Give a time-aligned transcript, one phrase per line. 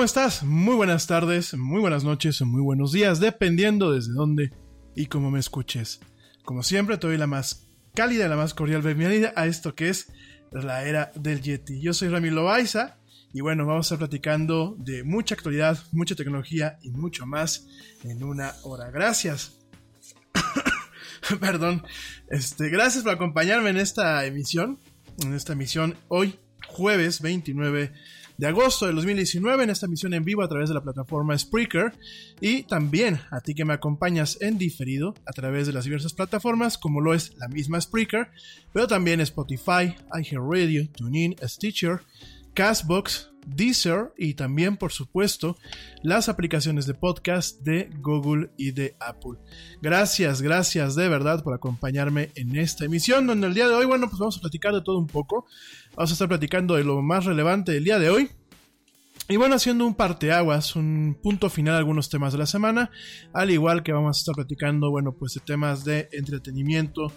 [0.00, 0.42] ¿Cómo estás?
[0.42, 4.50] Muy buenas tardes, muy buenas noches o muy buenos días, dependiendo desde dónde
[4.96, 6.00] y cómo me escuches.
[6.42, 9.90] Como siempre, te doy la más cálida y la más cordial bienvenida a esto que
[9.90, 10.10] es
[10.52, 11.82] la era del Yeti.
[11.82, 12.96] Yo soy Rami Loaiza
[13.34, 17.66] y bueno, vamos a estar platicando de mucha actualidad, mucha tecnología y mucho más
[18.02, 18.90] en una hora.
[18.90, 19.58] Gracias.
[21.40, 21.82] Perdón.
[22.30, 24.78] Este, gracias por acompañarme en esta emisión,
[25.22, 26.38] en esta emisión hoy,
[26.68, 27.92] jueves 29
[28.40, 31.92] de agosto de 2019 en esta emisión en vivo a través de la plataforma Spreaker.
[32.40, 36.78] Y también a ti que me acompañas en diferido a través de las diversas plataformas
[36.78, 38.28] como lo es la misma Spreaker,
[38.72, 42.00] pero también Spotify, iHeartRadio, TuneIn, Stitcher,
[42.60, 45.56] Castbox, Deezer y también, por supuesto,
[46.02, 49.38] las aplicaciones de podcast de Google y de Apple.
[49.80, 54.08] Gracias, gracias de verdad por acompañarme en esta emisión, donde el día de hoy, bueno,
[54.10, 55.46] pues vamos a platicar de todo un poco.
[55.96, 58.30] Vamos a estar platicando de lo más relevante del día de hoy.
[59.26, 62.90] Y bueno, haciendo un parteaguas, un punto final a algunos temas de la semana,
[63.32, 67.10] al igual que vamos a estar platicando, bueno, pues de temas de entretenimiento,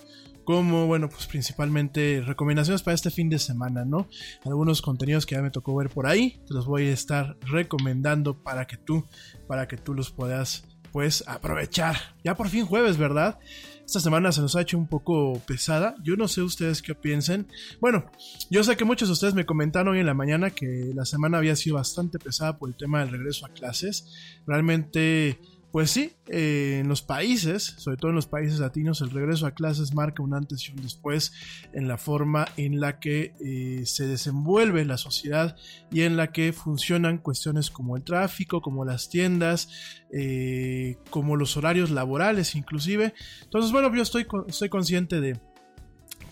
[0.44, 4.08] como, bueno, pues principalmente recomendaciones para este fin de semana, ¿no?
[4.46, 8.42] Algunos contenidos que ya me tocó ver por ahí, te los voy a estar recomendando
[8.42, 9.06] para que tú,
[9.48, 11.98] para que tú los puedas, pues, aprovechar.
[12.24, 13.40] Ya por fin jueves, ¿verdad?
[13.86, 15.96] Esta semana se nos ha hecho un poco pesada.
[16.04, 17.48] Yo no sé ustedes qué piensen.
[17.82, 18.06] Bueno,
[18.50, 21.56] yo sé que muchos de ustedes me comentaron en la mañana que la semana había
[21.56, 24.14] sido bastante pesada por el tema del regreso a clases.
[24.48, 25.40] Realmente
[25.74, 29.56] pues sí, eh, en los países, sobre todo en los países latinos, el regreso a
[29.56, 31.34] clases marca un antes y un después
[31.74, 35.58] en la forma en la que eh, se desenvuelve la sociedad
[35.90, 39.68] y en la que funcionan cuestiones como el tráfico, como las tiendas,
[40.12, 43.16] eh, como los horarios laborales inclusive.
[43.42, 45.40] Entonces, bueno, yo estoy, estoy consciente de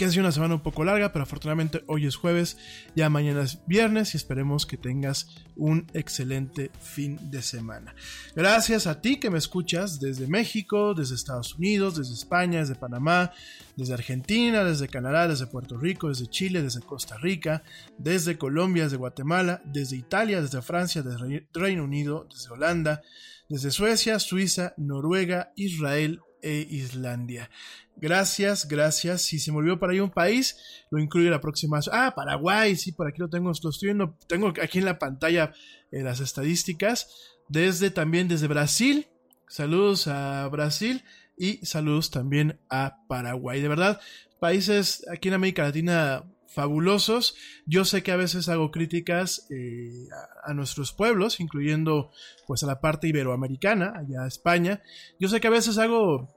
[0.01, 2.57] que ha sido una semana un poco larga, pero afortunadamente hoy es jueves,
[2.95, 7.93] ya mañana es viernes y esperemos que tengas un excelente fin de semana.
[8.35, 13.31] Gracias a ti que me escuchas desde México, desde Estados Unidos, desde España, desde Panamá,
[13.75, 17.61] desde Argentina, desde Canadá, desde Puerto Rico, desde Chile, desde Costa Rica,
[17.99, 23.03] desde Colombia, desde Guatemala, desde Italia, desde Francia, desde Reino Unido, desde Holanda,
[23.49, 27.49] desde Suecia, Suiza, Noruega, Israel e Islandia.
[27.95, 29.21] Gracias, gracias.
[29.21, 30.57] Si se me olvidó para ahí un país,
[30.89, 31.79] lo incluyo la próxima.
[31.91, 34.17] Ah, Paraguay, sí, por aquí lo tengo, lo estoy viendo.
[34.27, 35.53] Tengo aquí en la pantalla
[35.91, 37.07] eh, las estadísticas.
[37.47, 39.07] Desde también desde Brasil.
[39.47, 41.03] Saludos a Brasil
[41.37, 43.61] y saludos también a Paraguay.
[43.61, 43.99] De verdad,
[44.39, 47.35] países aquí en América Latina fabulosos.
[47.65, 50.07] Yo sé que a veces hago críticas eh,
[50.45, 52.11] a, nuestros pueblos, incluyendo
[52.47, 54.81] pues a la parte iberoamericana, allá a España.
[55.19, 56.29] Yo sé que a veces hago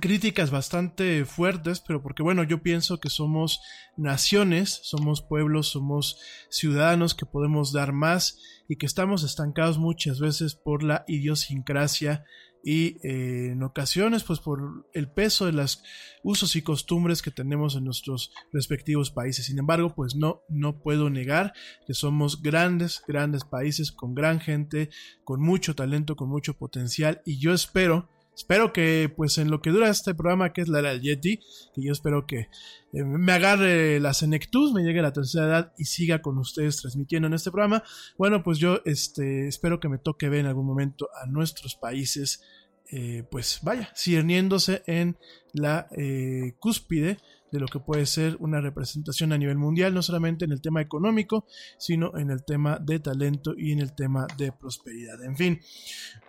[0.00, 3.60] críticas bastante fuertes, pero porque bueno, yo pienso que somos
[3.96, 10.54] naciones, somos pueblos, somos ciudadanos que podemos dar más y que estamos estancados muchas veces
[10.54, 12.24] por la idiosincrasia
[12.62, 15.82] y eh, en ocasiones pues por el peso de los
[16.22, 19.46] usos y costumbres que tenemos en nuestros respectivos países.
[19.46, 21.52] Sin embargo, pues no, no puedo negar
[21.86, 24.90] que somos grandes, grandes países con gran gente,
[25.24, 29.70] con mucho talento, con mucho potencial y yo espero Espero que, pues, en lo que
[29.70, 31.38] dura este programa, que es la era del Yeti,
[31.74, 32.48] que yo espero que
[32.92, 36.80] eh, me agarre la senectus, me llegue a la tercera edad y siga con ustedes
[36.80, 37.82] transmitiendo en este programa.
[38.16, 42.42] Bueno, pues yo este, espero que me toque ver en algún momento a nuestros países,
[42.90, 45.18] eh, pues vaya, cirniéndose en
[45.52, 47.18] la eh, cúspide
[47.50, 50.80] de lo que puede ser una representación a nivel mundial, no solamente en el tema
[50.80, 51.44] económico,
[51.78, 55.22] sino en el tema de talento y en el tema de prosperidad.
[55.22, 55.60] En fin,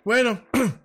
[0.04, 0.42] bueno.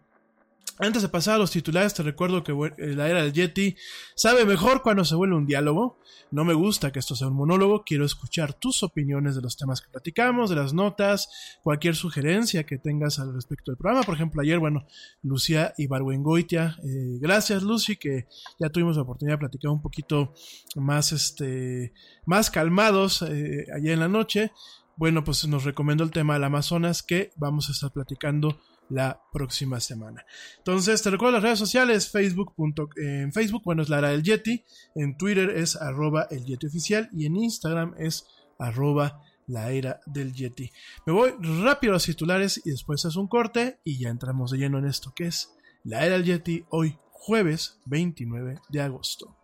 [0.82, 3.76] Antes de pasar a los titulares, te recuerdo que eh, la era del Yeti
[4.16, 6.00] sabe mejor cuando se vuelve un diálogo.
[6.32, 9.82] No me gusta que esto sea un monólogo, quiero escuchar tus opiniones de los temas
[9.82, 14.04] que platicamos, de las notas, cualquier sugerencia que tengas al respecto del programa.
[14.04, 14.86] Por ejemplo, ayer, bueno,
[15.22, 20.34] Lucía y Barwengoitia, eh, gracias Lucy, que ya tuvimos la oportunidad de platicar un poquito
[20.78, 21.94] más, este,
[22.26, 24.54] más calmados eh, ayer en la noche.
[24.96, 29.80] Bueno, pues nos recomendó el tema del Amazonas que vamos a estar platicando la próxima
[29.80, 30.26] semana.
[30.58, 32.54] Entonces, te recuerdo las redes sociales, Facebook,
[32.98, 34.64] en Facebook, bueno, es la era del Yeti,
[34.96, 38.26] en Twitter es arroba el Yeti oficial y en Instagram es
[38.58, 40.72] arroba la era del Yeti.
[41.06, 41.32] Me voy
[41.64, 44.86] rápido a los titulares y después es un corte y ya entramos de lleno en
[44.86, 49.36] esto que es la era del Yeti hoy jueves 29 de agosto.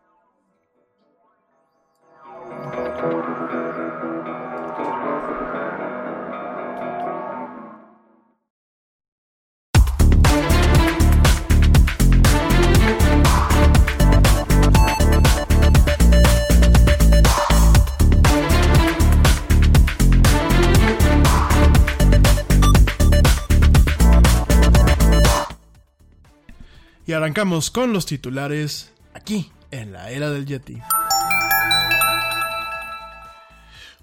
[27.14, 30.82] Arrancamos con los titulares aquí, en la era del Yeti.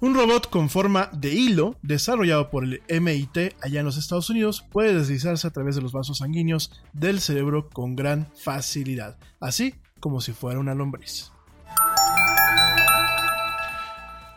[0.00, 4.64] Un robot con forma de hilo, desarrollado por el MIT allá en los Estados Unidos,
[4.70, 10.20] puede deslizarse a través de los vasos sanguíneos del cerebro con gran facilidad, así como
[10.20, 11.31] si fuera una lombriz.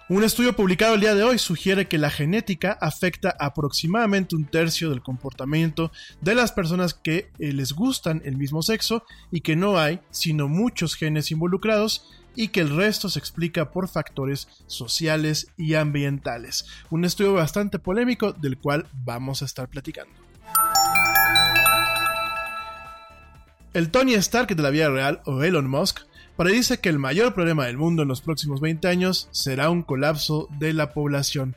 [0.08, 4.92] Un estudio publicado el día de hoy sugiere que la genética afecta aproximadamente un tercio
[4.92, 9.80] del comportamiento de las personas que eh, les gustan el mismo sexo y que no
[9.80, 15.74] hay sino muchos genes involucrados y que el resto se explica por factores sociales y
[15.74, 16.68] ambientales.
[16.92, 20.14] Un estudio bastante polémico del cual vamos a estar platicando.
[23.74, 26.02] El Tony Stark de la vida real o Elon Musk
[26.36, 30.48] predice que el mayor problema del mundo en los próximos 20 años será un colapso
[30.60, 31.56] de la población.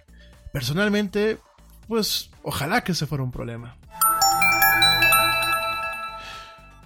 [0.52, 1.38] Personalmente,
[1.87, 3.76] pues ojalá que ese fuera un problema.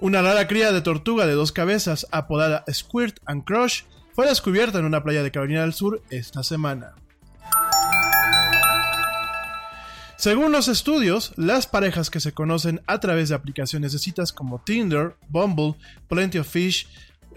[0.00, 3.82] Una rara cría de tortuga de dos cabezas, apodada Squirt and Crush,
[4.14, 6.94] fue descubierta en una playa de Carolina del Sur esta semana.
[10.16, 14.60] Según los estudios, las parejas que se conocen a través de aplicaciones de citas como
[14.60, 15.74] Tinder, Bumble,
[16.08, 16.88] Plenty of Fish,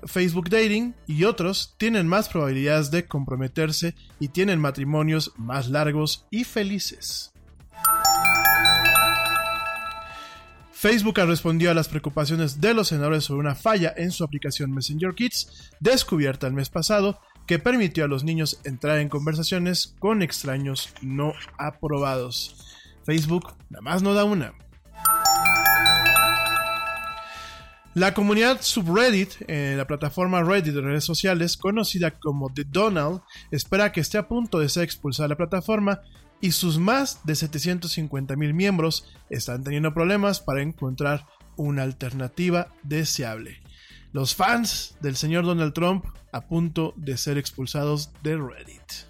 [0.06, 6.44] Facebook Dating y otros tienen más probabilidades de comprometerse y tienen matrimonios más largos y
[6.44, 7.32] felices.
[10.72, 15.16] Facebook respondió a las preocupaciones de los senadores sobre una falla en su aplicación Messenger
[15.16, 20.94] Kids, descubierta el mes pasado, que permitió a los niños entrar en conversaciones con extraños
[21.02, 22.68] no aprobados.
[23.04, 24.54] Facebook nada más no da una.
[27.96, 33.22] La comunidad subreddit, eh, la plataforma Reddit de redes sociales, conocida como The Donald,
[33.52, 36.02] espera que esté a punto de ser expulsada de la plataforma
[36.42, 41.26] y sus más de 750 mil miembros están teniendo problemas para encontrar
[41.56, 43.62] una alternativa deseable.
[44.12, 49.08] Los fans del señor Donald Trump a punto de ser expulsados de Reddit.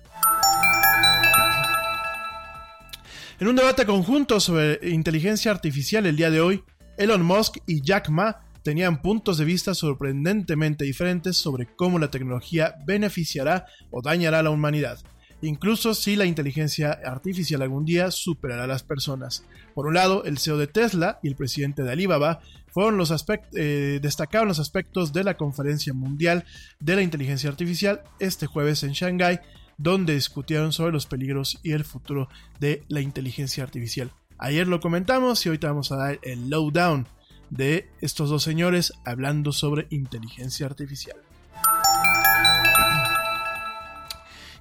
[3.39, 6.63] En un debate conjunto sobre inteligencia artificial el día de hoy,
[6.98, 12.74] Elon Musk y Jack Ma tenían puntos de vista sorprendentemente diferentes sobre cómo la tecnología
[12.84, 14.98] beneficiará o dañará a la humanidad,
[15.44, 19.46] incluso si la inteligencia artificial algún día superará a las personas.
[19.76, 22.40] Por un lado, el CEO de Tesla y el presidente de Alibaba
[22.72, 23.14] fueron los
[23.54, 26.44] eh, destacaron los aspectos de la conferencia mundial
[26.80, 29.42] de la inteligencia artificial este jueves en Shanghái,
[29.78, 32.30] donde discutieron sobre los peligros y el futuro
[32.60, 34.12] de la inteligencia artificial.
[34.40, 37.08] Ayer lo comentamos y hoy te vamos a dar el lowdown
[37.50, 41.18] de estos dos señores hablando sobre inteligencia artificial.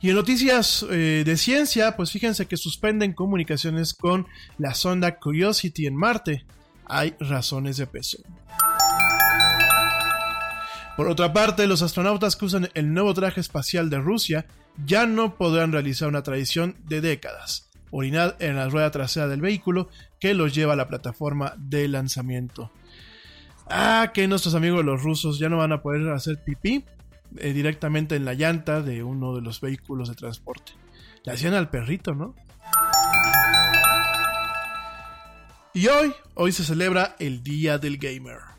[0.01, 4.27] Y en noticias eh, de ciencia, pues fíjense que suspenden comunicaciones con
[4.59, 6.45] la sonda Curiosity en Marte.
[6.85, 8.19] Hay razones de peso.
[10.97, 14.47] Por otra parte, los astronautas que usan el nuevo traje espacial de Rusia
[14.85, 19.89] ya no podrán realizar una tradición de décadas, orinar en la rueda trasera del vehículo
[20.25, 22.71] que los lleva a la plataforma de lanzamiento.
[23.69, 26.83] Ah, que nuestros amigos los rusos ya no van a poder hacer pipí
[27.37, 30.73] eh, directamente en la llanta de uno de los vehículos de transporte.
[31.25, 32.35] Le hacían al perrito, ¿no?
[35.75, 38.54] Y hoy, hoy se celebra el Día del Gamer.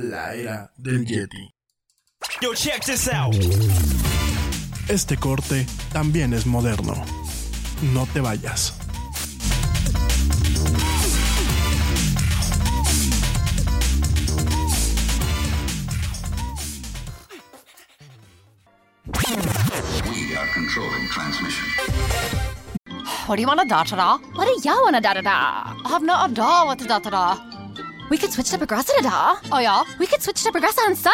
[0.00, 1.52] La era del Yeti.
[2.40, 3.34] Yo, check this out.
[4.88, 6.94] Este corte también es moderno.
[7.92, 8.74] No te vayas.
[20.04, 21.66] We are controlling transmission.
[23.26, 24.18] What do you want a da da da?
[24.36, 25.74] What do you want a da da da?
[25.84, 27.47] I have not a da what a da da da.
[28.10, 29.36] We could switch to Progressa da.
[29.52, 29.82] Oh yeah.
[29.98, 31.10] We could switch to Progressa and sa.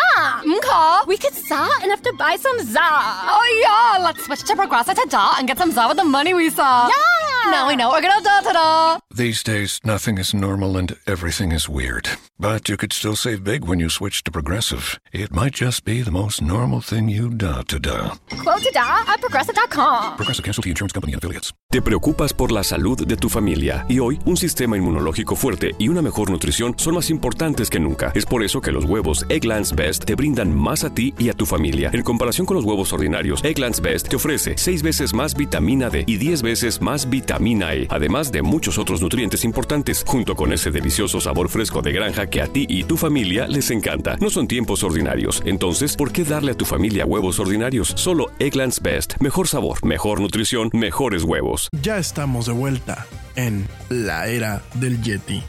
[0.46, 1.06] Mka.
[1.06, 2.80] We could sa and have to buy some za.
[2.82, 4.04] Oh yeah.
[4.04, 6.88] Let's switch to Progressa to da and get some za with the money we saw.
[6.88, 7.50] Yeah.
[7.50, 8.98] Now we know we're gonna da da da.
[9.14, 12.08] These days, nothing is normal and everything is weird.
[12.36, 14.98] But you could still save big when you switch to Progressive.
[15.12, 18.16] It might just be the most normal thing you da to da.
[18.42, 20.16] Quote to da at Progressa.com.
[20.16, 21.52] Progressive Casualty Insurance Company and Affiliates.
[21.70, 25.88] Te preocupas por la salud de tu familia y hoy un sistema inmunológico fuerte y
[25.88, 28.12] una mejor nutrición son más importantes que nunca.
[28.14, 31.34] Es por eso que los huevos Egglands Best te brindan más a ti y a
[31.34, 31.90] tu familia.
[31.92, 36.04] En comparación con los huevos ordinarios, Egglands Best te ofrece 6 veces más vitamina D
[36.06, 40.70] y 10 veces más vitamina E, además de muchos otros nutrientes importantes, junto con ese
[40.70, 44.16] delicioso sabor fresco de granja que a ti y tu familia les encanta.
[44.20, 47.92] No son tiempos ordinarios, entonces, ¿por qué darle a tu familia huevos ordinarios?
[47.96, 49.14] Solo Eggland's Best.
[49.20, 51.68] Mejor sabor, mejor nutrición, mejores huevos.
[51.82, 55.42] Ya estamos de vuelta en la era del Yeti.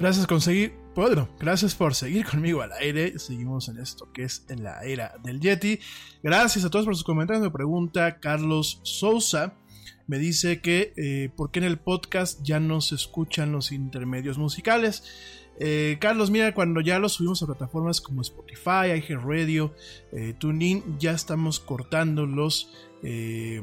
[0.00, 0.72] Gracias por seguir,
[1.38, 3.18] gracias por seguir conmigo al aire.
[3.18, 5.78] Seguimos en esto que es en la era del Yeti.
[6.22, 7.44] Gracias a todos por sus comentarios.
[7.44, 9.52] Me pregunta Carlos Sousa.
[10.06, 14.38] Me dice que eh, por qué en el podcast ya no se escuchan los intermedios
[14.38, 15.04] musicales.
[15.58, 19.74] Eh, Carlos, mira, cuando ya los subimos a plataformas como Spotify, iHeartRadio,
[20.12, 23.60] eh, TuneIn, ya estamos cortando los, eh,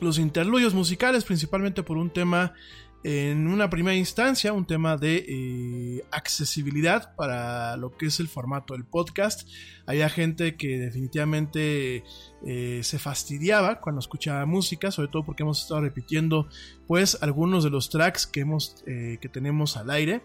[0.00, 2.52] los interludios musicales, principalmente por un tema
[3.02, 8.74] en una primera instancia un tema de eh, accesibilidad para lo que es el formato
[8.74, 9.48] del podcast.
[9.86, 12.04] Había gente que definitivamente
[12.46, 16.48] eh, se fastidiaba cuando escuchaba música, sobre todo porque hemos estado repitiendo
[16.86, 20.22] pues algunos de los tracks que, hemos, eh, que tenemos al aire.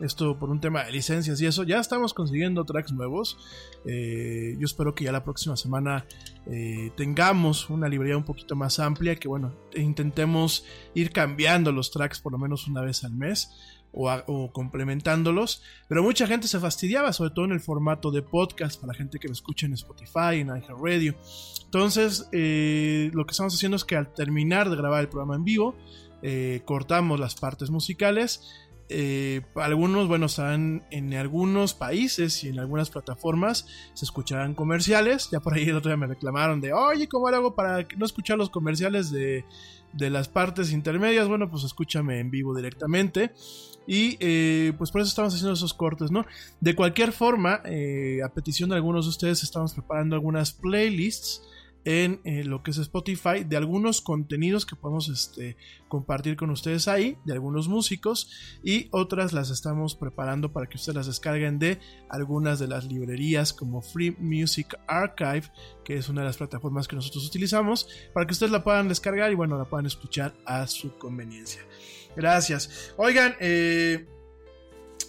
[0.00, 1.64] Esto por un tema de licencias y eso.
[1.64, 3.36] Ya estamos consiguiendo tracks nuevos.
[3.84, 6.06] Eh, yo espero que ya la próxima semana
[6.46, 9.16] eh, tengamos una librería un poquito más amplia.
[9.16, 13.50] Que bueno, intentemos ir cambiando los tracks por lo menos una vez al mes.
[13.90, 15.62] O, complementándolos.
[15.88, 19.18] Pero mucha gente se fastidiaba, sobre todo en el formato de podcast, para la gente
[19.18, 21.16] que lo escucha en Spotify, en iHeartRadio.
[21.64, 25.42] Entonces, eh, lo que estamos haciendo es que al terminar de grabar el programa en
[25.42, 25.74] vivo,
[26.64, 28.67] cortamos las partes musicales.
[28.90, 35.28] Eh, algunos, bueno, están en algunos países y en algunas plataformas se escucharán comerciales.
[35.30, 38.38] Ya por ahí el otro día me reclamaron de, oye, ¿cómo hago para no escuchar
[38.38, 39.44] los comerciales de,
[39.92, 41.28] de las partes intermedias?
[41.28, 43.32] Bueno, pues escúchame en vivo directamente.
[43.86, 46.26] Y eh, pues por eso estamos haciendo esos cortes, ¿no?
[46.60, 51.42] De cualquier forma, eh, a petición de algunos de ustedes, estamos preparando algunas playlists
[51.84, 55.56] en eh, lo que es Spotify de algunos contenidos que podemos este,
[55.88, 58.30] compartir con ustedes ahí, de algunos músicos,
[58.62, 63.52] y otras las estamos preparando para que ustedes las descarguen de algunas de las librerías
[63.52, 65.50] como Free Music Archive,
[65.84, 69.32] que es una de las plataformas que nosotros utilizamos, para que ustedes la puedan descargar
[69.32, 71.62] y bueno, la puedan escuchar a su conveniencia.
[72.16, 72.92] Gracias.
[72.96, 74.06] Oigan, eh,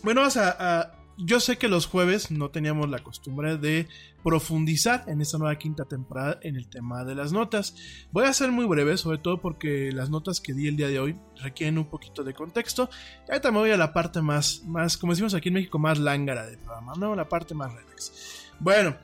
[0.03, 3.87] bueno, vamos a, a yo sé que los jueves no teníamos la costumbre de
[4.23, 7.75] profundizar en esta nueva quinta temporada en el tema de las notas.
[8.11, 10.99] Voy a ser muy breve, sobre todo porque las notas que di el día de
[10.99, 12.89] hoy requieren un poquito de contexto.
[13.27, 15.99] Y ahorita me voy a la parte más, más, como decimos aquí en México, más
[15.99, 17.15] lángara del programa, ¿no?
[17.15, 18.49] La parte más relax.
[18.59, 18.95] Bueno,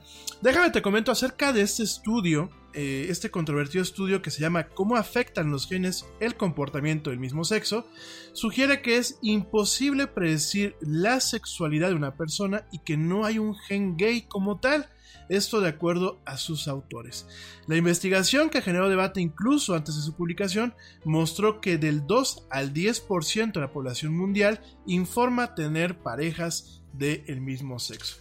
[0.46, 4.96] déjame te comento acerca de este estudio, eh, este controvertido estudio que se llama ¿Cómo
[4.96, 7.88] afectan los genes el comportamiento del mismo sexo?
[8.34, 13.56] Sugiere que es imposible predecir la sexualidad de una persona y que no hay un
[13.56, 14.88] gen gay como tal.
[15.30, 17.26] Esto de acuerdo a sus autores.
[17.66, 22.72] La investigación que generó debate incluso antes de su publicación mostró que del 2 al
[22.72, 28.18] 10% de la población mundial informa tener parejas del mismo sexo.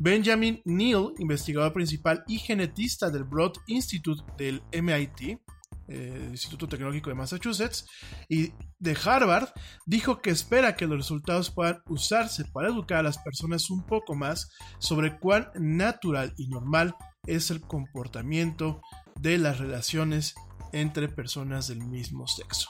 [0.00, 5.40] Benjamin Neal, investigador principal y genetista del Broad Institute del MIT,
[5.88, 7.86] eh, Instituto Tecnológico de Massachusetts
[8.28, 9.48] y de Harvard,
[9.86, 14.14] dijo que espera que los resultados puedan usarse para educar a las personas un poco
[14.14, 16.94] más sobre cuán natural y normal
[17.26, 18.80] es el comportamiento
[19.20, 20.34] de las relaciones
[20.72, 22.68] entre personas del mismo sexo.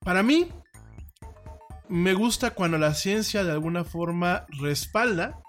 [0.00, 0.48] Para mí,
[1.88, 5.40] me gusta cuando la ciencia de alguna forma respalda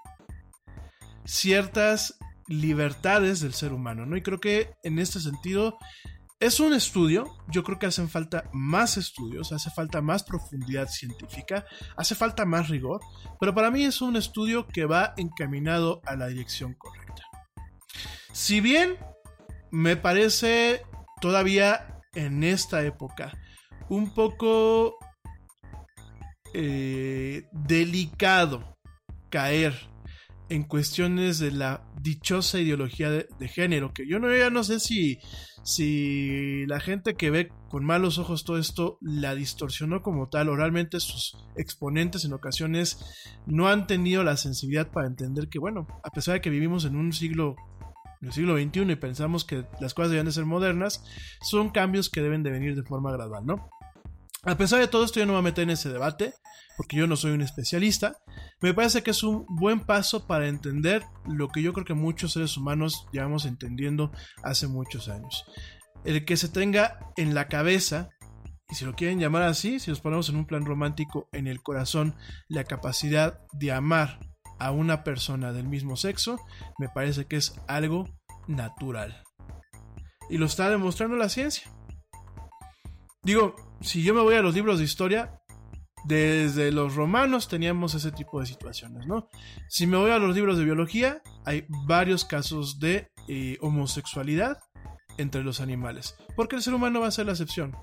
[1.26, 2.18] ciertas
[2.50, 4.18] libertades del ser humano, ¿no?
[4.18, 5.78] Y creo que en este sentido
[6.40, 11.66] es un estudio, yo creo que hacen falta más estudios, hace falta más profundidad científica,
[11.98, 13.02] hace falta más rigor,
[13.40, 17.24] pero para mí es un estudio que va encaminado a la dirección correcta.
[18.32, 18.98] Si bien
[19.70, 20.82] me parece
[21.20, 23.34] todavía en esta época
[23.90, 24.96] un poco
[26.54, 28.78] eh, delicado
[29.30, 29.89] caer
[30.50, 35.20] en cuestiones de la dichosa ideología de, género, que yo no, ya no sé si,
[35.64, 40.56] si la gente que ve con malos ojos todo esto la distorsionó como tal o
[40.56, 43.00] realmente sus exponentes en ocasiones
[43.46, 46.96] no han tenido la sensibilidad para entender que, bueno, a pesar de que vivimos en
[46.96, 47.56] un siglo
[48.22, 51.06] en el siglo XXI y pensamos que las cosas deben de ser modernas,
[51.42, 53.70] son cambios que deben de venir de forma gradual, ¿no?
[54.44, 56.34] A pesar de todo esto, yo no me voy a meter en ese debate,
[56.78, 58.18] porque yo no soy un especialista.
[58.62, 62.34] Me parece que es un buen paso para entender lo que yo creo que muchos
[62.34, 64.12] seres humanos llevamos entendiendo
[64.44, 65.44] hace muchos años.
[66.06, 68.10] El que se tenga en la cabeza,
[68.70, 71.62] y si lo quieren llamar así, si nos ponemos en un plan romántico, en el
[71.62, 72.16] corazón,
[72.48, 74.20] la capacidad de amar
[74.58, 76.40] a una persona del mismo sexo,
[76.78, 78.08] me parece que es algo
[78.48, 79.22] natural.
[80.30, 81.70] Y lo está demostrando la ciencia.
[83.22, 85.40] Digo, si yo me voy a los libros de historia,
[86.06, 89.28] desde los romanos teníamos ese tipo de situaciones, ¿no?
[89.68, 94.58] Si me voy a los libros de biología, hay varios casos de eh, homosexualidad
[95.18, 97.76] entre los animales, porque el ser humano va a ser la excepción.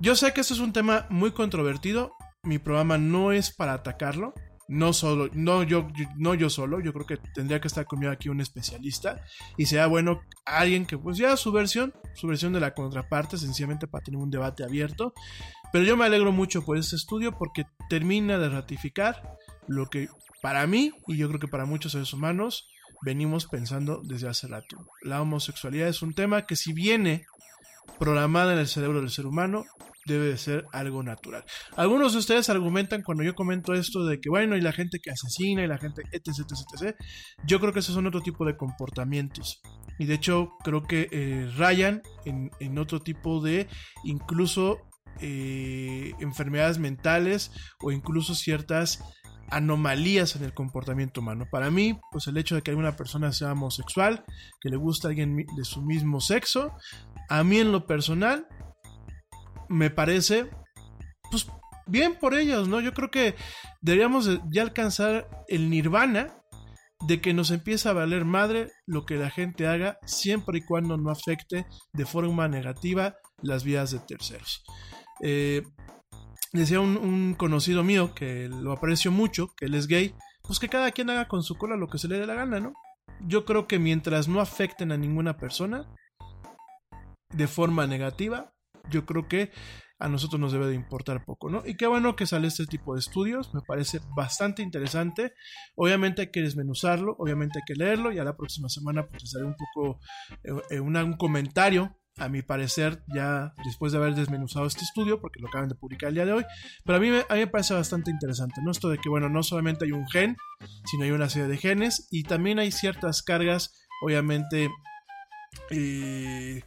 [0.00, 2.12] Yo sé que este es un tema muy controvertido,
[2.44, 4.32] mi programa no es para atacarlo,
[4.68, 8.28] no solo, no yo, no yo solo, yo creo que tendría que estar conmigo aquí
[8.28, 9.24] un especialista
[9.56, 13.86] y sea bueno alguien que pues ya su versión, su versión de la contraparte, sencillamente
[13.86, 15.14] para tener un debate abierto.
[15.72, 20.08] Pero yo me alegro mucho por este estudio porque termina de ratificar lo que
[20.42, 22.68] para mí y yo creo que para muchos seres humanos
[23.02, 24.86] venimos pensando desde hace rato.
[25.02, 27.26] La homosexualidad es un tema que si viene
[27.98, 29.64] programada en el cerebro del ser humano,
[30.08, 31.44] debe de ser algo natural.
[31.76, 35.10] Algunos de ustedes argumentan cuando yo comento esto de que, bueno, y la gente que
[35.10, 36.96] asesina y la gente, etc, etc, etc.
[37.46, 39.60] Yo creo que esos son otro tipo de comportamientos.
[39.98, 43.68] Y de hecho, creo que eh, rayan en, otro tipo de,
[44.04, 44.78] incluso,
[45.20, 49.00] eh, enfermedades mentales o incluso ciertas
[49.50, 51.46] anomalías en el comportamiento humano.
[51.50, 54.24] Para mí, pues el hecho de que alguna persona sea homosexual,
[54.60, 56.72] que le gusta a alguien de su mismo sexo,
[57.28, 58.46] a mí en lo personal
[59.68, 60.50] me parece,
[61.30, 61.46] pues
[61.86, 62.80] bien por ellos, ¿no?
[62.80, 63.34] Yo creo que
[63.80, 66.34] deberíamos ya alcanzar el nirvana
[67.06, 70.96] de que nos empieza a valer madre lo que la gente haga siempre y cuando
[70.96, 74.62] no afecte de forma negativa las vidas de terceros.
[75.22, 75.62] Eh,
[76.52, 80.68] decía un, un, conocido mío que lo aprecio mucho, que él es gay, pues que
[80.68, 82.72] cada quien haga con su cola lo que se le dé la gana, ¿no?
[83.20, 85.94] Yo creo que mientras no afecten a ninguna persona
[87.30, 88.52] de forma negativa,
[88.90, 89.50] yo creo que
[90.00, 91.62] a nosotros nos debe de importar poco, ¿no?
[91.66, 95.32] Y qué bueno que sale este tipo de estudios, me parece bastante interesante.
[95.74, 99.34] Obviamente hay que desmenuzarlo, obviamente hay que leerlo y a la próxima semana pues les
[99.42, 99.98] un poco
[100.44, 105.40] eh, eh, un comentario a mi parecer, ya después de haber desmenuzado este estudio, porque
[105.40, 106.44] lo acaban de publicar el día de hoy,
[106.84, 108.72] pero a mí, a mí me parece bastante interesante, ¿no?
[108.72, 110.36] Esto de que, bueno, no solamente hay un gen,
[110.84, 113.72] sino hay una serie de genes y también hay ciertas cargas,
[114.02, 114.68] obviamente,
[115.70, 116.62] eh,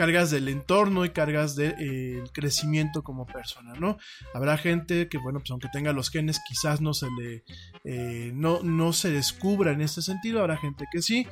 [0.00, 3.98] cargas del entorno y cargas del de, eh, crecimiento como persona, ¿no?
[4.32, 7.44] Habrá gente que, bueno, pues aunque tenga los genes, quizás no se le,
[7.84, 11.26] eh, no, no se descubra en este sentido, habrá gente que sí.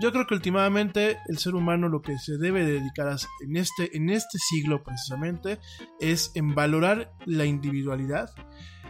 [0.00, 3.12] Yo creo que últimamente el ser humano lo que se debe dedicar
[3.44, 5.58] en, este, en este siglo precisamente
[5.98, 8.30] es en valorar la individualidad,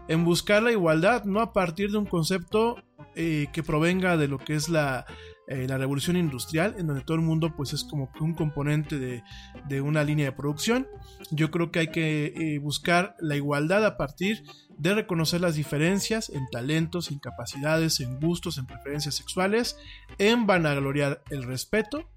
[0.08, 4.36] en buscar la igualdad, no a partir de un concepto eh, que provenga de lo
[4.36, 5.06] que es la
[5.48, 9.80] eh, la revolución industrial, en donde todo el mundo pues es como un componente de,
[9.80, 10.86] una línea de producción.
[11.30, 14.44] Yo creo que hay que eh, buscar la igualdad a partir
[14.78, 19.76] de reconocer las diferencias en talentos, en capacidades, en gustos, en preferencias sexuales,
[20.18, 22.08] en vanagloriar el respeto,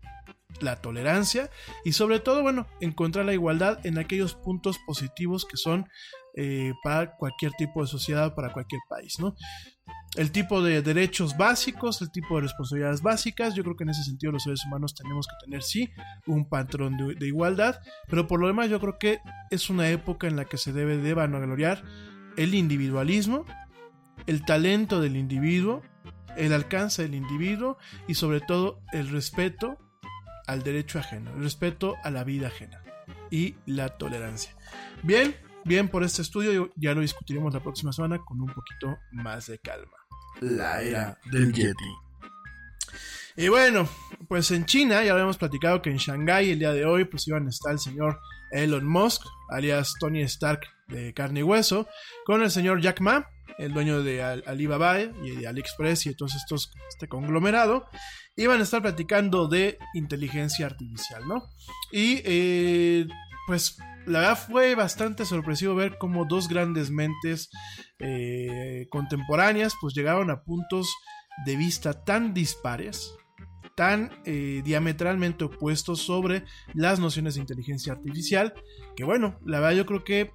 [0.61, 1.49] la tolerancia
[1.83, 5.89] y sobre todo, bueno, encontrar la igualdad en aquellos puntos positivos que son
[6.35, 9.35] eh, para cualquier tipo de sociedad, para cualquier país, ¿no?
[10.15, 13.53] el tipo de derechos básicos, el tipo de responsabilidades básicas.
[13.53, 15.89] Yo creo que en ese sentido los seres humanos tenemos que tener sí
[16.25, 19.19] un patrón de, igualdad, pero por lo demás yo creo que
[19.49, 21.83] es una época en la que se debe de vanagloriar
[22.37, 23.45] el individualismo,
[24.25, 25.81] el talento del individuo,
[26.37, 29.77] el alcance del individuo y sobre todo el respeto
[30.47, 32.81] al derecho ajeno, el respeto a la vida ajena
[33.31, 34.55] y la tolerancia.
[35.03, 39.47] Bien, bien por este estudio, ya lo discutiremos la próxima semana con un poquito más
[39.47, 40.05] de calma
[40.41, 41.95] la era del Yeti.
[43.37, 43.87] Y bueno,
[44.27, 47.47] pues en China ya habíamos platicado que en Shanghái el día de hoy pues iban
[47.47, 48.19] a estar el señor
[48.51, 51.87] Elon Musk, alias Tony Stark de carne y hueso,
[52.25, 56.35] con el señor Jack Ma, el dueño de Alibaba y de AliExpress y de todos
[56.35, 57.87] estos, este conglomerado,
[58.37, 61.43] iban a estar platicando de inteligencia artificial, ¿no?
[61.91, 63.07] Y eh,
[63.47, 67.49] pues la verdad fue bastante sorpresivo ver cómo dos grandes mentes
[67.99, 70.93] eh, contemporáneas pues llegaron a puntos
[71.45, 73.15] de vista tan dispares,
[73.75, 78.53] tan eh, diametralmente opuestos sobre las nociones de inteligencia artificial,
[78.95, 80.31] que bueno, la verdad yo creo que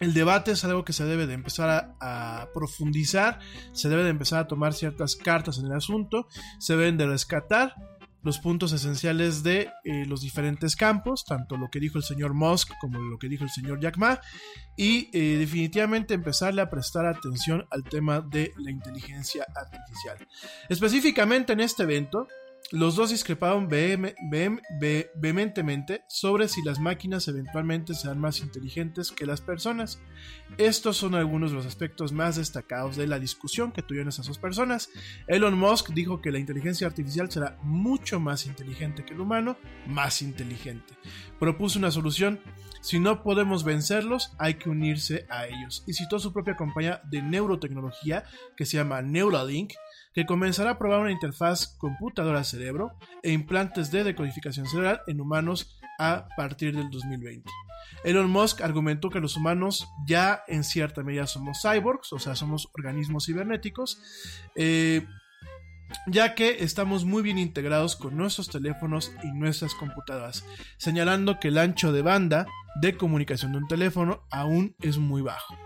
[0.00, 3.38] el debate es algo que se debe de empezar a, a, profundizar,
[3.72, 6.26] se debe de empezar a tomar ciertas cartas en el asunto,
[6.58, 7.76] se deben de rescatar
[8.22, 12.70] los puntos esenciales de eh, los diferentes campos, tanto lo que dijo el señor Musk
[12.80, 14.20] como lo que dijo el señor Jack Ma,
[14.76, 20.18] y eh, definitivamente empezarle a prestar atención al tema de la inteligencia artificial.
[20.68, 22.28] Específicamente en este evento,
[22.72, 23.12] los dos
[24.80, 30.00] ve- vehementemente sobre si las máquinas eventualmente serán más inteligentes que las personas.
[30.58, 34.38] Estos son algunos de los aspectos más destacados de la discusión que tuvieron esas dos
[34.38, 34.88] personas.
[35.26, 39.56] Elon Musk dijo que la inteligencia artificial será mucho más inteligente que el humano,
[39.86, 40.94] más inteligente.
[41.38, 42.40] Propuso una solución.
[42.80, 45.84] Si no podemos vencerlos, hay que unirse a ellos.
[45.86, 48.24] Y citó su propia compañía de neurotecnología
[48.56, 49.72] que se llama Neuralink,
[50.14, 56.26] que comenzará a probar una interfaz computadora-cerebro e implantes de decodificación cerebral en humanos a
[56.36, 57.50] partir del 2020.
[58.04, 62.68] Elon Musk argumentó que los humanos ya en cierta medida somos cyborgs, o sea, somos
[62.74, 64.00] organismos cibernéticos,
[64.54, 65.06] eh,
[66.06, 70.44] ya que estamos muy bien integrados con nuestros teléfonos y nuestras computadoras,
[70.78, 72.46] señalando que el ancho de banda
[72.80, 75.56] de comunicación de un teléfono aún es muy bajo.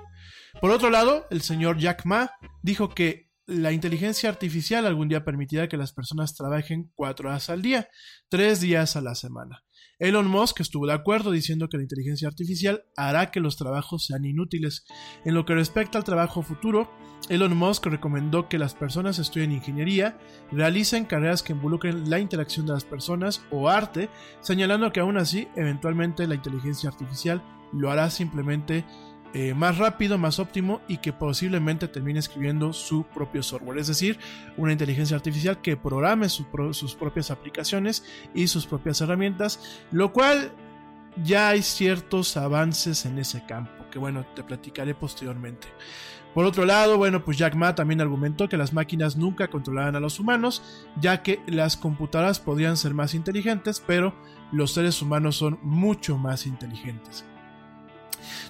[0.60, 2.32] Por otro lado, el señor Jack Ma
[2.62, 7.62] dijo que la inteligencia artificial algún día permitirá que las personas trabajen cuatro horas al
[7.62, 7.88] día,
[8.28, 9.62] tres días a la semana.
[9.98, 14.24] Elon Musk estuvo de acuerdo diciendo que la inteligencia artificial hará que los trabajos sean
[14.24, 14.84] inútiles.
[15.24, 16.90] En lo que respecta al trabajo futuro,
[17.30, 20.18] Elon Musk recomendó que las personas estudien ingeniería,
[20.52, 25.48] realicen carreras que involucren la interacción de las personas o arte, señalando que aún así,
[25.56, 28.84] eventualmente la inteligencia artificial lo hará simplemente
[29.38, 33.78] eh, más rápido, más óptimo y que posiblemente termine escribiendo su propio software.
[33.78, 34.18] Es decir,
[34.56, 38.02] una inteligencia artificial que programe su pro- sus propias aplicaciones
[38.34, 40.52] y sus propias herramientas, lo cual
[41.22, 45.68] ya hay ciertos avances en ese campo, que bueno, te platicaré posteriormente.
[46.32, 50.00] Por otro lado, bueno, pues Jack Ma también argumentó que las máquinas nunca controlarán a
[50.00, 50.62] los humanos,
[50.98, 54.14] ya que las computadoras podrían ser más inteligentes, pero
[54.50, 57.24] los seres humanos son mucho más inteligentes.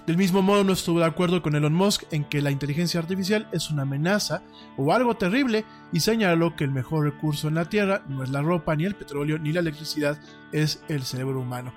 [0.05, 3.47] Del mismo modo, no estuvo de acuerdo con Elon Musk en que la inteligencia artificial
[3.51, 4.43] es una amenaza
[4.77, 8.41] o algo terrible y señaló que el mejor recurso en la Tierra no es la
[8.41, 10.19] ropa, ni el petróleo, ni la electricidad,
[10.51, 11.73] es el cerebro humano.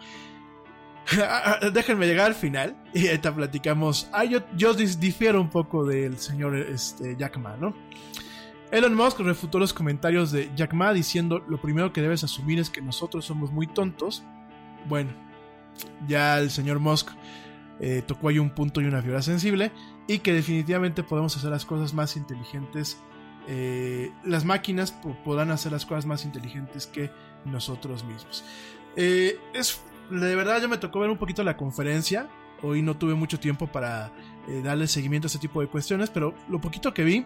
[1.73, 4.09] Déjenme llegar al final y ahorita platicamos.
[4.13, 7.75] Ah, yo, yo difiero un poco del señor este, Jack Ma, ¿no?
[8.71, 12.71] Elon Musk refutó los comentarios de Jack Ma diciendo lo primero que debes asumir es
[12.71, 14.23] que nosotros somos muy tontos.
[14.89, 15.11] Bueno,
[16.07, 17.11] ya el señor Musk
[17.81, 19.73] eh, tocó ahí un punto y una fibra sensible
[20.07, 22.99] y que definitivamente podemos hacer las cosas más inteligentes.
[23.49, 27.11] eh, las máquinas po- podrán hacer las cosas más inteligentes que
[27.47, 28.45] nosotros mismos.
[28.97, 32.29] Eh, es de verdad, yo me tocó ver un poquito la conferencia.
[32.62, 34.12] Hoy no tuve mucho tiempo para
[34.62, 37.25] darle seguimiento a este tipo de cuestiones, pero lo poquito que vi,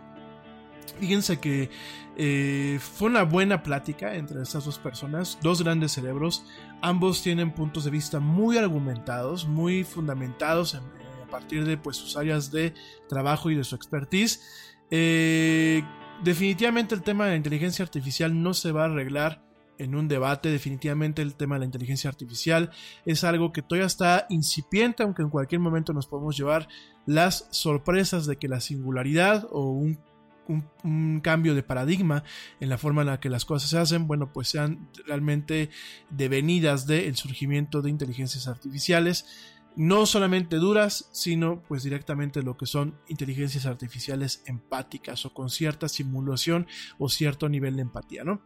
[1.00, 1.70] fíjense que
[2.16, 6.44] eh, fue una buena plática entre estas dos personas, dos grandes cerebros.
[6.80, 11.96] Ambos tienen puntos de vista muy argumentados, muy fundamentados en- eh, a partir de pues,
[11.96, 12.74] sus áreas de
[13.08, 14.40] trabajo y de su expertise.
[14.90, 15.82] Eh,
[16.22, 19.42] definitivamente el tema de la inteligencia artificial no se va a arreglar
[19.78, 20.50] en un debate.
[20.50, 22.70] Definitivamente el tema de la inteligencia artificial
[23.04, 26.68] es algo que todavía está incipiente, aunque en cualquier momento nos podemos llevar
[27.06, 29.98] las sorpresas de que la singularidad o un,
[30.48, 32.22] un- cambio de paradigma
[32.60, 35.70] en la forma en la que las cosas se hacen, bueno, pues sean realmente
[36.10, 39.26] devenidas del surgimiento de inteligencias artificiales.
[39.76, 45.88] No solamente duras, sino pues directamente lo que son inteligencias artificiales empáticas o con cierta
[45.88, 46.66] simulación
[46.98, 48.40] o cierto nivel de empatía, ¿no?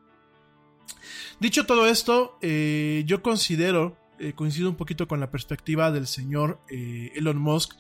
[1.39, 6.61] Dicho todo esto, eh, yo considero, eh, coincido un poquito con la perspectiva del señor
[6.71, 7.75] eh, Elon Musk,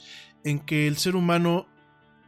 [0.44, 1.66] en que el ser humano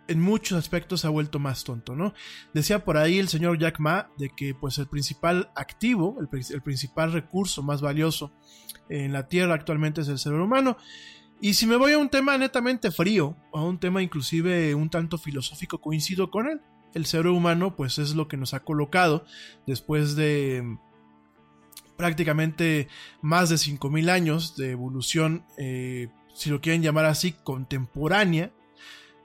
[0.08, 2.14] en muchos aspectos se ha vuelto más tonto, ¿no?
[2.52, 6.52] Decía por ahí el señor Jack Ma de que pues el principal activo, el, pri-
[6.52, 8.32] el principal recurso más valioso
[8.88, 10.76] en la Tierra actualmente es el cerebro humano.
[11.40, 15.16] Y si me voy a un tema netamente frío, a un tema inclusive un tanto
[15.16, 16.60] filosófico, coincido con él.
[16.92, 19.24] El cerebro humano pues es lo que nos ha colocado
[19.66, 20.76] después de
[21.96, 22.88] prácticamente
[23.22, 28.52] más de 5.000 años de evolución, eh, si lo quieren llamar así, contemporánea.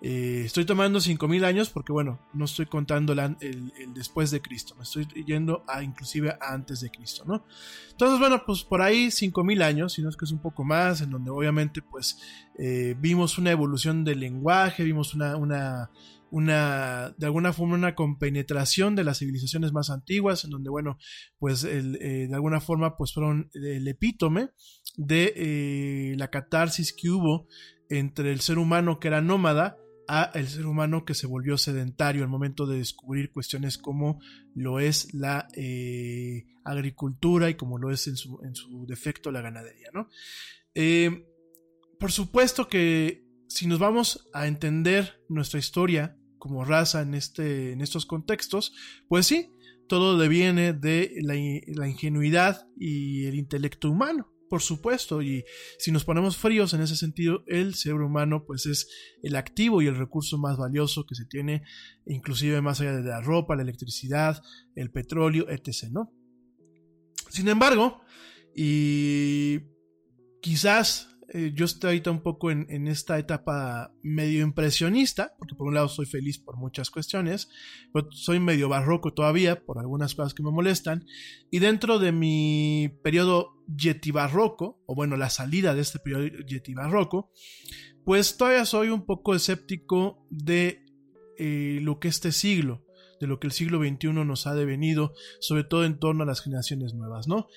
[0.08, 4.84] Eh, estoy tomando 5.000 años porque, bueno, no estoy contando el, después de Cristo, me
[4.84, 7.44] estoy yendo a inclusive a antes de Cristo, ¿no?
[7.89, 11.02] Entonces, bueno, pues por ahí 5.000 años, si no es que es un poco más,
[11.02, 12.20] en donde obviamente pues
[12.60, 15.89] eh, vimos una evolución del lenguaje, vimos una, una,
[16.30, 21.00] una, de alguna forma, una compenetración de las civilizaciones más antiguas, en donde, bueno,
[21.39, 24.52] pues eh, de alguna forma, pues fueron el epítome
[24.98, 27.48] de la catarsis que hubo
[27.89, 32.24] entre el ser humano que era nómada a el ser humano que se volvió sedentario
[32.24, 34.20] al momento de descubrir cuestiones como
[34.54, 39.41] lo es la eh, agricultura y como lo es en su, en su defecto la
[39.41, 40.10] ganadería, ¿no?
[42.00, 47.82] por supuesto que si nos vamos a entender nuestra historia como raza en, este, en
[47.82, 48.74] estos contextos,
[49.08, 49.50] pues sí,
[49.88, 51.36] todo deviene de la,
[51.88, 55.44] ingenuidad y el intelecto humano, por supuesto, y
[55.80, 58.88] si nos ponemos fríos en ese sentido, el cerebro humano pues es
[59.24, 61.64] el activo y el recurso más valioso que se tiene,
[62.06, 64.42] inclusive más allá de la ropa, la electricidad,
[64.76, 65.90] el petróleo, etc.
[65.92, 66.14] ¿no?
[67.30, 68.02] Sin embargo,
[68.56, 69.60] y
[70.42, 75.74] quizás eh, yo estoy ahorita un poco en, esta etapa medio impresionista, porque por un
[75.74, 77.50] lado soy feliz por muchas cuestiones,
[77.94, 81.06] pero soy medio barroco todavía por algunas cosas que me molestan,
[81.50, 86.74] y dentro de mi periodo yeti barroco, o bueno, la salida de este periodo yeti
[86.74, 87.32] barroco,
[88.04, 90.86] pues todavía soy un poco escéptico de
[91.38, 92.86] eh, lo que este siglo,
[93.20, 96.42] de lo que el siglo XXI nos ha devenido, sobre todo en torno a las
[96.42, 97.48] generaciones nuevas, ¿no?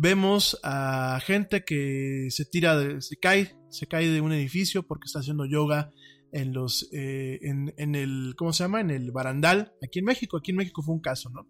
[0.00, 5.06] Vemos a gente que se tira, de, se cae, se cae de un edificio porque
[5.06, 5.90] está haciendo yoga
[6.30, 8.80] en los, eh, en, el, ¿cómo se llama?
[8.80, 11.48] En el barandal, aquí en México, aquí en México fue un caso, ¿no?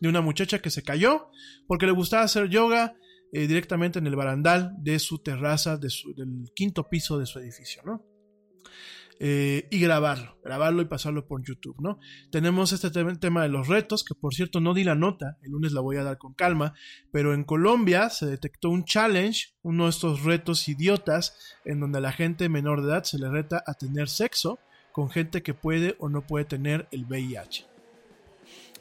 [0.00, 1.32] De una muchacha que se cayó
[1.66, 2.94] porque le gustaba hacer yoga
[3.32, 7.40] eh, directamente en el barandal de su terraza, de su, del quinto piso de su
[7.40, 8.04] edificio, ¿no?
[9.20, 11.98] Eh, y grabarlo, grabarlo y pasarlo por YouTube, ¿no?
[12.30, 15.72] Tenemos este tema de los retos, que por cierto no di la nota, el lunes
[15.72, 16.74] la voy a dar con calma,
[17.10, 22.02] pero en Colombia se detectó un challenge, uno de estos retos idiotas, en donde a
[22.02, 24.60] la gente menor de edad se le reta a tener sexo
[24.92, 27.77] con gente que puede o no puede tener el VIH.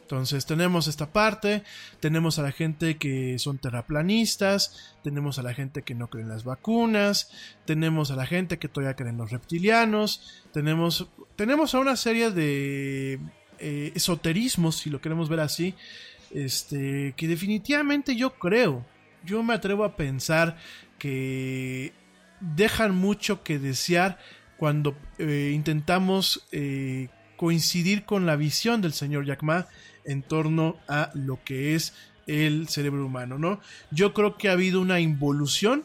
[0.07, 1.63] Entonces tenemos esta parte,
[1.99, 6.29] tenemos a la gente que son terraplanistas, tenemos a la gente que no cree en
[6.29, 7.29] las vacunas,
[7.65, 12.31] tenemos a la gente que todavía cree en los reptilianos, tenemos, tenemos a una serie
[12.31, 13.19] de
[13.59, 15.75] eh, esoterismos, si lo queremos ver así,
[16.31, 18.85] este, que definitivamente yo creo,
[19.25, 20.55] yo me atrevo a pensar
[20.97, 21.91] que
[22.39, 24.19] dejan mucho que desear
[24.55, 29.67] cuando eh, intentamos eh, coincidir con la visión del señor Jack Ma
[30.07, 31.93] en torno a lo que es
[32.25, 33.59] el cerebro humano, ¿no?
[33.91, 35.83] Yo creo que ha habido una involución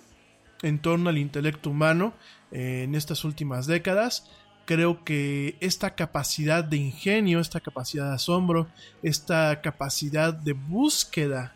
[0.62, 2.14] en torno al intelecto humano
[2.50, 4.30] eh, en estas últimas décadas.
[4.64, 8.68] Creo que esta capacidad de ingenio, esta capacidad de asombro,
[9.02, 11.52] esta capacidad de búsqueda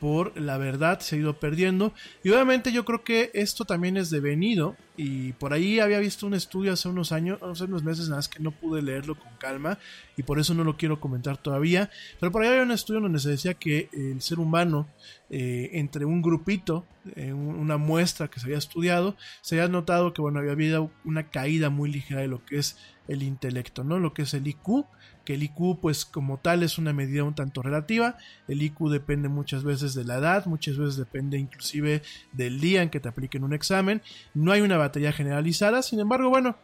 [0.00, 1.92] por la verdad se ha ido perdiendo.
[2.22, 4.76] Y obviamente yo creo que esto también es devenido.
[4.96, 8.28] Y por ahí había visto un estudio hace unos años, hace unos meses nada más
[8.28, 9.78] que no pude leerlo con calma
[10.16, 11.88] y por eso no lo quiero comentar todavía.
[12.18, 14.88] Pero por ahí había un estudio donde se decía que el ser humano,
[15.30, 16.84] eh, entre un grupito,
[17.14, 21.30] eh, una muestra que se había estudiado, se había notado que bueno, había habido una
[21.30, 24.00] caída muy ligera de lo que es el intelecto, ¿no?
[24.00, 24.84] Lo que es el IQ
[25.28, 28.16] que el IQ pues como tal es una medida un tanto relativa,
[28.48, 32.00] el IQ depende muchas veces de la edad, muchas veces depende inclusive
[32.32, 34.00] del día en que te apliquen un examen,
[34.32, 36.56] no hay una batería generalizada, sin embargo bueno,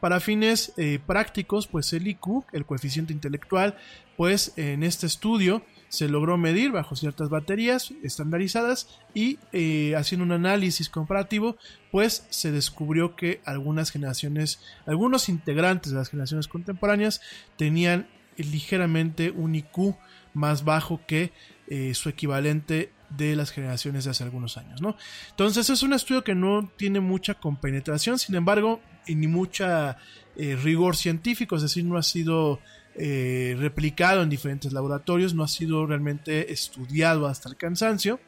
[0.00, 3.76] para fines eh, prácticos pues el IQ, el coeficiente intelectual,
[4.16, 10.32] pues en este estudio se logró medir bajo ciertas baterías estandarizadas y eh, haciendo un
[10.32, 11.56] análisis comparativo,
[11.90, 17.20] pues se descubrió que algunas generaciones, algunos integrantes de las generaciones contemporáneas
[17.56, 19.96] tenían ligeramente un IQ
[20.34, 21.32] más bajo que
[21.66, 24.96] eh, su equivalente de las generaciones de hace algunos años, ¿no?
[25.30, 29.96] Entonces es un estudio que no tiene mucha compenetración, sin embargo, ni mucha
[30.36, 32.60] eh, rigor científico, es decir, no ha sido
[32.98, 38.18] eh, replicado en diferentes laboratorios, no ha sido realmente estudiado hasta el cansancio.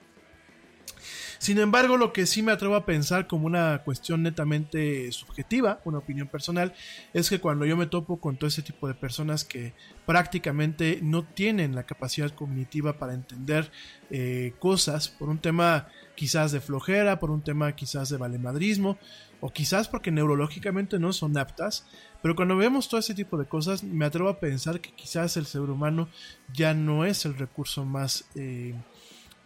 [1.40, 5.96] Sin embargo, lo que sí me atrevo a pensar como una cuestión netamente subjetiva, una
[5.96, 6.74] opinión personal,
[7.14, 9.72] es que cuando yo me topo con todo ese tipo de personas que
[10.04, 13.72] prácticamente no tienen la capacidad cognitiva para entender
[14.10, 18.98] eh, cosas por un tema quizás de flojera, por un tema quizás de valemadrismo,
[19.40, 21.86] o quizás porque neurológicamente no son aptas,
[22.22, 25.46] pero cuando vemos todo ese tipo de cosas, me atrevo a pensar que quizás el
[25.46, 26.08] ser humano
[26.52, 28.74] ya no es el recurso más, eh,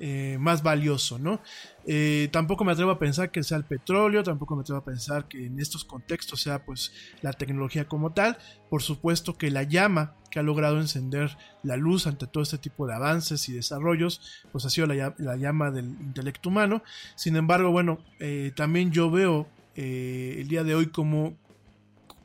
[0.01, 1.41] eh, más valioso, ¿no?
[1.87, 5.29] Eh, tampoco me atrevo a pensar que sea el petróleo, tampoco me atrevo a pensar
[5.29, 8.39] que en estos contextos sea pues la tecnología como tal.
[8.71, 12.89] Por supuesto que la llama que ha logrado encender la luz ante todo este tipo
[12.89, 16.83] de avances y desarrollos, pues ha sido la, la llama del intelecto humano.
[17.15, 18.01] Sin embargo, bueno,
[18.57, 19.47] también yo veo
[19.77, 21.37] el día de hoy como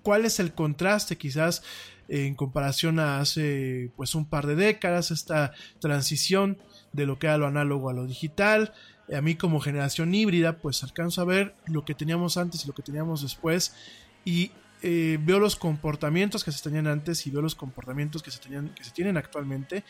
[0.10, 1.62] cuál es el contraste quizás
[2.08, 6.58] en comparación a hace pues un par de décadas, esta transición
[6.94, 8.74] de lo que era lo análogo a lo digital.
[9.16, 12.74] A mí como generación híbrida pues alcanzo a ver lo que teníamos antes y lo
[12.74, 13.76] que teníamos después
[14.26, 14.50] y
[14.82, 18.74] eh, veo los comportamientos que se tenían antes y veo los comportamientos que se, tenían,
[18.96, 19.84] tienen actualmente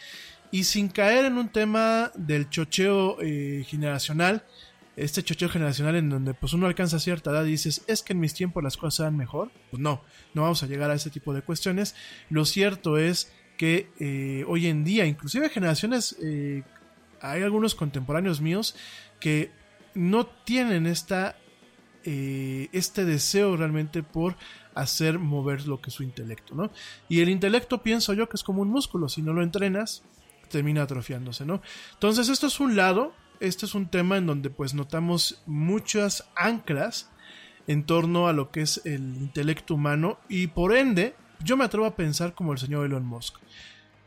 [0.52, 4.44] y sin caer en un tema del chocheo eh, generacional,
[5.04, 8.20] este chocheo generacional en donde pues uno alcanza cierta edad y dices, es que en
[8.20, 10.02] mis tiempos las cosas eran mejor, pues no,
[10.34, 11.96] no vamos a llegar a ese tipo de cuestiones.
[12.30, 16.64] Lo cierto es que eh, hoy en día, inclusive generaciones, eh,
[17.22, 18.76] hay algunos contemporáneos míos
[19.20, 19.52] que
[19.96, 21.36] no tienen esta,
[22.04, 24.36] este deseo realmente por
[24.74, 26.72] hacer mover lo que es su intelecto, ¿no?
[27.08, 30.04] Y el intelecto pienso yo que es como un músculo, si no lo entrenas,
[30.50, 31.62] termina atrofiándose, ¿no?
[31.94, 37.10] Entonces esto es un lado, este es un tema en donde pues notamos muchas anclas
[37.68, 41.86] en torno a lo que es el intelecto humano y por ende yo me atrevo
[41.86, 43.36] a pensar como el señor Elon Musk.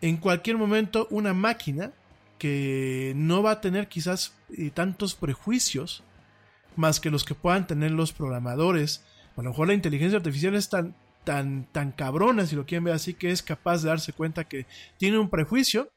[0.01, 1.93] En cualquier momento una máquina
[2.39, 6.03] que no va a tener quizás eh, tantos prejuicios
[6.75, 9.05] más que los que puedan tener los programadores.
[9.37, 12.95] A lo mejor la inteligencia artificial es tan, tan, tan cabrona, si lo quieren ver
[12.95, 14.67] así, que es capaz de darse cuenta que
[14.99, 15.93] tiene un prejuicio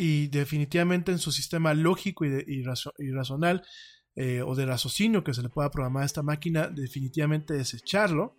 [0.00, 2.62] y definitivamente en su sistema lógico y, y,
[3.12, 3.62] razonal
[4.16, 8.34] eh, o de raciocinio que se le pueda programar a esta máquina, definitivamente desecharlo.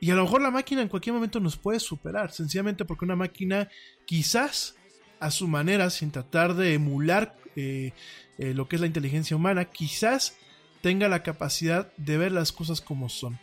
[0.00, 3.14] Y a lo mejor la máquina en cualquier momento nos puede superar, sencillamente porque una
[3.14, 3.68] máquina
[4.04, 4.74] quizás
[5.20, 7.92] a su manera, sin tratar de emular eh,
[8.38, 10.38] eh, lo que es la inteligencia humana, quizás
[10.80, 13.38] tenga la capacidad de ver las cosas como son,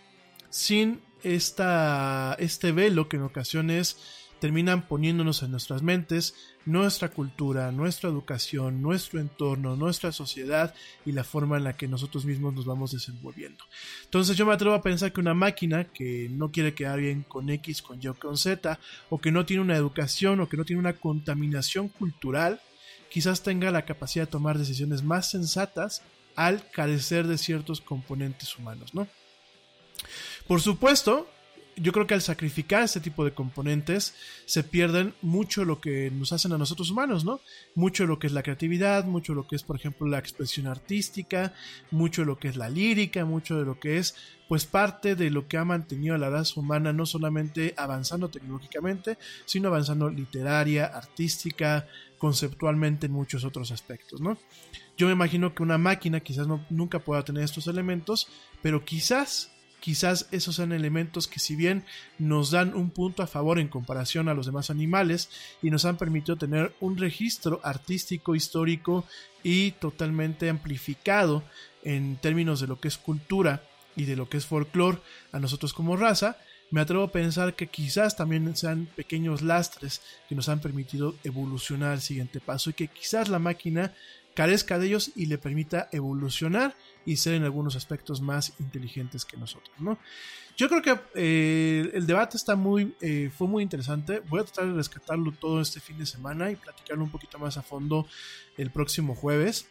[0.50, 6.35] sin esta, este velo que en ocasiones terminan poniéndonos en nuestras mentes
[6.65, 10.73] nuestra cultura, nuestra educación, nuestro entorno, nuestra sociedad
[11.05, 13.63] y la forma en la que nosotros mismos nos vamos desenvolviendo.
[14.03, 17.49] Entonces yo me atrevo a pensar que una máquina que no quiere quedar bien con
[17.49, 18.79] X, con Y, con Z,
[19.09, 22.61] o que no tiene una educación o que no tiene una contaminación cultural,
[23.09, 26.03] quizás tenga la capacidad de tomar decisiones más sensatas
[26.35, 29.07] al carecer de ciertos componentes humanos, ¿no?
[30.47, 31.27] Por supuesto,
[31.78, 34.15] yo creo que al sacrificar este tipo de componentes
[34.45, 37.39] se pierden mucho lo que nos hacen a nosotros humanos, ¿no?
[37.75, 41.53] Mucho lo que es la creatividad, mucho lo que es, por ejemplo, la expresión artística,
[41.91, 44.15] mucho lo que es la lírica, mucho de lo que es,
[44.47, 49.17] pues, parte de lo que ha mantenido a la raza humana no solamente avanzando tecnológicamente,
[49.45, 54.38] sino avanzando literaria, artística, conceptualmente en muchos otros aspectos, ¿no?
[54.97, 58.28] Yo me imagino que una máquina quizás no, nunca pueda tener estos elementos,
[58.63, 61.86] pero quizás quizás esos sean elementos que si bien
[62.17, 65.30] nos dan un punto a favor en comparación a los demás animales
[65.61, 69.05] y nos han permitido tener un registro artístico, histórico
[69.43, 71.43] y totalmente amplificado
[71.84, 73.63] en términos de lo que es cultura
[73.95, 74.99] y de lo que es folclore
[75.32, 76.38] a nosotros como raza,
[76.69, 81.91] me atrevo a pensar que quizás también sean pequeños lastres que nos han permitido evolucionar
[81.93, 83.93] al siguiente paso y que quizás la máquina
[84.38, 86.75] carezca de ellos y le permita evolucionar
[87.07, 89.97] y ser en algunos aspectos más inteligentes que nosotros, ¿no?
[90.55, 94.21] Yo creo que eh, el debate está muy, eh, fue muy interesante.
[94.29, 97.57] Voy a tratar de rescatarlo todo este fin de semana y platicarlo un poquito más
[97.57, 98.05] a fondo
[98.57, 99.69] el próximo jueves.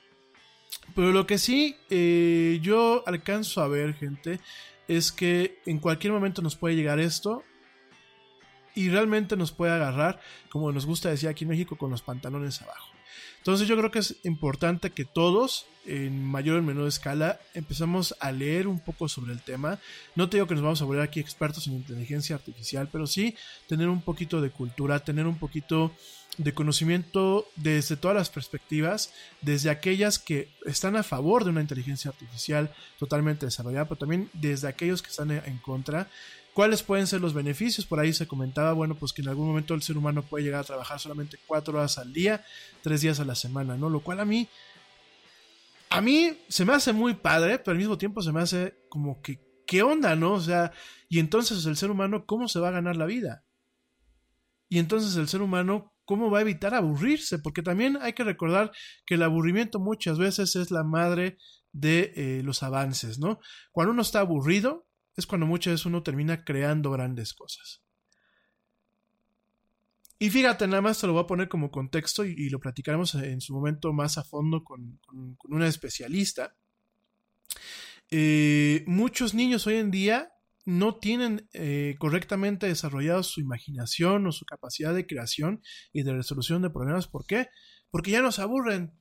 [0.96, 4.40] Pero lo que sí eh, yo alcanzo a ver, gente,
[4.88, 7.44] es que en cualquier momento nos puede llegar esto
[8.74, 12.60] y realmente nos puede agarrar, como nos gusta decir aquí en México, con los pantalones
[12.62, 12.95] abajo.
[13.46, 18.32] Entonces yo creo que es importante que todos, en mayor o menor escala, empezamos a
[18.32, 19.78] leer un poco sobre el tema.
[20.16, 23.36] No te digo que nos vamos a volver aquí expertos en inteligencia artificial, pero sí
[23.68, 25.92] tener un poquito de cultura, tener un poquito
[26.38, 32.10] de conocimiento desde todas las perspectivas, desde aquellas que están a favor de una inteligencia
[32.10, 36.08] artificial totalmente desarrollada, pero también desde aquellos que están en contra
[36.56, 37.84] ¿Cuáles pueden ser los beneficios?
[37.84, 40.62] Por ahí se comentaba, bueno, pues que en algún momento el ser humano puede llegar
[40.62, 42.46] a trabajar solamente cuatro horas al día,
[42.80, 43.90] tres días a la semana, ¿no?
[43.90, 44.48] Lo cual a mí,
[45.90, 49.20] a mí se me hace muy padre, pero al mismo tiempo se me hace como
[49.20, 50.32] que, ¿qué onda, no?
[50.32, 50.72] O sea,
[51.10, 53.44] y entonces el ser humano, ¿cómo se va a ganar la vida?
[54.70, 57.38] Y entonces el ser humano, ¿cómo va a evitar aburrirse?
[57.38, 58.72] Porque también hay que recordar
[59.04, 61.36] que el aburrimiento muchas veces es la madre
[61.72, 63.40] de eh, los avances, ¿no?
[63.72, 64.85] Cuando uno está aburrido,
[65.16, 67.82] es cuando muchas veces uno termina creando grandes cosas.
[70.18, 73.40] Y fíjate, nada más te lo voy a poner como contexto y, lo platicaremos en
[73.40, 74.98] su momento más a fondo con,
[75.44, 76.56] una especialista.
[78.10, 80.32] Eh, muchos niños hoy en día
[80.64, 85.62] no tienen eh, correctamente desarrollado su imaginación o su capacidad de creación
[85.92, 87.08] y de resolución de problemas.
[87.08, 87.48] ¿Por qué?
[87.90, 88.92] Porque ya nos aburren.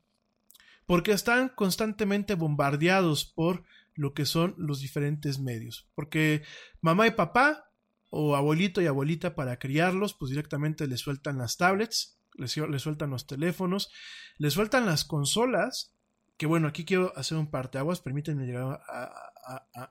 [0.85, 3.63] Porque están constantemente bombardeados por
[3.95, 5.87] lo que son los diferentes medios.
[5.95, 6.43] Porque
[6.81, 7.71] mamá y papá
[8.09, 13.27] o abuelito y abuelita para criarlos, pues directamente les sueltan las tablets, les, sueltan los
[13.27, 13.91] teléfonos,
[14.37, 15.93] les sueltan las consolas,
[16.37, 18.81] que bueno, aquí quiero hacer un parteaguas, permítanme llegar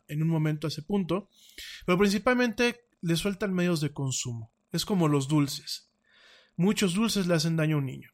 [0.08, 1.28] en un momento a ese punto,
[1.86, 5.90] pero principalmente les sueltan medios de consumo, es como los dulces.
[6.56, 8.10] Muchos dulces le hacen daño a un niño.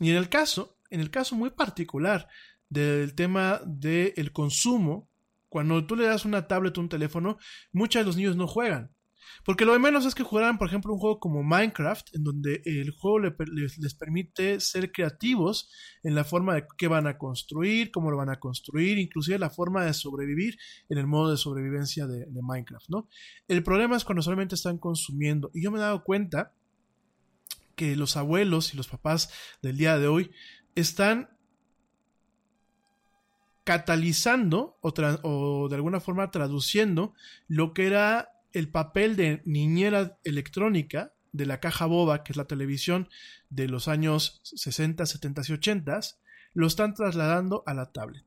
[0.00, 2.28] Y en el caso, en el caso muy particular
[2.68, 5.08] del tema del consumo,
[5.48, 7.38] cuando tú le das una tablet o un teléfono,
[7.72, 8.92] muchos de los niños no juegan.
[9.44, 12.62] Porque lo de menos es que jugaran, por ejemplo, un juego como Minecraft, en donde
[12.64, 15.70] el juego les, permite ser creativos
[16.02, 19.50] en la forma de qué van a construir, cómo lo van a construir, inclusive la
[19.50, 20.56] forma de sobrevivir
[20.88, 23.08] en el modo de sobrevivencia de, de Minecraft, ¿no?
[23.46, 25.50] El problema es cuando solamente están consumiendo.
[25.54, 26.54] Y yo me he dado cuenta
[27.74, 29.30] que los abuelos y los papás
[29.62, 30.32] del día de hoy
[30.74, 31.37] están
[33.68, 37.12] catalizando o, de alguna forma traduciendo
[37.48, 42.46] lo que era el papel de niñera electrónica de la caja boba, que es la
[42.46, 43.10] televisión
[43.50, 46.00] de los años 60, 70 y 80,
[46.54, 48.24] lo están trasladando a la tablet.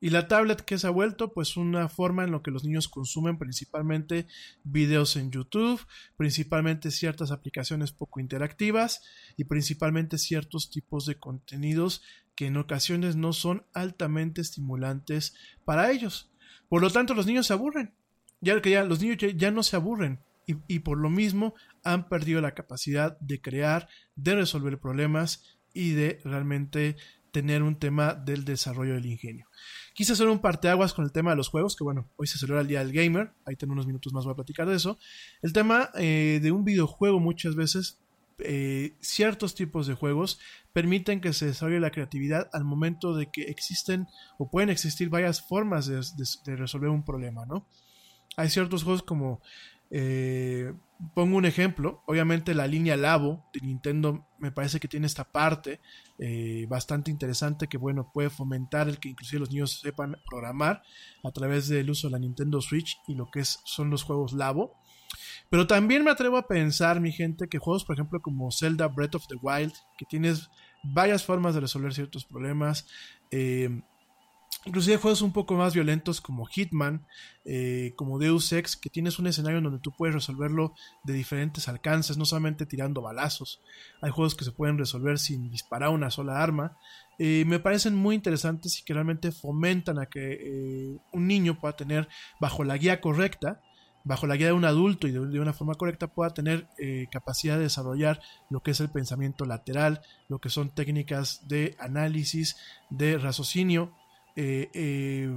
[0.00, 2.88] Y la tablet que se ha vuelto pues una forma en la que los niños
[2.88, 4.26] consumen principalmente
[4.64, 5.84] videos en YouTube,
[6.16, 9.02] principalmente ciertas aplicaciones poco interactivas
[9.36, 12.02] y principalmente ciertos tipos de contenidos
[12.36, 15.34] que en ocasiones no son altamente estimulantes
[15.64, 16.30] para ellos.
[16.68, 17.94] Por lo tanto, los niños se aburren.
[18.40, 22.40] Ya que ya los niños ya, no se aburren y, por lo mismo han perdido
[22.40, 26.96] la capacidad de crear, de resolver problemas y de realmente
[27.32, 29.48] tener un tema del desarrollo del ingenio.
[29.94, 32.60] Quise hacer un parteaguas con el tema de los juegos, que bueno, hoy se celebra
[32.60, 34.98] el Día del Gamer, ahí tengo unos minutos más voy a platicar de eso.
[35.42, 37.98] El tema eh, de un videojuego muchas veces,
[38.38, 40.38] eh, ciertos tipos de juegos
[40.72, 44.06] permiten que se desarrolle la creatividad al momento de que existen
[44.38, 47.66] o pueden existir varias formas de, resolver un problema, ¿no?
[48.36, 49.40] Hay ciertos juegos como
[49.90, 50.74] eh,
[51.14, 55.80] pongo un ejemplo, obviamente la línea Labo de Nintendo me parece que tiene esta parte
[56.18, 60.82] eh, bastante interesante que bueno puede fomentar el que inclusive los niños sepan programar
[61.22, 64.32] a través del uso de la Nintendo Switch y lo que es, son los juegos
[64.32, 64.74] Labo.
[65.50, 69.14] Pero también me atrevo a pensar, mi gente, que juegos, por ejemplo, como Zelda Breath
[69.14, 70.50] of the Wild, que tienes
[70.82, 72.86] varias formas de resolver ciertos problemas,
[73.30, 73.82] eh,
[74.66, 77.06] Inclusive juegos un poco más violentos como Hitman,
[77.44, 80.74] eh, como Deus Ex, que tienes un escenario en donde tú puedes resolverlo
[81.04, 83.62] de diferentes alcances, no solamente tirando balazos.
[84.02, 86.76] Hay juegos que se pueden resolver sin disparar una sola arma.
[87.20, 91.76] Eh, me parecen muy interesantes y que realmente fomentan a que eh, un niño pueda
[91.76, 92.08] tener,
[92.40, 93.62] bajo la guía correcta,
[94.06, 96.66] bajo la guía de un adulto y de, una forma correcta, pueda tener
[97.10, 102.56] capacidad de desarrollar lo que es el pensamiento lateral, lo que son técnicas de análisis,
[102.88, 103.92] de raciocinio
[104.38, 105.34] eh, eh,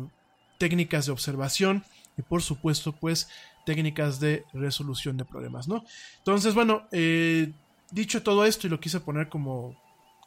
[0.57, 1.85] técnicas de observación
[2.17, 3.29] y por supuesto pues
[3.65, 5.85] técnicas de resolución de problemas, ¿no?
[6.17, 7.53] Entonces, bueno, eh,
[7.91, 9.81] dicho todo esto y lo quise poner como,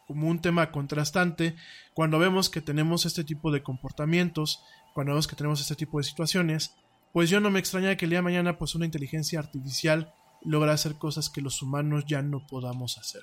[0.06, 1.54] como un tema contrastante,
[1.92, 4.62] cuando vemos que tenemos este tipo de comportamientos,
[4.94, 6.74] cuando vemos que tenemos este tipo de situaciones,
[7.12, 10.72] pues yo no me extraña que el día de mañana pues una inteligencia artificial logra
[10.72, 13.22] hacer cosas que los humanos ya no podamos hacer.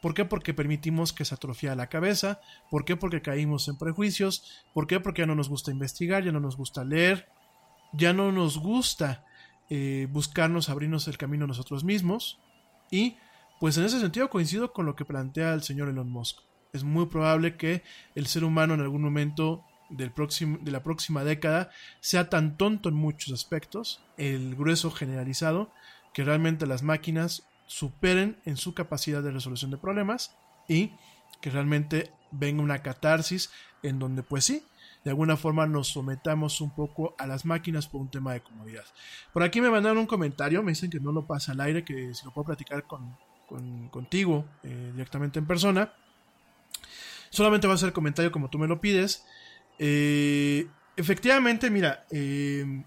[0.00, 0.24] ¿Por qué?
[0.24, 2.40] Porque permitimos que se atrofia la cabeza.
[2.70, 2.94] ¿Por qué?
[2.94, 4.62] Porque caímos en prejuicios.
[4.74, 5.00] ¿Por qué?
[5.00, 7.26] Porque ya no nos gusta investigar, ya no nos gusta leer,
[7.94, 9.24] ya no nos gusta
[9.70, 12.38] eh, buscarnos, abrirnos el camino nosotros mismos.
[12.90, 13.16] Y
[13.60, 16.40] pues en ese sentido coincido con lo que plantea el señor Elon Musk.
[16.74, 17.82] Es muy probable que
[18.14, 21.70] el ser humano en algún momento del próximo, de la próxima década
[22.00, 25.70] sea tan tonto en muchos aspectos, el grueso generalizado,
[26.12, 30.36] que realmente las máquinas superen en su capacidad de resolución de problemas
[30.68, 30.92] y
[31.40, 33.50] que realmente venga una catarsis
[33.82, 34.62] en donde pues sí,
[35.04, 38.84] de alguna forma nos sometamos un poco a las máquinas por un tema de comodidad.
[39.32, 42.14] Por aquí me mandaron un comentario, me dicen que no lo pasa al aire, que
[42.14, 43.16] si lo puedo platicar con,
[43.90, 45.92] contigo eh, directamente en persona.
[47.28, 49.26] Solamente va a ser comentario como tú me lo pides.
[49.78, 50.66] Eh,
[50.96, 52.84] efectivamente, mira, eh,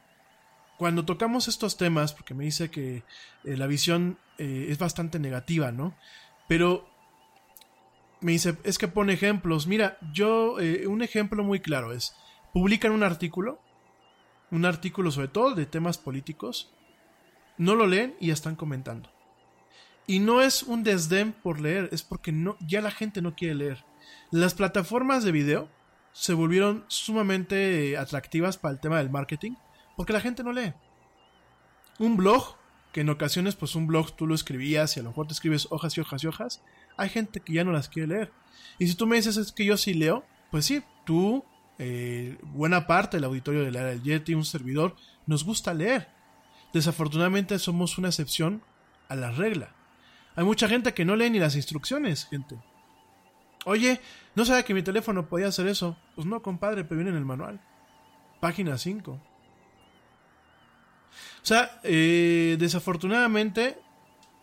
[0.77, 3.03] cuando tocamos estos temas, porque me dice que
[3.43, 5.95] eh, la visión eh, es bastante negativa, ¿no?
[6.47, 6.89] Pero
[8.21, 9.67] me dice, es que pone ejemplos.
[9.67, 10.57] Mira, yo,
[10.88, 12.15] un ejemplo muy claro es,
[12.53, 13.59] publican un artículo,
[14.49, 16.73] un artículo sobre todo de temas políticos,
[17.57, 19.11] no lo leen y ya están comentando.
[20.07, 23.55] Y no es un desdén por leer, es porque no, ya la gente no quiere
[23.55, 23.83] leer.
[24.31, 25.69] Las plataformas de video
[26.20, 29.51] se volvieron sumamente atractivas para el tema del marketing
[29.95, 30.74] porque la gente no lee.
[31.99, 32.55] Un blog,
[32.91, 35.68] que en ocasiones pues un blog tú lo escribías y a lo mejor te escribes
[35.70, 36.63] hojas y hojas y hojas,
[36.97, 38.32] hay gente que ya no las quiere leer.
[38.80, 41.45] Y si tú me dices es que yo sí leo, pues sí, tú,
[41.78, 44.95] eh, buena parte del auditorio de la era Yeti, un servidor,
[45.28, 46.09] nos gusta leer.
[46.74, 48.63] desafortunadamente somos una excepción
[49.07, 49.76] a la regla.
[50.36, 52.57] Hay mucha gente que no lee ni las instrucciones, gente.
[53.68, 53.99] Oye,
[54.34, 55.97] no sabía que mi teléfono podía hacer eso.
[56.15, 57.59] Pues no, compadre, pero viene en el manual.
[58.39, 59.11] Página 5.
[59.11, 59.20] O
[61.41, 63.78] sea, eh, desafortunadamente,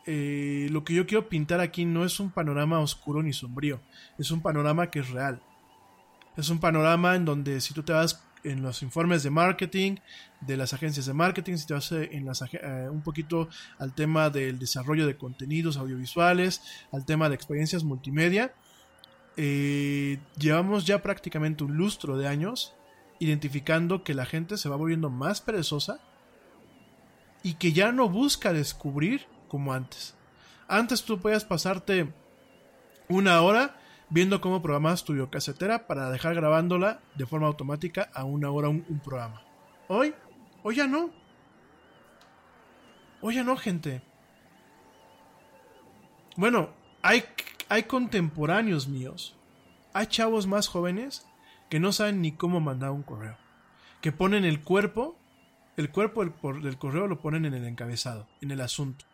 [0.04, 3.80] eh, lo que yo quiero pintar aquí no es un panorama oscuro ni sombrío.
[4.18, 5.40] Es un panorama que es real.
[6.36, 9.96] Es un panorama en donde si tú te vas en los informes de marketing
[10.42, 13.48] de las agencias de marketing, si te vas eh, en las, eh, un poquito
[13.78, 16.60] al tema del desarrollo de contenidos audiovisuales,
[16.92, 18.52] al tema de experiencias multimedia,
[19.36, 22.74] eh, llevamos ya prácticamente un lustro de años
[23.18, 26.00] identificando que la gente se va volviendo más perezosa
[27.42, 30.14] y que ya no busca descubrir como antes.
[30.68, 32.12] Antes tú podías pasarte
[33.08, 33.76] una hora
[34.08, 38.84] viendo cómo programabas tu videocasetera para dejar grabándola de forma automática a una hora un,
[38.88, 39.42] un programa.
[39.88, 40.14] Hoy,
[40.62, 41.10] hoy ya no.
[43.20, 44.02] Hoy ya no, gente.
[46.36, 46.70] Bueno,
[47.02, 47.24] hay,
[47.68, 49.36] hay contemporáneos míos.
[49.92, 51.26] Hay chavos más jóvenes
[51.70, 53.36] que no saben ni cómo mandar un correo.
[54.00, 55.18] Que ponen el cuerpo,
[55.76, 59.04] el cuerpo del, correo lo ponen en el encabezado, en el asunto.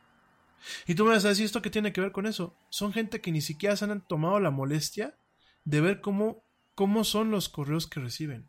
[0.86, 2.54] Y tú me vas a decir, ¿esto qué tiene que ver con eso?
[2.68, 5.16] Son gente que ni siquiera se han tomado la molestia
[5.64, 6.44] de ver cómo,
[6.74, 8.48] cómo son los correos que reciben.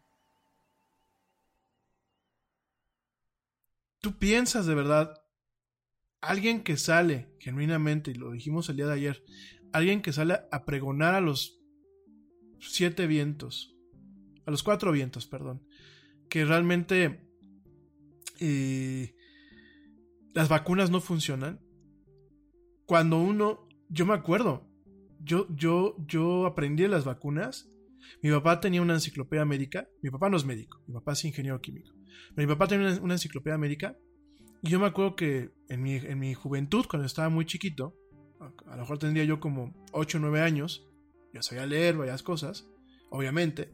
[4.02, 5.22] Tú piensas de verdad,
[6.22, 9.24] alguien que sale genuinamente, y lo dijimos el día de ayer,
[9.74, 11.60] alguien que sale a pregonar a los
[12.60, 13.76] siete vientos,
[14.46, 15.66] a los cuatro vientos, perdón,
[16.30, 17.28] que realmente
[18.40, 19.16] eh,
[20.34, 21.60] las vacunas no funcionan,
[22.86, 24.68] cuando uno, yo me acuerdo,
[25.24, 27.70] yo, yo, yo aprendí las vacunas.
[28.22, 29.88] Mi papá tenía una enciclopedia médica.
[30.02, 31.92] Mi papá no es médico, mi papá es ingeniero químico.
[32.36, 33.98] Pero mi papá tenía una, enciclopedia médica.
[34.62, 37.96] Y yo me acuerdo que en mi, en mi juventud, cuando estaba muy chiquito,
[38.42, 40.88] a, lo mejor tendría yo como 8 o 9 años,
[41.34, 42.68] ya sabía leer varias cosas,
[43.10, 43.72] obviamente.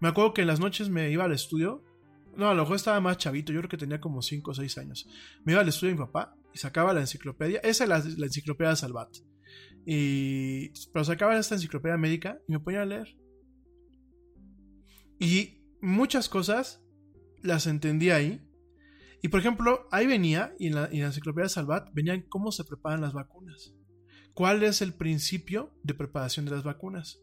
[0.00, 1.84] Me acuerdo que en las noches me iba al estudio.
[2.36, 4.78] No, a lo mejor estaba más chavito, yo creo que tenía como 5 o 6
[4.78, 5.08] años.
[5.44, 7.60] Me iba al estudio de mi papá y sacaba la enciclopedia.
[7.62, 9.08] Esa es la, enciclopedia de Salvat.
[9.86, 13.16] Y, pero sacaba esta enciclopedia médica y me ponía a leer.
[15.18, 16.82] Y muchas cosas
[17.42, 18.44] las entendía ahí.
[19.20, 22.52] Y por ejemplo, ahí venía, y en la, en la enciclopedia de Salvat, venían cómo
[22.52, 23.74] se preparan las vacunas.
[24.38, 27.18] ¿Cuál es el principio de preparación de las vacunas?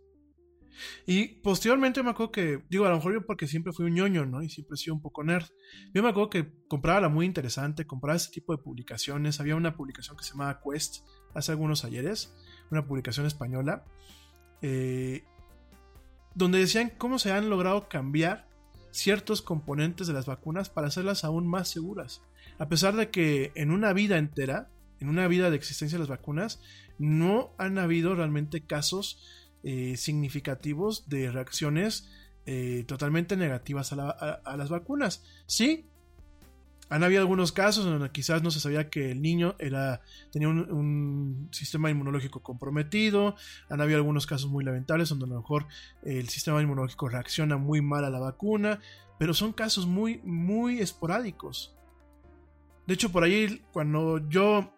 [1.08, 4.26] Y posteriormente me acuerdo que, digo, a lo mejor yo porque siempre fui un ñoño,
[4.26, 4.44] ¿no?
[4.44, 5.46] Y siempre he sido un poco nerd.
[5.94, 9.40] Yo me acuerdo que compraba la muy interesante, compraba ese tipo de publicaciones.
[9.40, 12.36] Había una publicación que se llamaba Quest hace algunos ayeres,
[12.70, 13.86] una publicación española,
[14.62, 15.24] eh,
[16.34, 18.50] donde decían cómo se han logrado cambiar
[18.92, 22.24] ciertos componentes de las vacunas para hacerlas aún más seguras.
[22.60, 26.10] A pesar de que en una vida entera, en una vida de existencia de las
[26.10, 26.62] vacunas,
[26.98, 29.20] no han habido realmente casos
[29.64, 32.10] eh, significativos de reacciones
[32.46, 35.24] eh, totalmente negativas a, las vacunas.
[35.48, 35.88] Sí,
[36.90, 41.50] han habido algunos casos donde quizás no se sabía que el niño era, tenía un,
[41.52, 43.36] sistema inmunológico comprometido.
[43.70, 45.66] Han habido algunos casos muy lamentables donde a lo mejor
[46.04, 48.80] el sistema inmunológico reacciona muy mal a la vacuna.
[49.18, 51.76] Pero son casos muy, muy esporádicos.
[52.86, 54.76] De hecho, por ahí, cuando yo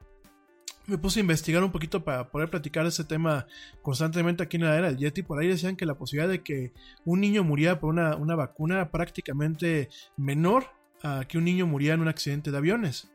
[0.88, 3.46] me puse a investigar un poquito para poder platicar ese tema
[3.82, 5.22] constantemente aquí en la era del Yeti.
[5.22, 6.72] Por ahí decían que la posibilidad de que
[7.04, 10.72] un niño muriera por una, vacuna era prácticamente menor
[11.04, 13.10] a que un niño muriera en un accidente de aviones.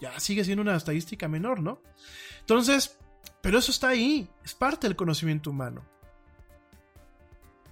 [0.00, 1.80] Ya sigue siendo una estadística menor, ¿no?
[2.40, 2.98] Entonces,
[3.42, 5.84] pero eso está ahí, es parte del conocimiento humano.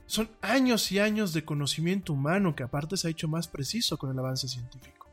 [0.04, 4.10] Son años y años de conocimiento humano que aparte se ha hecho más preciso con
[4.10, 5.08] el avance científico.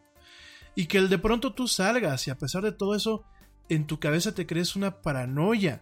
[0.76, 3.24] Y que el de pronto tú salgas y a pesar de todo eso
[3.70, 5.82] en tu cabeza te crees una paranoia.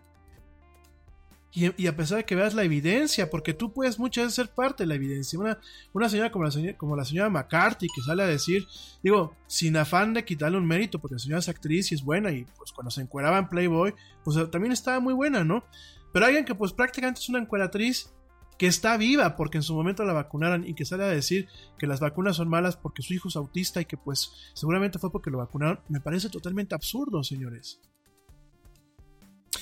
[1.57, 4.83] Y, a pesar de que veas la evidencia, porque tú puedes muchas veces ser parte
[4.83, 5.39] de la evidencia.
[5.39, 5.57] Una,
[5.93, 8.67] una señora como la, señora como la señora McCarthy que sale a decir,
[9.01, 12.29] digo, sin afán de quitarle un mérito, porque la señora es actriz y es buena,
[12.33, 15.63] y pues cuando se encueraba en Playboy, pues también estaba muy buena, ¿no?
[16.11, 18.13] Pero alguien que pues prácticamente es una encueratriz
[18.57, 21.47] que está viva porque en su momento la vacunaron y que sale a decir
[21.77, 25.11] que las vacunas son malas porque su hijo es autista y que pues seguramente fue
[25.11, 27.81] porque lo vacunaron, me parece totalmente absurdo, señores.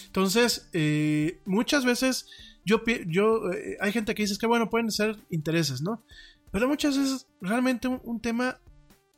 [0.06, 2.28] Entonces, eh, muchas veces
[2.66, 6.04] yo, yo eh, hay gente que dice que bueno, pueden ser intereses, ¿no?
[6.52, 8.60] Pero muchas veces realmente un, un tema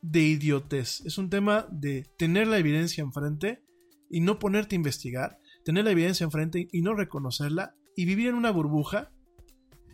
[0.01, 3.61] de idiotez, es un tema de tener la evidencia enfrente
[4.09, 8.35] y no ponerte a investigar, tener la evidencia enfrente y no reconocerla y vivir en
[8.35, 9.11] una burbuja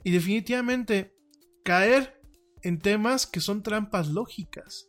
[0.03, 1.13] y definitivamente
[1.63, 2.21] caer
[2.63, 4.87] en temas que son trampas lógicas.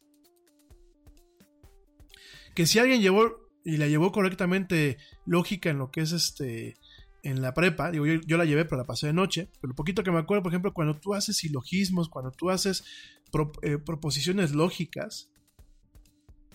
[2.54, 6.76] que si alguien llevó y la llevó correctamente lógica en lo que es este
[7.22, 9.76] en la prepa, digo, yo, yo, la llevé, pero la pasé de noche, pero lo
[9.76, 12.84] poquito que me acuerdo, por ejemplo, cuando tú haces silogismos, cuando tú haces
[13.62, 15.30] eh, proposiciones lógicas,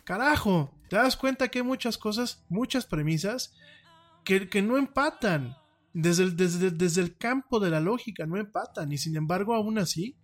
[0.03, 3.53] carajo, te das cuenta que hay muchas cosas, muchas premisas
[4.25, 5.55] que, que no empatan.
[5.99, 10.15] Desde el, campo de la lógica no empatan, y sin embargo, aún así,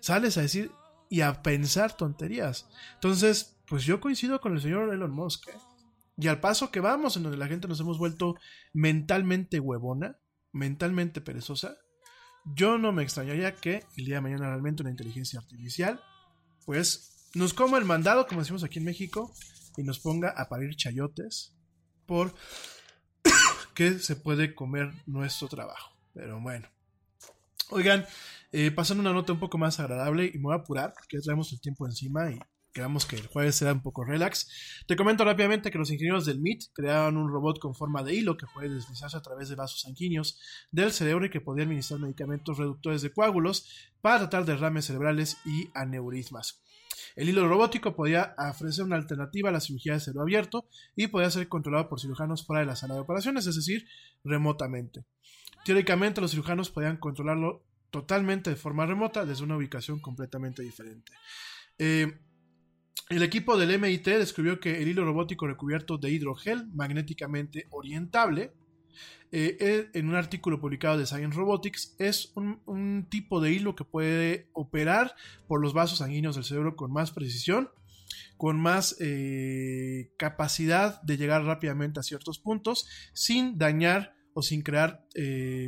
[0.00, 0.72] sales a decir
[1.08, 2.68] y a pensar tonterías.
[2.94, 5.48] Entonces, pues yo coincido con el señor Elon Musk.
[5.48, 5.52] ¿eh?
[6.16, 8.34] Y al paso que vamos, en donde la gente nos hemos vuelto
[8.72, 10.18] mentalmente huevona,
[10.50, 11.76] mentalmente perezosa,
[12.44, 16.00] yo no me extrañaría que el día de mañana realmente una inteligencia artificial,
[16.66, 19.32] pues nos coma el mandado, como decimos aquí en México,
[19.76, 21.54] y nos ponga a parir chayotes
[22.06, 22.34] por
[23.80, 25.96] que se puede comer nuestro trabajo.
[26.12, 26.68] Pero bueno.
[27.70, 28.04] Oigan,
[28.52, 31.22] eh, pasando una nota un poco más agradable y me voy a apurar porque ya
[31.22, 32.38] traemos el tiempo encima y
[32.74, 34.84] Quedamos que el jueves será un poco relax.
[34.86, 38.36] Te comento rápidamente que los ingenieros del MIT crearon un robot con forma de hilo
[38.36, 40.38] que puede deslizarse a través de vasos sanguíneos
[40.70, 45.68] del cerebro y que podía administrar medicamentos reductores de coágulos para tratar derrames cerebrales y
[45.74, 46.62] aneurismas.
[47.16, 51.30] El hilo robótico podía ofrecer una alternativa a la cirugía de cerebro abierto y podía
[51.30, 53.86] ser controlado por cirujanos fuera de la sala de operaciones, es decir,
[54.24, 55.04] remotamente.
[55.64, 61.12] Teóricamente, los cirujanos podían controlarlo totalmente de forma remota desde una ubicación completamente diferente.
[61.78, 62.18] Eh,
[63.10, 68.52] el equipo del MIT descubrió que el hilo robótico recubierto de hidrogel magnéticamente orientable,
[69.32, 73.84] eh, eh, en un artículo publicado de Science Robotics, es un, tipo de hilo que
[73.84, 75.14] puede operar
[75.46, 77.70] por los vasos sanguíneos del cerebro con más precisión,
[78.36, 85.04] con más eh, capacidad de llegar rápidamente a ciertos puntos, sin dañar o sin crear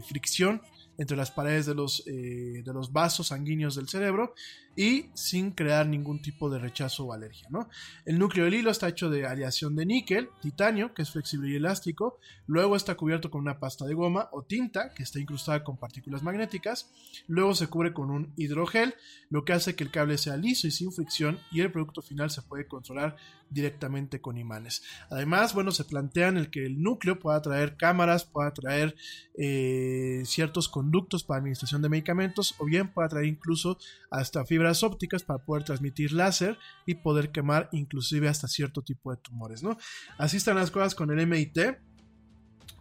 [0.08, 0.62] fricción
[0.99, 4.34] entre las paredes de los, eh, de los vasos sanguíneos del cerebro
[4.76, 7.49] y sin crear ningún tipo de rechazo o alergia.
[7.51, 7.68] ¿no?
[8.05, 11.57] El núcleo del hilo está hecho de aleación de níquel, titanio, que es flexible y
[11.57, 15.76] elástico, luego está cubierto con una pasta de goma o tinta, que está incrustada con
[15.76, 16.90] partículas magnéticas,
[17.26, 18.95] luego se cubre con un hidrogel,
[19.30, 22.30] lo que hace que el cable sea liso y sin fricción y el producto final
[22.30, 23.16] se puede controlar
[23.53, 24.82] directamente con imanes.
[25.11, 28.96] Además, bueno, se plantean el que el núcleo pueda traer cámaras, pueda traer
[29.38, 33.78] eh, ciertos conductos para administración de medicamentos o bien pueda traer incluso
[34.11, 39.16] hasta fibras ópticas para poder transmitir láser y poder quemar inclusive hasta cierto tipo de
[39.18, 39.76] tumores, ¿no?
[40.18, 41.59] Así están las cosas con el MIT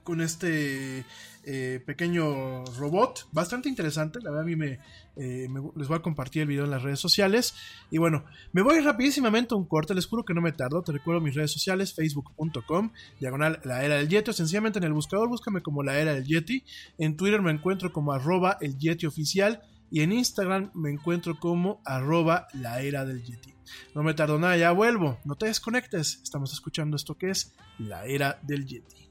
[0.03, 1.05] con este
[1.43, 4.79] eh, pequeño robot, bastante interesante, la verdad a mí me,
[5.15, 7.55] eh, les voy a compartir el video en las redes sociales.
[7.89, 10.91] Y bueno, me voy rapidísimamente a un corte, les juro que no me tardo, te
[10.91, 15.29] recuerdo mis redes sociales, facebook.com, diagonal la era del Yeti, o sencillamente en el buscador
[15.29, 16.63] búscame como la era del Yeti,
[16.99, 21.81] en Twitter me encuentro como arroba el Yeti oficial y en Instagram me encuentro como
[21.85, 23.53] arroba la era del Yeti.
[23.95, 28.05] No me tardo nada, ya vuelvo, no te desconectes, estamos escuchando esto que es la
[28.05, 29.10] era del Yeti.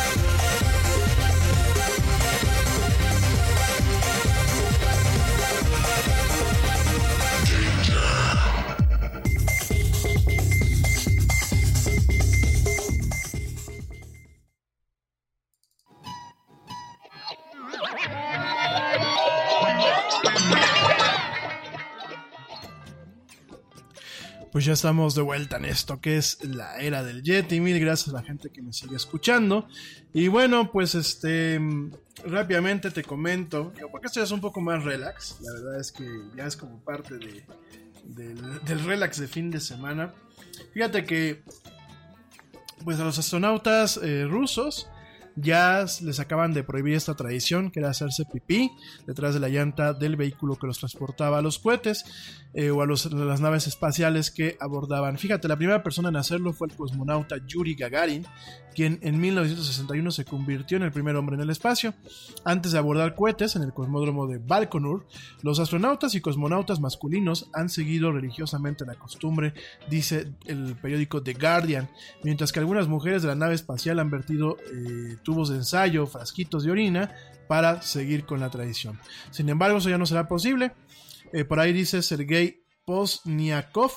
[24.61, 27.59] Pues ya estamos de vuelta en esto que es la era del Yeti.
[27.59, 29.67] Mil gracias a la gente que me sigue escuchando.
[30.13, 31.59] Y bueno, pues este
[32.27, 35.37] rápidamente te comento, porque esto ya es un poco más relax.
[35.41, 36.05] La verdad es que
[36.37, 37.43] ya es como parte de,
[38.03, 40.13] del, del relax de fin de semana.
[40.75, 41.41] Fíjate que
[42.83, 44.90] pues a los astronautas eh, rusos
[45.35, 48.71] ya les acaban de prohibir esta tradición, que era hacerse pipí
[49.07, 52.03] detrás de la llanta del vehículo que los transportaba a los cohetes
[52.53, 55.17] eh, o a, los- a las naves espaciales que abordaban.
[55.17, 58.25] Fíjate, la primera persona en hacerlo fue el cosmonauta Yuri Gagarin,
[58.73, 61.93] quien en 1961 se convirtió en el primer hombre en el espacio.
[62.43, 65.05] Antes de abordar cohetes en el cosmódromo de Baikonur,
[65.41, 69.53] los astronautas y cosmonautas masculinos han seguido religiosamente la costumbre,
[69.89, 71.89] dice el periódico The Guardian,
[72.23, 76.63] mientras que algunas mujeres de la nave espacial han vertido eh, tubos de ensayo, frasquitos
[76.63, 77.13] de orina,
[77.47, 78.97] para seguir con la tradición.
[79.31, 80.71] Sin embargo, eso ya no será posible.
[81.33, 83.91] Eh, por ahí dice Sergei Pozniakov.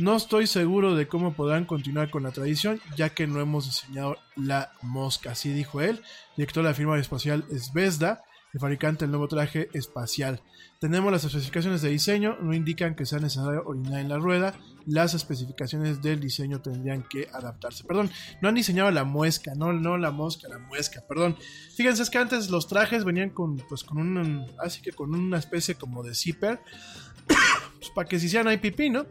[0.00, 4.16] No estoy seguro de cómo podrán continuar con la tradición, ya que no hemos diseñado
[4.34, 6.00] la mosca, así dijo él,
[6.38, 8.24] director de la firma espacial Zvezda,
[8.54, 10.40] el fabricante del nuevo traje espacial.
[10.78, 14.54] Tenemos las especificaciones de diseño, no indican que sea necesario orinar en la rueda,
[14.86, 17.84] las especificaciones del diseño tendrían que adaptarse.
[17.84, 21.36] Perdón, no han diseñado la muesca, no, no la mosca, la muesca, perdón.
[21.76, 25.36] Fíjense, es que antes los trajes venían con, pues, con un, así que con una
[25.36, 26.58] especie como de zipper,
[27.78, 29.04] pues, para que se hicieran ahí pipí, ¿no?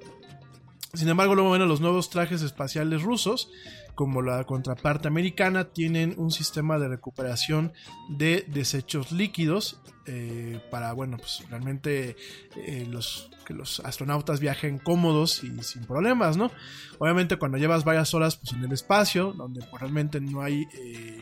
[0.94, 3.52] Sin embargo, luego bueno, los nuevos trajes espaciales rusos,
[3.94, 7.74] como la contraparte americana, tienen un sistema de recuperación
[8.10, 12.16] de desechos líquidos eh, para, bueno, pues realmente
[12.56, 16.50] eh, los, que los astronautas viajen cómodos y sin problemas, ¿no?
[16.98, 20.66] Obviamente cuando llevas varias horas pues, en el espacio, donde pues, realmente no hay...
[20.74, 21.22] eh,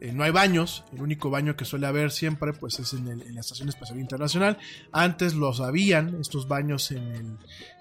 [0.00, 3.40] eh, no hay baños, el único baño que suele haber siempre pues es en, la
[3.40, 4.58] Estación Espacial Internacional.
[4.92, 7.38] Antes los habían, estos baños en,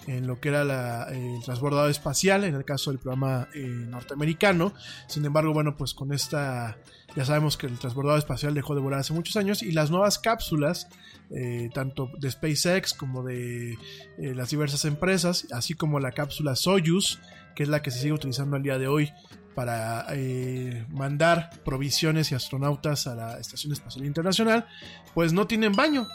[0.08, 4.74] el- lo que era el transbordador espacial, en el caso del programa eh, norteamericano.
[5.08, 6.78] Sin embargo, bueno, pues con esta,
[7.16, 10.18] ya sabemos que el transbordador espacial dejó de volar hace muchos años y las nuevas
[10.20, 10.88] cápsulas,
[11.30, 13.78] eh, tanto de SpaceX como de
[14.18, 17.20] las diversas empresas, así como la cápsula Soyuz,
[17.56, 19.12] que es la que se sigue utilizando al día de hoy
[19.56, 24.68] para eh, mandar provisiones y astronautas a la Estación Espacial Internacional,
[25.14, 26.08] pues no tienen baño.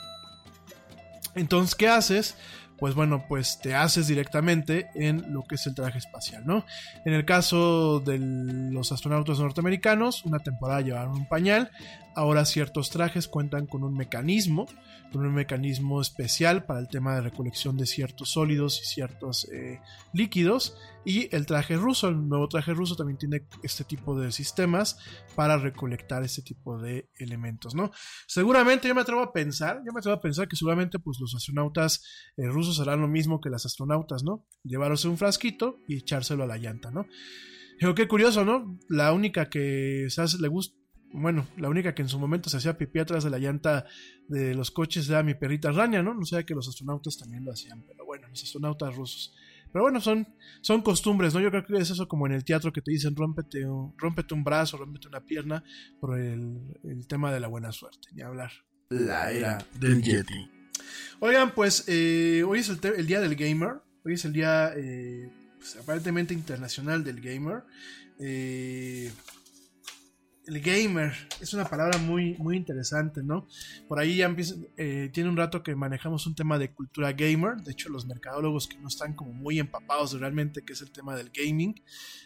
[1.34, 2.36] Entonces, ¿qué haces?
[2.78, 6.64] Pues bueno, pues te haces directamente en lo que es el traje espacial, ¿no?
[7.04, 11.70] En el caso de los astronautas norteamericanos, una temporada llevaron un pañal,
[12.16, 14.66] ahora ciertos trajes cuentan con un mecanismo,
[15.12, 19.80] con un mecanismo especial para el tema de recolección de ciertos sólidos y ciertos eh,
[20.12, 24.98] líquidos, y el traje ruso, el nuevo traje ruso también tiene este tipo de sistemas
[25.34, 27.90] para recolectar este tipo de elementos, ¿no?
[28.26, 31.34] Seguramente yo me atrevo a pensar, yo me atrevo a pensar que seguramente pues los
[31.34, 32.02] astronautas
[32.36, 34.46] eh, rusos harán lo mismo que las astronautas, ¿no?
[34.62, 37.06] Llevarse un frasquito y echárselo a la llanta, ¿no?
[37.78, 38.78] Pero qué curioso, ¿no?
[38.88, 40.08] La única que
[40.40, 40.76] le gusta,
[41.12, 43.86] bueno, la única que en su momento se hacía pipí atrás de la llanta
[44.28, 46.12] de los coches era mi perrita Rania, ¿no?
[46.12, 49.34] No sé que los astronautas también lo hacían, pero bueno, los astronautas rusos.
[49.74, 50.24] Pero bueno, son,
[50.60, 51.40] son costumbres, ¿no?
[51.40, 54.32] Yo creo que es eso como en el teatro que te dicen rómpete, un- rómpete
[54.32, 55.64] un brazo, rómpete una pierna
[56.00, 58.52] por el, el tema de la buena suerte, ni hablar.
[58.90, 60.48] La era del Yeti.
[61.18, 63.78] Oigan, pues eh, hoy es el día del gamer.
[64.04, 67.64] Hoy es el día eh, pues, aparentemente internacional del gamer.
[68.20, 69.10] Eh,
[70.46, 73.46] el gamer es una palabra muy, muy interesante, ¿no?
[73.88, 77.56] Por ahí ya empieza, eh, tiene un rato que manejamos un tema de cultura gamer.
[77.62, 81.16] De hecho, los mercadólogos que no están como muy empapados realmente qué es el tema
[81.16, 81.74] del gaming,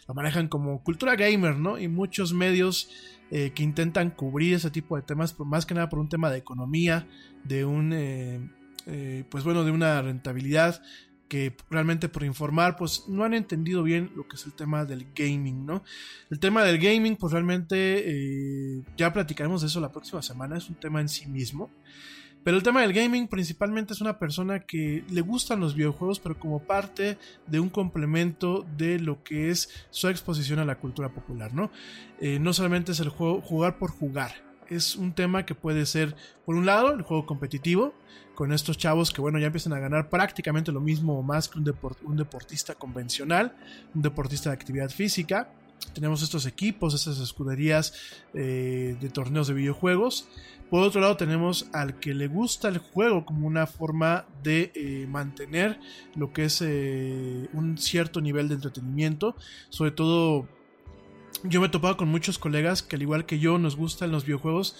[0.07, 1.77] lo manejan como cultura gamer, ¿no?
[1.77, 2.89] Y muchos medios
[3.31, 6.31] eh, que intentan cubrir ese tipo de temas, por más que nada por un tema
[6.31, 7.07] de economía,
[7.43, 8.39] de un, eh,
[8.87, 10.81] eh, pues bueno, de una rentabilidad
[11.29, 15.07] que realmente por informar, pues no han entendido bien lo que es el tema del
[15.15, 15.83] gaming, ¿no?
[16.29, 20.69] El tema del gaming, pues realmente eh, ya platicaremos de eso la próxima semana, es
[20.69, 21.69] un tema en sí mismo.
[22.43, 26.39] Pero el tema del gaming principalmente es una persona que le gustan los videojuegos, pero
[26.39, 27.17] como parte
[27.47, 31.69] de un complemento de lo que es su exposición a la cultura popular, ¿no?
[32.19, 34.31] Eh, no solamente es el juego jugar por jugar,
[34.69, 36.15] es un tema que puede ser,
[36.45, 37.93] por un lado, el juego competitivo,
[38.39, 41.59] con estos chavos que, bueno, ya empiezan a ganar prácticamente lo mismo o más que
[41.59, 43.53] un, deport- un deportista convencional,
[43.93, 45.51] un deportista de actividad física.
[45.93, 47.93] Tenemos estos equipos, estas escuderías
[48.33, 50.29] eh, de torneos de videojuegos.
[50.69, 55.05] Por otro lado, tenemos al que le gusta el juego como una forma de eh,
[55.09, 55.77] mantener
[56.15, 59.35] lo que es eh, un cierto nivel de entretenimiento,
[59.67, 60.47] sobre todo
[61.43, 64.25] yo me he topado con muchos colegas que al igual que yo nos gustan los
[64.25, 64.75] videojuegos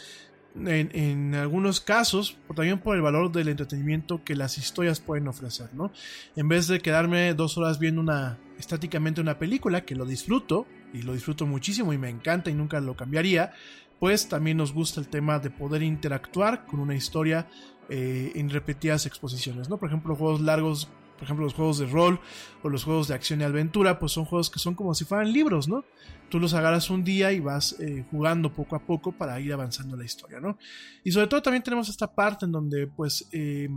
[0.68, 5.92] en, algunos casos, también por el valor del entretenimiento que las historias pueden ofrecer, ¿no?
[6.36, 11.02] En vez de quedarme dos horas viendo una estáticamente una película, que lo disfruto, y
[11.02, 13.54] lo disfruto muchísimo y me encanta y nunca lo cambiaría,
[14.00, 17.48] pues también nos gusta el tema de poder interactuar con una historia
[17.90, 19.78] eh, en repetidas exposiciones, ¿no?
[19.78, 20.90] Por ejemplo, juegos largos
[21.20, 22.20] por ejemplo, los juegos de rol
[22.64, 25.34] o los juegos de acción y aventura, pues son juegos que son como si fueran
[25.34, 25.84] libros, ¿no?
[26.30, 29.98] Tú los agarras un día y vas eh, jugando poco a poco para ir avanzando
[29.98, 30.58] la historia, ¿no?
[31.04, 33.68] Y sobre todo también tenemos esta parte en donde, pues, eh,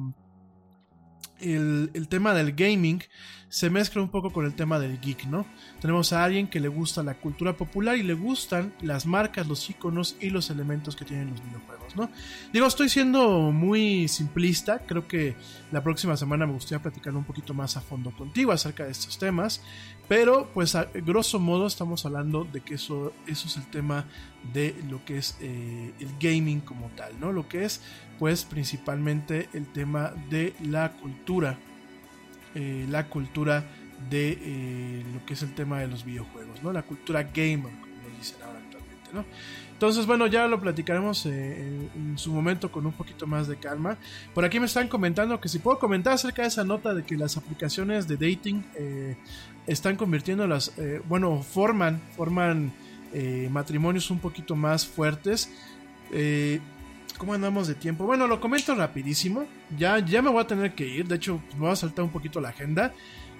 [1.42, 3.02] el, tema del gaming
[3.48, 5.44] se mezcla un poco con el tema del geek, ¿no?
[5.80, 9.68] Tenemos a alguien que le gusta la cultura popular y le gustan las marcas, los
[9.68, 12.10] iconos y los elementos que tienen los videojuegos, ¿no?
[12.52, 15.36] Digo, estoy siendo muy simplista, creo que
[15.70, 19.18] la próxima semana me gustaría platicar un poquito más a fondo contigo acerca de estos
[19.18, 19.60] temas,
[20.12, 24.04] pero pues a grosso modo estamos hablando de que eso, es el tema
[24.52, 27.32] de lo que es eh, el gaming como tal, ¿no?
[27.32, 27.80] Lo que es
[28.18, 31.56] pues principalmente el tema de la cultura
[32.54, 33.64] eh, la cultura
[34.10, 36.74] de eh, lo que es el tema de los videojuegos, ¿no?
[36.74, 37.72] La cultura gamer,
[39.72, 43.98] Entonces, bueno, ya lo platicaremos eh, en, su momento con un poquito más de calma.
[44.34, 47.16] Por aquí me están comentando que si puedo comentar acerca de esa nota de que
[47.16, 48.62] las aplicaciones de dating
[49.66, 50.72] están convirtiendo las,
[51.08, 52.72] bueno, forman, forman
[53.50, 55.50] matrimonios un poquito más fuertes.
[57.18, 58.04] ¿Cómo andamos de tiempo?
[58.04, 59.44] Bueno, lo comento rapidísimo.
[59.78, 61.06] Ya, ya me voy a tener que ir.
[61.06, 62.92] De hecho, me voy a saltar un poquito la agenda.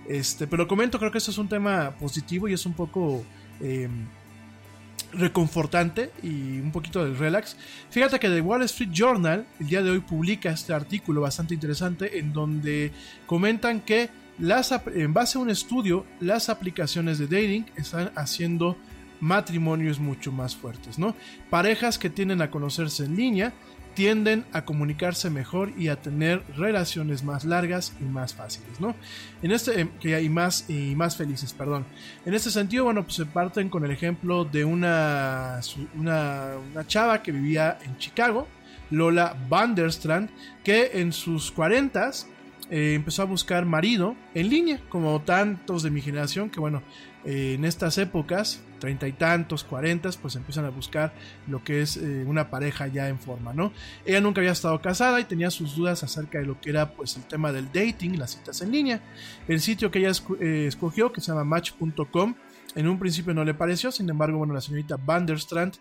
[0.08, 3.24] Este, pero comento, creo que esto es un tema positivo y es un poco
[3.60, 3.88] eh,
[5.12, 7.56] reconfortante y un poquito del relax.
[7.90, 12.18] Fíjate que The Wall Street Journal el día de hoy publica este artículo bastante interesante
[12.18, 12.92] en donde
[13.26, 18.76] comentan que las, en base a un estudio, las aplicaciones de dating están haciendo
[19.20, 21.14] matrimonios mucho más fuertes, ¿no?
[21.48, 23.52] Parejas que tienden a conocerse en línea
[23.95, 28.95] tienden a comunicarse mejor y a tener relaciones más largas y más fáciles, ¿no?
[29.43, 31.84] En este y más y más felices, perdón.
[32.24, 35.61] En este sentido, bueno, pues se parten con el ejemplo de una
[35.97, 38.49] una, una chava que vivía en Chicago,
[38.90, 40.30] Lola Vanderstrand,
[40.64, 42.11] que en sus 40
[42.70, 46.82] eh, empezó a buscar marido en línea, como tantos de mi generación, que bueno,
[47.24, 51.12] eh, en estas épocas treinta y tantos, cuarentas, pues empiezan a buscar
[51.46, 53.72] lo que es eh, una pareja ya en forma, ¿no?
[54.04, 57.16] Ella nunca había estado casada y tenía sus dudas acerca de lo que era pues
[57.16, 59.00] el tema del dating, las citas en línea.
[59.46, 60.10] El sitio que ella
[60.40, 62.34] eh, escogió, que se llama match.com,
[62.74, 65.74] en un principio no le pareció, sin embargo, bueno, la señorita Vanderstrand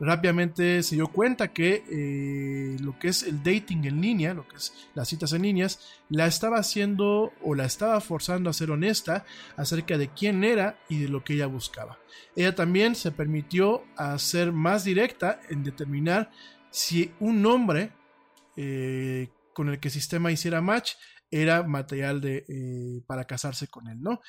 [0.00, 4.56] rápidamente se dio cuenta que eh, lo que es el dating en línea, lo que
[4.56, 9.24] es las citas en líneas, la estaba haciendo o la estaba forzando a ser honesta
[9.56, 11.98] acerca de quién era y de lo que ella buscaba.
[12.34, 16.30] Ella también se permitió a ser más directa en determinar
[16.70, 17.92] si un hombre
[18.56, 20.92] eh, con el que el sistema hiciera match
[21.30, 24.20] era material de, eh, para casarse con él, ¿no?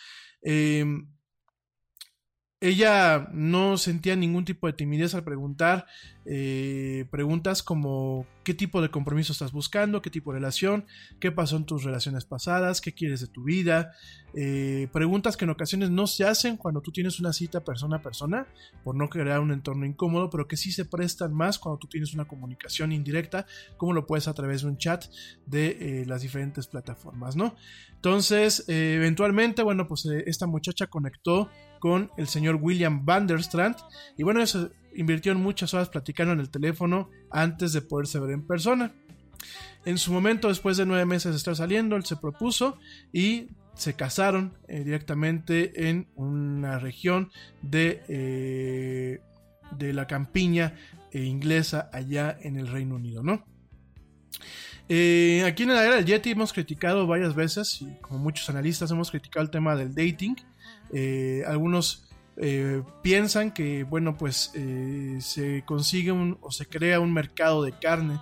[2.62, 5.86] Ella no sentía ningún tipo de timidez al preguntar
[6.32, 10.86] eh, preguntas como qué tipo de compromiso estás buscando, qué tipo de relación,
[11.20, 13.94] qué pasó en tus relaciones pasadas, qué quieres de tu vida.
[14.36, 18.02] Eh, preguntas que en ocasiones no se hacen cuando tú tienes una cita persona a
[18.04, 18.46] persona,
[18.84, 22.14] por no crear un entorno incómodo, pero que sí se prestan más cuando tú tienes
[22.14, 23.48] una comunicación indirecta,
[23.78, 25.06] como lo puedes a través de un chat
[25.48, 27.56] de eh, las diferentes plataformas, ¿no?
[27.96, 31.50] Entonces, eventualmente, bueno, pues esta muchacha conectó
[31.80, 33.76] con el señor William Vanderstrand.
[34.18, 38.32] Y bueno, eso invirtió en muchas horas platicando en el teléfono antes de poderse ver
[38.32, 38.94] en persona.
[39.86, 42.78] En su momento, después de nueve meses de estar saliendo, él se propuso
[43.14, 49.22] y se casaron eh, directamente en una región de, eh,
[49.78, 50.76] de la campiña
[51.12, 53.46] eh, inglesa allá en el Reino Unido, ¿no?
[55.46, 59.12] Aquí en la era del Yeti hemos criticado varias veces, y como muchos analistas hemos
[59.12, 60.36] criticado el tema del dating,
[60.92, 67.14] eh, algunos eh, piensan que, bueno, pues eh, se consigue un, o se crea un
[67.14, 68.20] mercado de carne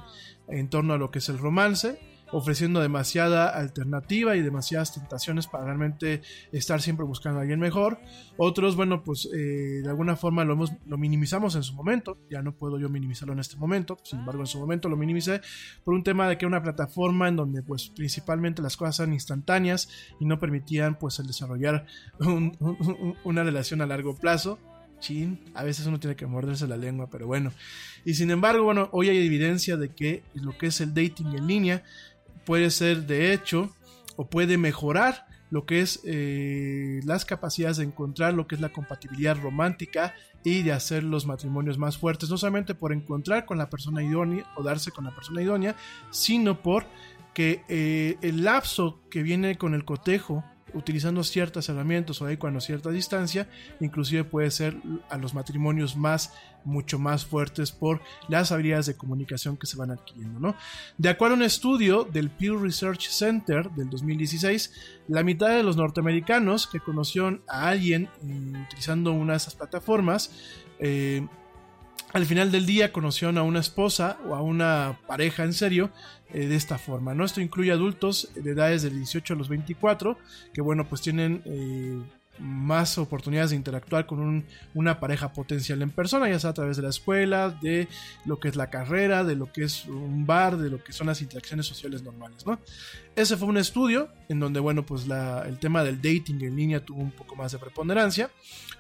[0.50, 2.00] en torno a lo que es el romance
[2.32, 6.22] ofreciendo demasiada alternativa y demasiadas tentaciones para realmente
[6.52, 8.00] estar siempre buscando a alguien mejor.
[8.38, 12.56] Otros, bueno, pues eh, de alguna forma lo, lo minimizamos en su momento, ya no
[12.56, 15.42] puedo yo minimizarlo en este momento, sin embargo en su momento lo minimicé
[15.84, 19.90] por un tema de que una plataforma en donde pues principalmente las cosas eran instantáneas
[20.20, 21.86] y no permitían pues el desarrollar
[23.24, 24.60] una relación a largo plazo.
[25.00, 27.52] Chin, a veces uno tiene que morderse la lengua, pero bueno.
[28.04, 31.46] Y sin embargo, bueno, hoy hay evidencia de que lo que es el dating en
[31.46, 31.84] línea
[32.48, 33.70] puede ser de hecho
[34.16, 38.72] o puede mejorar lo que es eh, las capacidades de encontrar lo que es la
[38.72, 43.70] compatibilidad romántica y de hacer los matrimonios más fuertes, no solamente por encontrar con la
[43.70, 45.76] persona idónea o darse con la persona idónea,
[46.10, 46.86] sino por
[47.34, 52.62] que eh, el lapso que viene con el cotejo utilizando ciertas herramientas o ahí cuando
[52.62, 53.48] cierta distancia,
[53.80, 54.78] inclusive puede ser
[55.10, 59.92] a los matrimonios más, mucho más fuertes por las habilidades de comunicación que se van
[59.92, 60.56] adquiriendo, ¿no?
[60.98, 64.74] De acuerdo a un estudio del Pew Research Center del 2016,
[65.08, 70.32] la mitad de los norteamericanos que conocieron a alguien eh, utilizando una de esas plataformas,
[70.80, 71.26] eh,
[72.14, 75.92] al final del día conocieron a una esposa o a una pareja en serio
[76.34, 77.14] eh, de esta forma.
[77.14, 77.24] ¿no?
[77.24, 80.18] Esto incluye adultos de edades del 18 a los 24,
[80.54, 82.02] que bueno, pues tienen eh,
[82.40, 86.84] más oportunidades de interactuar con una pareja potencial en persona, ya sea a través de
[86.84, 87.88] la escuela, de
[88.26, 91.08] lo que es la carrera, de lo que es un bar, de lo que son
[91.08, 92.60] las interacciones sociales normales, ¿no?
[93.18, 97.02] Ese fue un estudio en donde, bueno, pues el tema del dating en línea tuvo
[97.02, 98.30] un poco más de preponderancia.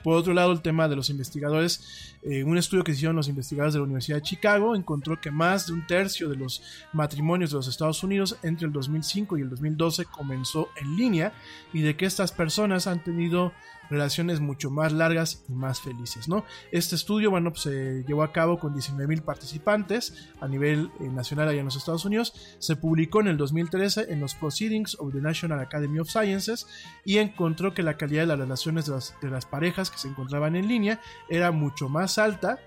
[0.03, 3.73] Por otro lado, el tema de los investigadores, eh, un estudio que hicieron los investigadores
[3.73, 6.61] de la Universidad de Chicago encontró que más de un tercio de los
[6.93, 11.33] matrimonios de los Estados Unidos entre el 2005 y el 2012 comenzó en línea
[11.73, 13.53] y de que estas personas han tenido
[13.89, 16.45] relaciones mucho más largas y más felices, ¿no?
[16.71, 21.49] Este estudio, bueno, pues, se llevó a cabo con 19.000 participantes a nivel eh, nacional
[21.49, 25.21] allá en los Estados Unidos, se publicó en el 2013 en los Proceedings of the
[25.21, 26.67] National Academy of Sciences
[27.05, 30.67] y encontró que la calidad de las relaciones de las, parejas que se encontraban en
[30.67, 32.59] línea era mucho más alta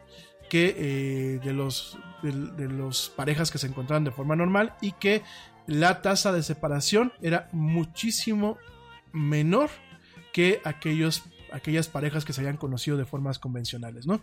[0.48, 5.22] que eh, de los de los parejas que se encontraban de forma normal y que
[5.66, 8.58] la tasa de separación era muchísimo
[9.12, 9.70] menor
[10.32, 11.22] que aquellos
[11.52, 14.20] aquellas parejas que se hayan conocido de formas convencionales, ¿no?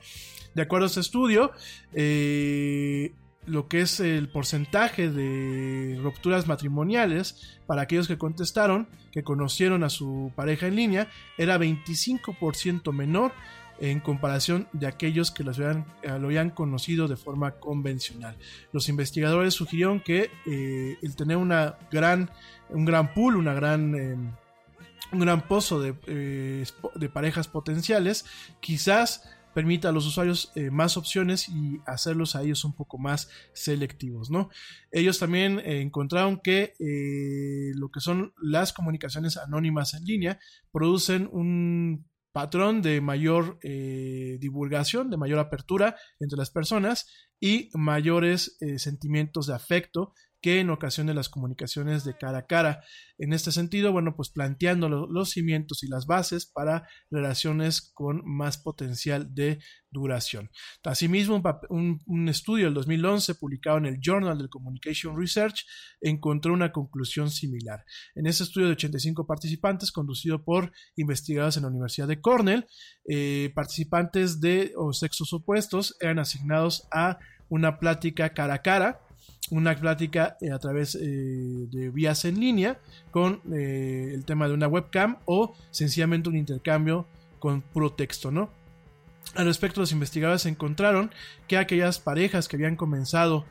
[0.56, 1.52] De acuerdo a este estudio,
[1.94, 3.14] eh,
[3.46, 9.90] lo que es el porcentaje de rupturas matrimoniales para aquellos que contestaron, que conocieron a
[9.90, 13.32] su pareja en línea, era 25% menor
[13.80, 18.36] en comparación de aquellos que eh, lo habían conocido de forma convencional.
[18.72, 22.30] Los investigadores sugirieron que eh, el tener una gran,
[22.70, 23.96] un gran pool, una gran...
[23.96, 24.32] Em,
[25.12, 28.26] un gran pozo eh, de, parejas potenciales,
[28.60, 33.30] quizás permita a los usuarios eh, más opciones y hacerlos a ellos un poco más
[33.54, 34.50] selectivos, ¿no?
[34.92, 36.74] Ellos también eh, encontraron que
[37.76, 40.40] lo que son las comunicaciones anónimas en línea
[40.72, 47.08] producen un patrón de mayor divulgación, de mayor apertura entre las personas
[47.40, 52.84] y mayores sentimientos de afecto que en ocasiones las comunicaciones de cara a cara.
[53.18, 58.58] En este sentido, bueno, pues planteando los cimientos y las bases para relaciones con más
[58.58, 59.60] potencial de
[59.90, 60.52] duración.
[60.84, 65.66] Asimismo, un, estudio del 2011 publicado en el Journal of Communication Research
[66.02, 67.84] encontró una conclusión similar.
[68.14, 72.68] En ese estudio de 85 participantes, conducido por investigadores en la Universidad de Cornell,
[73.10, 77.18] eh, participantes de sexos opuestos eran asignados a
[77.50, 79.02] una plática cara a cara
[79.50, 82.80] una plática eh, a través eh, de vías en línea
[83.12, 87.06] con eh, el tema de una webcam o sencillamente un intercambio
[87.40, 88.50] con puro texto, ¿no?
[89.36, 91.12] Al respecto, los investigadores encontraron
[91.48, 93.46] que aquellas parejas que habían comenzado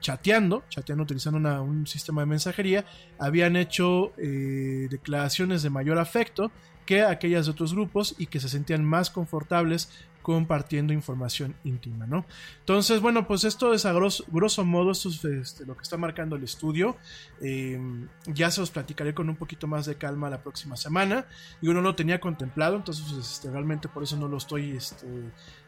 [0.00, 2.86] chateando, chateando utilizando un sistema de mensajería,
[3.18, 6.52] habían hecho declaraciones de mayor afecto
[6.86, 9.90] que aquellas de otros grupos y que se sentían más confortables
[10.26, 12.26] compartiendo información íntima, ¿no?
[12.58, 16.34] Entonces, bueno, pues esto es a grosso, modo, esto es este, lo que está marcando
[16.34, 16.96] el estudio.
[17.40, 21.26] Em, ya se os platicaré con un poquito más de calma la próxima semana.
[21.62, 25.06] Y uno lo tenía contemplado, entonces este, realmente por eso no lo estoy este,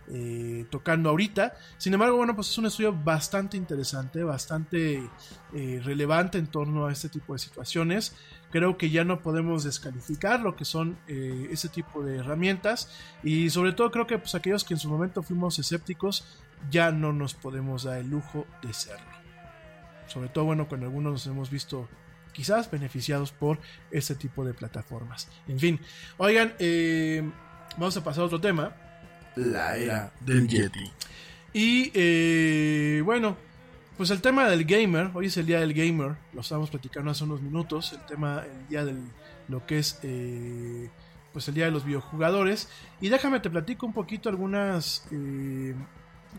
[0.08, 1.54] eh, tocando ahorita.
[1.76, 5.08] Sin embargo, bueno, pues es un estudio bastante interesante, bastante
[5.54, 8.12] eh, relevante en torno a este tipo de situaciones
[8.50, 12.90] creo que ya no podemos descalificar lo que son eh, ese tipo de herramientas
[13.22, 16.24] y sobre todo creo que pues aquellos que en su momento fuimos escépticos
[16.70, 19.06] ya no nos podemos dar el lujo de serlo.
[20.06, 21.88] Sobre todo bueno cuando algunos nos hemos visto
[22.32, 23.58] quizás beneficiados por
[23.90, 25.28] este tipo de plataformas.
[25.46, 25.80] En fin,
[26.16, 27.28] oigan, eh,
[27.76, 28.74] vamos a pasar a otro tema.
[29.36, 30.90] La era del Yeti.
[31.52, 33.36] Y eh, bueno,
[33.98, 37.24] pues el tema del gamer, hoy es el día del gamer, lo estábamos platicando hace
[37.24, 39.02] unos minutos, el tema, el día del,
[39.48, 40.88] lo que es, eh,
[41.32, 42.68] pues el día de los videojugadores.
[43.00, 45.74] Y déjame te platico un poquito algunas, eh,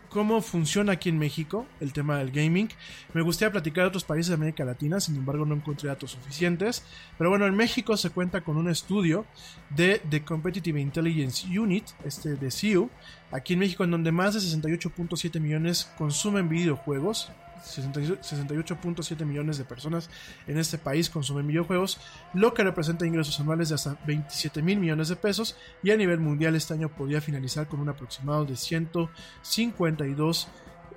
[0.08, 2.70] cómo funciona aquí en México el tema del gaming.
[3.12, 6.82] Me gustaría platicar de otros países de América Latina, sin embargo no encontré datos suficientes.
[7.18, 9.26] Pero bueno, en México se cuenta con un estudio
[9.68, 12.88] de The Competitive Intelligence Unit, este de CIU,
[13.30, 17.30] aquí en México en donde más de 68.7 millones consumen videojuegos
[17.62, 20.10] 68.7 millones de personas
[20.46, 21.98] en este país consumen videojuegos,
[22.34, 26.20] lo que representa ingresos anuales de hasta 27 mil millones de pesos y a nivel
[26.20, 30.48] mundial este año podría finalizar con un aproximado de 152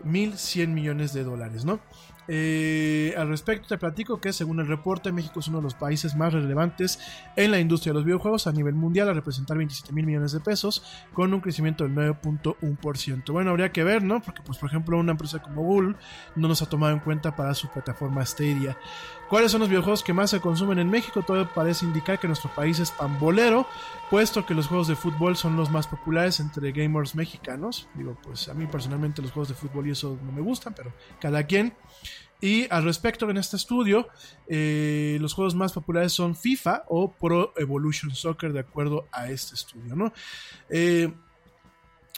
[0.03, 1.79] mil 100 millones de dólares, ¿no?
[2.27, 6.15] Eh, al respecto te platico que según el reporte México es uno de los países
[6.15, 6.99] más relevantes
[7.35, 10.39] en la industria de los videojuegos a nivel mundial a representar 27 mil millones de
[10.39, 10.83] pesos
[11.13, 13.31] con un crecimiento del 9.1%.
[13.31, 14.21] Bueno, habría que ver, ¿no?
[14.21, 15.95] Porque pues por ejemplo una empresa como Google
[16.35, 18.77] no nos ha tomado en cuenta para su plataforma Stadia.
[19.33, 21.23] ¿Cuáles son los videojuegos que más se consumen en México?
[21.23, 23.65] Todo parece indicar que nuestro país es pambolero,
[24.11, 27.87] puesto que los juegos de fútbol son los más populares entre gamers mexicanos.
[27.95, 30.93] Digo, pues a mí personalmente los juegos de fútbol y eso no me gustan, pero
[31.19, 31.73] cada quien.
[32.41, 34.07] Y al respecto, en este estudio,
[34.45, 39.55] eh, los juegos más populares son FIFA o Pro Evolution Soccer, de acuerdo a este
[39.55, 40.13] estudio, ¿no?
[40.69, 41.11] Eh,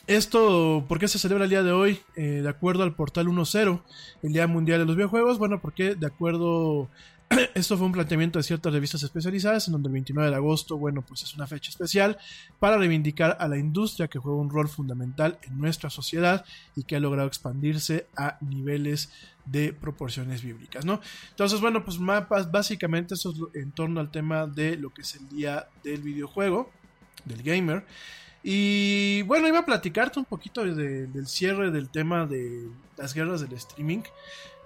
[0.07, 1.99] esto, ¿por qué se celebra el día de hoy?
[2.15, 3.81] Eh, de acuerdo al portal 1.0,
[4.23, 5.37] el Día Mundial de los Videojuegos.
[5.39, 6.89] Bueno, porque de acuerdo
[7.55, 11.01] esto fue un planteamiento de ciertas revistas especializadas en donde el 29 de agosto, bueno,
[11.01, 12.17] pues es una fecha especial
[12.59, 16.45] para reivindicar a la industria que juega un rol fundamental en nuestra sociedad
[16.75, 19.11] y que ha logrado expandirse a niveles
[19.45, 21.01] de proporciones bíblicas, ¿no?
[21.29, 25.15] Entonces, bueno, pues mapas, básicamente eso es en torno al tema de lo que es
[25.15, 26.71] el día del videojuego,
[27.25, 27.85] del gamer.
[28.47, 33.53] Y bueno, iba a platicarte un poquito del cierre del tema de las guerras del
[33.53, 34.03] streaming.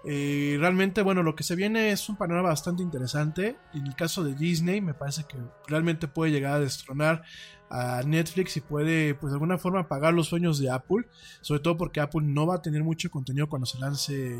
[0.04, 3.56] Eh, realmente, bueno, lo que se viene es un panorama bastante interesante.
[3.74, 7.24] En el caso de Disney, me parece que realmente puede llegar a destronar
[7.70, 11.08] a Netflix y puede, pues de alguna forma, pagar los sueños de Apple.
[11.40, 14.38] Sobre todo porque Apple no va a tener mucho contenido cuando se lance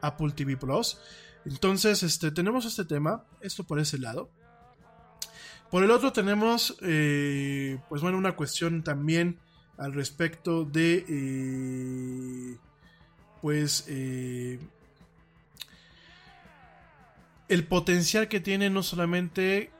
[0.00, 0.98] Apple TV Plus.
[1.44, 4.30] Entonces, este, tenemos este tema, esto por ese lado.
[5.70, 9.38] Por el otro tenemos, eh, pues bueno, una cuestión también
[9.78, 12.56] al respecto de, eh,
[13.40, 14.58] pues, el
[17.66, 19.70] potencial que tiene no solamente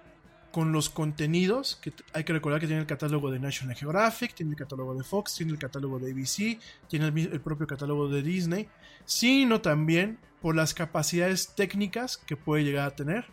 [0.50, 4.52] con los contenidos, que hay que recordar que tiene el catálogo de National Geographic, tiene
[4.52, 6.58] el catálogo de Fox, tiene el catálogo de ABC,
[6.88, 8.68] tiene el, propio catálogo de Disney,
[9.04, 13.26] sino también por las capacidades técnicas que puede llegar a tener.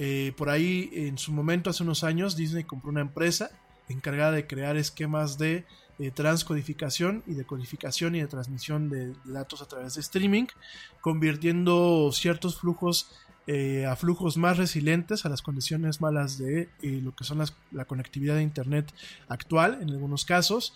[0.00, 3.50] Eh, por ahí, en su momento, hace unos años, Disney compró una empresa
[3.88, 5.66] encargada de crear esquemas de
[5.98, 10.46] eh, transcodificación y de codificación y de transmisión de datos a través de streaming,
[11.00, 13.10] convirtiendo ciertos flujos
[13.48, 17.42] eh, a flujos más resilientes a las condiciones malas de lo que son
[17.72, 18.92] la conectividad de Internet
[19.26, 20.74] actual en algunos casos.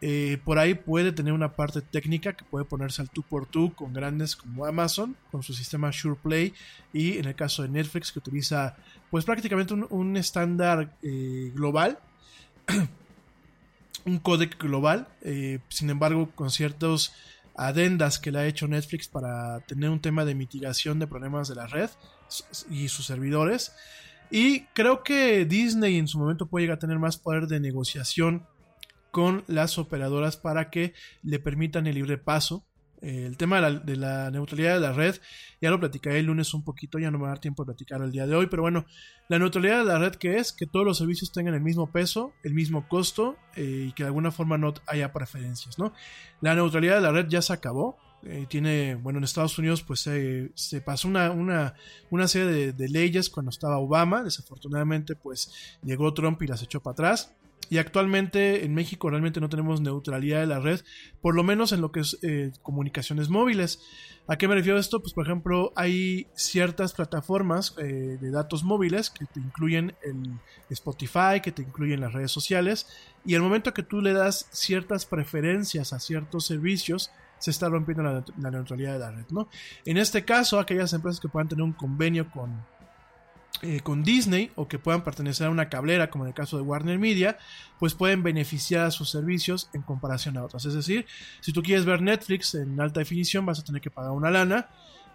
[0.00, 3.74] Eh, por ahí puede tener una parte técnica que puede ponerse al tú por tú
[3.74, 6.54] con grandes como Amazon, con su sistema SurePlay
[6.92, 8.76] y en el caso de Netflix que utiliza
[9.10, 11.98] pues prácticamente un estándar global,
[14.04, 15.08] un códec global,
[15.68, 17.12] sin embargo con ciertos
[17.58, 21.56] adendas que le ha hecho Netflix para tener un tema de mitigación de problemas de
[21.56, 21.90] la red
[22.70, 23.72] y sus servidores.
[24.30, 28.46] Y creo que Disney en su momento puede llegar a tener más poder de negociación
[29.10, 32.64] con las operadoras para que le permitan el libre paso
[33.00, 35.16] el tema de la, neutralidad de la red,
[35.60, 37.66] ya lo platicaré el lunes un poquito, ya no me va a dar tiempo de
[37.66, 38.86] platicar el día de hoy, pero bueno,
[39.28, 42.32] la neutralidad de la red que es que todos los servicios tengan el mismo peso,
[42.42, 45.92] el mismo costo eh, y que de alguna forma no haya preferencias, ¿no?
[46.40, 50.00] La neutralidad de la red ya se acabó, eh, tiene, bueno, en Estados Unidos pues
[50.00, 51.74] se pasó una, una,
[52.10, 56.80] una serie de, de, leyes cuando estaba Obama, desafortunadamente pues llegó Trump y las echó
[56.80, 57.32] para atrás.
[57.70, 60.80] Y actualmente en México realmente no tenemos neutralidad de la red,
[61.20, 63.80] por lo menos en lo que es eh, comunicaciones móviles.
[64.26, 65.00] ¿A qué me refiero esto?
[65.00, 70.38] Pues por ejemplo hay ciertas plataformas eh, de datos móviles que te incluyen el
[70.70, 72.86] Spotify, que te incluyen las redes sociales,
[73.24, 78.02] y al momento que tú le das ciertas preferencias a ciertos servicios, se está rompiendo
[78.02, 79.48] la, la neutralidad de la red, ¿no?
[79.84, 82.64] En este caso, aquellas empresas que puedan tener un convenio con
[83.62, 86.62] eh, con Disney o que puedan pertenecer a una cablera, como en el caso de
[86.62, 87.38] Warner Media,
[87.78, 90.64] pues pueden beneficiar a sus servicios en comparación a otras.
[90.64, 91.06] Es decir,
[91.40, 94.68] si tú quieres ver Netflix en alta definición, vas a tener que pagar una lana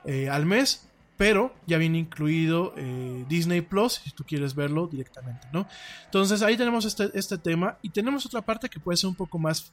[0.03, 5.48] eh, al mes, pero ya viene incluido eh, Disney Plus si tú quieres verlo directamente,
[5.53, 5.65] ¿no?
[6.06, 9.40] Entonces ahí tenemos este, este tema y tenemos otra parte que puede ser un poco
[9.40, 9.72] más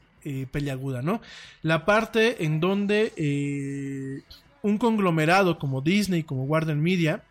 [0.52, 1.22] peleaguda, ¿no?
[1.62, 4.22] La parte en donde
[4.62, 7.24] un conglomerado como Disney, como Warner Media,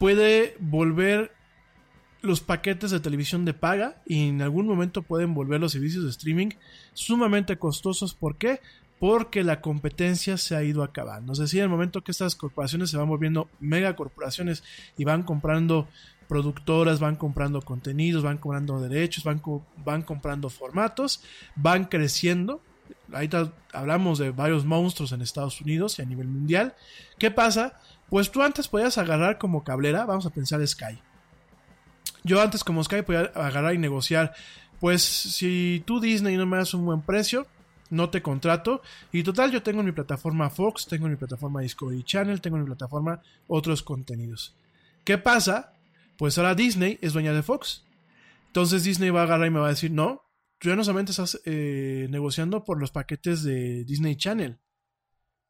[0.00, 1.30] puede volver
[2.22, 6.10] los paquetes de televisión de paga y en algún momento pueden volver los servicios de
[6.10, 6.48] streaming
[6.94, 8.14] sumamente costosos.
[8.14, 8.60] ¿Por qué?
[8.98, 11.34] Porque la competencia se ha ido acabando.
[11.34, 14.64] Es decir, en el momento que estas corporaciones se van volviendo megacorporaciones
[14.96, 15.86] y van comprando
[16.28, 19.42] productoras, van comprando contenidos, van comprando derechos, van,
[19.84, 21.22] van comprando formatos,
[21.56, 22.62] van creciendo
[23.12, 26.74] ahorita hablamos de varios monstruos en Estados Unidos y a nivel mundial.
[27.18, 27.80] ¿Qué pasa?
[28.10, 31.00] Pues tú antes podías agarrar como cablera, vamos a pensar Sky.
[32.24, 34.34] Yo antes como Sky podía agarrar y negociar,
[34.80, 37.46] pues si tú Disney no me das un buen precio,
[37.90, 38.82] no te contrato.
[39.12, 42.56] Y total, yo tengo en mi plataforma Fox, tengo en mi plataforma Discovery Channel, tengo
[42.56, 44.54] en mi plataforma otros contenidos.
[45.04, 45.72] ¿Qué pasa?
[46.16, 47.84] Pues ahora Disney es dueña de Fox.
[48.48, 50.22] Entonces Disney va a agarrar y me va a decir, no,
[50.58, 54.58] tú ya no solamente estás eh, negociando por los paquetes de Disney Channel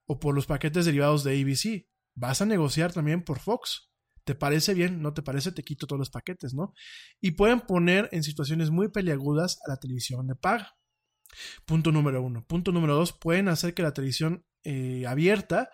[0.06, 3.90] o por los paquetes derivados de ABC, vas a negociar también por Fox.
[4.24, 5.02] ¿Te parece bien?
[5.02, 5.52] ¿No te parece?
[5.52, 6.74] Te quito todos los paquetes, ¿no?
[7.20, 10.76] Y pueden poner en situaciones muy peliagudas a la televisión de paga.
[11.64, 12.44] Punto número uno.
[12.46, 15.70] Punto número dos, pueden hacer que la televisión eh, abierta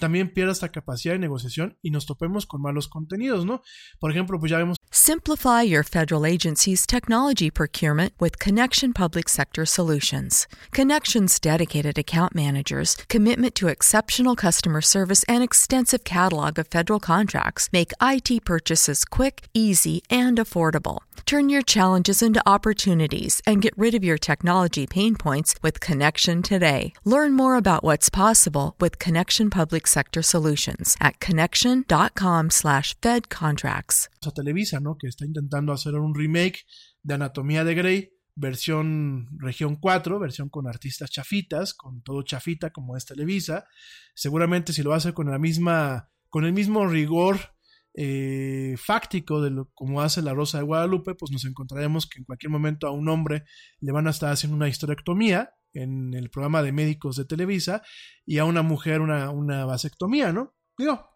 [0.00, 3.62] también pierda esta capacidad de negociación y nos topemos con malos contenidos, ¿no?
[3.98, 4.76] Por ejemplo, pues ya vemos.
[4.90, 10.46] Simplify your federal agency's technology procurement with Connection Public Sector Solutions.
[10.70, 17.68] Connection's dedicated account managers, commitment to exceptional customer service, and extensive catalog of federal contracts
[17.72, 20.98] make IT purchases quick, easy, and affordable.
[21.24, 26.40] Turn your challenges into opportunities and get rid of your technology pain points with Connection
[26.42, 26.92] today.
[27.04, 34.10] Learn more about what's possible with Connection Public Sector Solutions at connection.com/fedcontracts.
[34.26, 34.96] A Televisa, ¿no?
[34.98, 36.66] Que está intentando hacer un remake
[37.02, 42.96] de Anatomía de Grey, versión región 4, versión con artistas chafitas, con todo chafita como
[42.96, 43.66] es Televisa.
[44.14, 47.54] Seguramente si lo hace con la misma con el mismo rigor
[47.94, 52.24] eh, fáctico de lo como hace la Rosa de Guadalupe, pues nos encontraremos que en
[52.24, 53.44] cualquier momento a un hombre
[53.80, 57.82] le van a estar haciendo una histerectomía en el programa de médicos de Televisa
[58.24, 60.54] y a una mujer una, una vasectomía, ¿no?
[60.76, 61.08] Digo,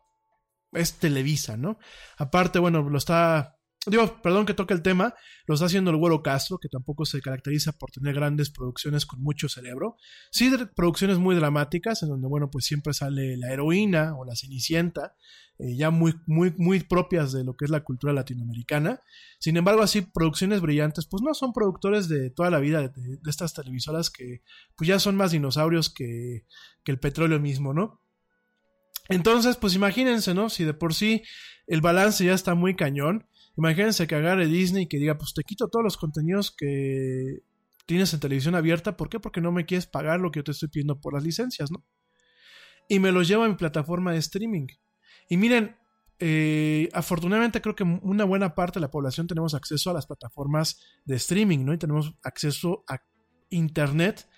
[0.73, 1.79] es Televisa, ¿no?
[2.19, 5.15] Aparte, bueno, lo está Digo, perdón que toque el tema,
[5.47, 9.23] lo está haciendo el Güero Castro, que tampoco se caracteriza por tener grandes producciones con
[9.23, 9.97] mucho cerebro.
[10.31, 15.15] Sí, producciones muy dramáticas, en donde, bueno, pues siempre sale la heroína o la cenicienta,
[15.59, 19.01] eh, ya muy, muy, muy propias de lo que es la cultura latinoamericana.
[19.39, 23.31] Sin embargo, así, producciones brillantes, pues no son productores de toda la vida de, de
[23.31, 24.43] estas televisoras que,
[24.77, 26.45] pues ya son más dinosaurios que,
[26.85, 28.03] que el petróleo mismo, ¿no?
[29.09, 30.51] Entonces, pues imagínense, ¿no?
[30.51, 31.23] Si de por sí
[31.67, 33.27] el balance ya está muy cañón
[33.57, 37.41] Imagínense que agarre Disney y que diga, pues te quito todos los contenidos que
[37.87, 38.97] tienes en televisión abierta.
[38.97, 39.19] ¿Por qué?
[39.21, 41.85] Porque no me quieres pagar lo que yo te estoy pidiendo por las licencias, ¿no?
[42.89, 44.67] Y me los llevo a mi plataforma de streaming.
[45.29, 45.77] Y miren,
[46.19, 50.81] eh, afortunadamente creo que una buena parte de la población tenemos acceso a las plataformas
[51.05, 51.73] de streaming, ¿no?
[51.73, 52.99] Y tenemos acceso a
[53.49, 54.29] internet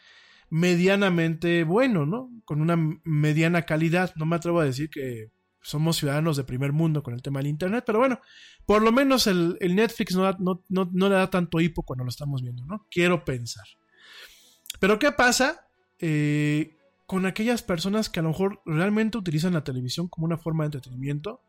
[0.48, 2.30] medianamente bueno, ¿no?
[2.44, 4.12] Con una mediana calidad.
[4.16, 5.32] No me atrevo a decir que
[5.62, 8.20] somos ciudadanos de primer mundo con el tema del Internet, pero bueno,
[8.66, 12.64] por lo menos el, Netflix no, no, le da tanto hipo cuando lo estamos viendo,
[12.66, 12.86] ¿no?
[12.90, 13.64] Quiero pensar.
[14.80, 15.66] Pero ¿qué pasa
[15.98, 16.76] eh,
[17.06, 20.68] con aquellas personas que a lo mejor realmente utilizan la televisión como una forma de
[20.68, 21.40] entretenimiento?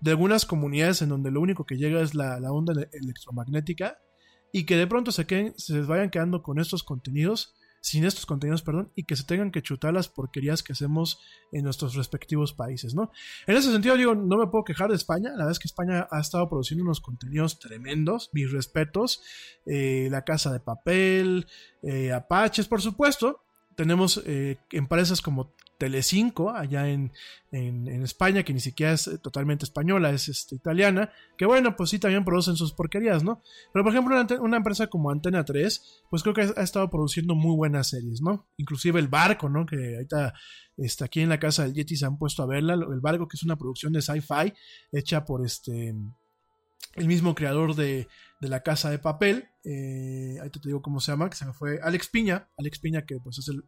[0.00, 3.98] De algunas comunidades en donde lo único que llega es la, la onda electromagnética
[4.52, 8.62] y que de pronto se, queden, se vayan quedando con estos contenidos sin estos contenidos,
[8.62, 12.94] perdón, y que se tengan que chutar las porquerías que hacemos en nuestros respectivos países,
[12.94, 13.10] ¿no?
[13.46, 16.06] En ese sentido, digo, no me puedo quejar de España, la verdad es que España
[16.10, 19.20] ha estado produciendo unos contenidos tremendos, mis respetos,
[19.66, 21.46] eh, La Casa de Papel,
[21.82, 23.42] eh, Apaches, por supuesto,
[23.76, 27.10] tenemos eh, empresas como Telecinco, allá en,
[27.50, 31.98] en, España, que ni siquiera es totalmente española, es este, italiana, que bueno, pues sí
[31.98, 33.42] también producen sus porquerías, ¿no?
[33.72, 37.56] Pero por ejemplo, una, empresa como Antena 3, pues creo que ha, estado produciendo muy
[37.56, 38.46] buenas series, ¿no?
[38.58, 39.66] Inclusive El Barco, ¿no?
[39.66, 40.34] Que ahorita
[40.76, 43.36] está aquí en la casa del Yeti se han puesto a verla, El Barco, que
[43.36, 44.52] es una producción de sci-fi
[44.92, 45.96] hecha por este
[46.94, 48.06] el mismo creador de,
[48.42, 51.52] de La Casa de Papel, eh, ahí te digo cómo se llama, que se me
[51.52, 53.62] fue, Alex Piña, Alex Piña que pues es el,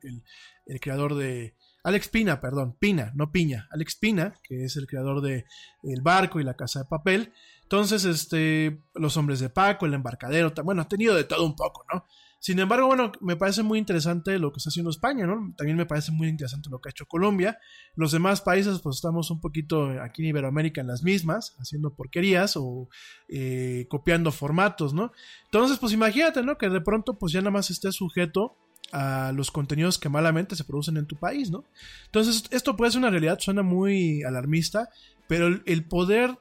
[0.67, 5.21] el creador de, Alex Pina, perdón, Pina, no Piña, Alex Pina, que es el creador
[5.21, 5.45] de
[5.83, 7.35] El Barco y La Casa de Papel.
[7.63, 11.85] Entonces, este, Los Hombres de Paco, El Embarcadero, bueno, ha tenido de todo un poco,
[11.93, 12.07] ¿no?
[12.45, 15.55] Sin embargo, bueno, me parece muy interesante lo que está haciendo España, ¿no?
[15.57, 17.57] También me parece muy interesante lo que ha hecho Colombia.
[17.97, 22.59] Los demás países, pues estamos un poquito aquí en Iberoamérica en las mismas, haciendo porquerías
[22.59, 22.91] o
[23.29, 25.11] eh, copiando formatos, ¿no?
[25.47, 26.59] Entonces, pues imagínate, ¿no?
[26.59, 28.59] Que de pronto, pues ya nada más esté sujeto
[28.93, 31.65] a los contenidos que malamente se producen en tu país, ¿no?
[32.05, 34.91] Entonces, esto puede ser una realidad, suena muy alarmista,
[35.29, 36.37] pero el, poder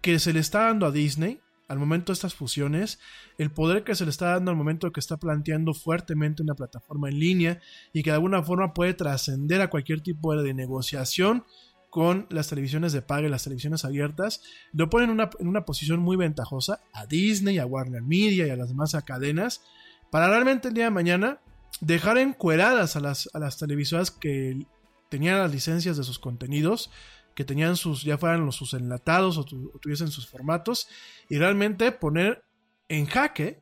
[0.00, 1.41] que se le está dando a Disney
[1.72, 3.00] al momento de estas fusiones,
[3.38, 7.08] el poder que se le está dando al momento que está planteando fuertemente una plataforma
[7.08, 7.60] en línea
[7.94, 11.44] y que de alguna forma puede trascender a cualquier tipo de negociación
[11.88, 14.42] con las televisiones de paga y las televisiones abiertas,
[14.72, 18.50] lo ponen en una, en una posición muy ventajosa a Disney, a Warner Media y
[18.50, 19.62] a las demás cadenas
[20.10, 21.40] para realmente el día de mañana
[21.80, 24.66] dejar encueradas a las, a las televisoras que
[25.08, 26.90] tenían las licencias de sus contenidos,
[27.34, 30.88] que tenían sus, ya fueran los sus enlatados o, tu- o tuviesen sus formatos,
[31.28, 32.44] y realmente poner
[32.88, 33.60] en jaque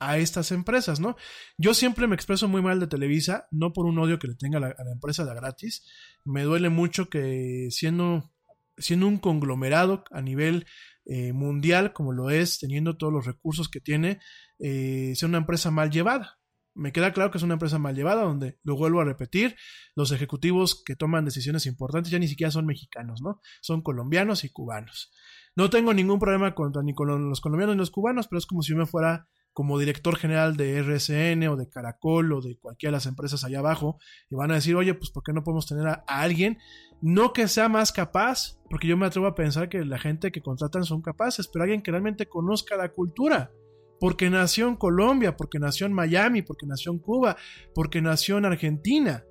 [0.00, 1.16] a estas empresas, ¿no?
[1.56, 4.58] Yo siempre me expreso muy mal de Televisa, no por un odio que le tenga
[4.58, 5.84] a la, empresa de gratis,
[6.24, 8.30] me duele mucho que siendo,
[8.76, 10.66] siendo un conglomerado a nivel
[11.06, 14.20] eh, mundial como lo es, teniendo todos los recursos que tiene,
[14.58, 16.38] eh, sea una empresa mal llevada.
[16.74, 19.56] Me queda claro que es una empresa mal llevada, donde, lo vuelvo a repetir,
[19.94, 23.40] los ejecutivos que toman decisiones importantes ya ni siquiera son mexicanos, ¿no?
[23.60, 25.12] Son colombianos y cubanos.
[25.56, 28.62] No tengo ningún problema contra ni con los colombianos ni los cubanos, pero es como
[28.62, 32.90] si yo me fuera como director general de RSN o de Caracol o de cualquiera
[32.90, 33.98] de las empresas allá abajo
[34.28, 36.58] y van a decir, oye, pues ¿por qué no podemos tener a, a alguien?
[37.00, 40.42] No que sea más capaz, porque yo me atrevo a pensar que la gente que
[40.42, 43.52] contratan son capaces, pero alguien que realmente conozca la cultura.
[44.00, 47.36] Porque nació en Colombia, porque nació en Miami, porque nació en Cuba,
[47.74, 49.24] porque nació en Argentina,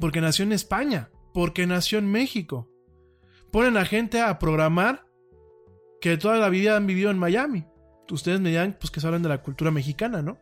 [0.00, 2.70] porque nació en España, porque nació en México.
[3.50, 5.06] Ponen a gente a programar
[6.00, 7.66] que toda la vida han vivido en Miami.
[8.10, 10.38] Ustedes me dirán, pues que se hablan de la cultura mexicana, ¿no?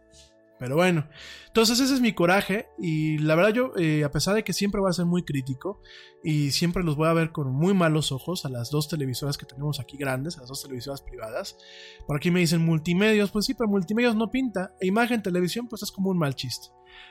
[0.56, 1.08] Pero bueno,
[1.48, 4.80] entonces ese es mi coraje y la verdad yo, eh, a pesar de que siempre
[4.80, 5.80] voy a ser muy crítico
[6.22, 9.46] y siempre los voy a ver con muy malos ojos a las dos televisoras que
[9.46, 11.58] tenemos aquí grandes, a las dos televisoras privadas.
[12.06, 14.74] Por aquí me dicen multimedios, pues sí, pero multimedios no pinta.
[14.80, 16.68] E imagen, televisión, pues es como un mal chiste.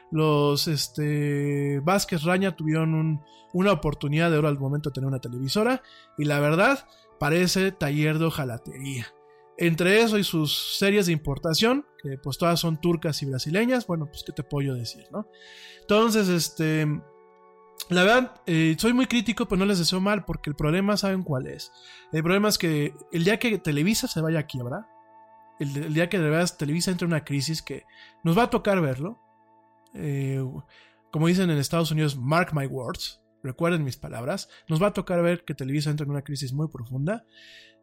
[0.09, 3.21] Los este, Vázquez Raña tuvieron un-
[3.51, 5.83] una oportunidad de oro al momento de tener una televisora
[6.17, 6.87] y la verdad
[7.19, 9.07] parece taller de hojalatería.
[9.57, 14.07] Entre eso y sus series de importación, que pues todas son turcas y brasileñas, bueno,
[14.07, 15.27] pues qué te puedo decir, ¿no?
[15.81, 16.87] Entonces, este,
[17.89, 21.23] la verdad, eh, soy muy crítico, pero no les deseo mal, porque el problema, ¿saben
[21.23, 21.71] cuál es?
[22.11, 24.87] El problema es que el día que Televisa se vaya a quiebra,
[25.59, 27.83] el, día que de verdad Televisa entre en una crisis que
[28.23, 29.19] nos va a tocar verlo,
[29.93, 30.43] eh,
[31.11, 35.21] como dicen en Estados Unidos, mark my words, recuerden mis palabras, nos va a tocar
[35.21, 37.25] ver que Televisa entra en una crisis muy profunda.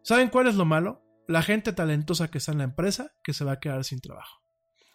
[0.03, 1.03] ¿Saben cuál es lo malo?
[1.31, 4.41] La gente talentosa que está en la empresa que se va a quedar sin trabajo.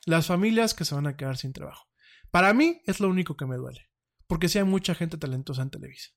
[0.06, 1.86] Las familias que se van a quedar sin trabajo.
[2.30, 3.90] Para mí es lo único que me duele,
[4.28, 6.10] porque si hay mucha gente talentosa en Televisa.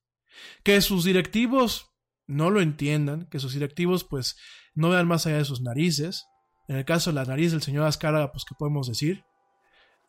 [0.61, 1.89] Que sus directivos
[2.27, 4.35] no lo entiendan, que sus directivos pues
[4.75, 6.25] no vean más allá de sus narices.
[6.67, 9.23] En el caso de la nariz del señor Azcárraga, pues qué podemos decir.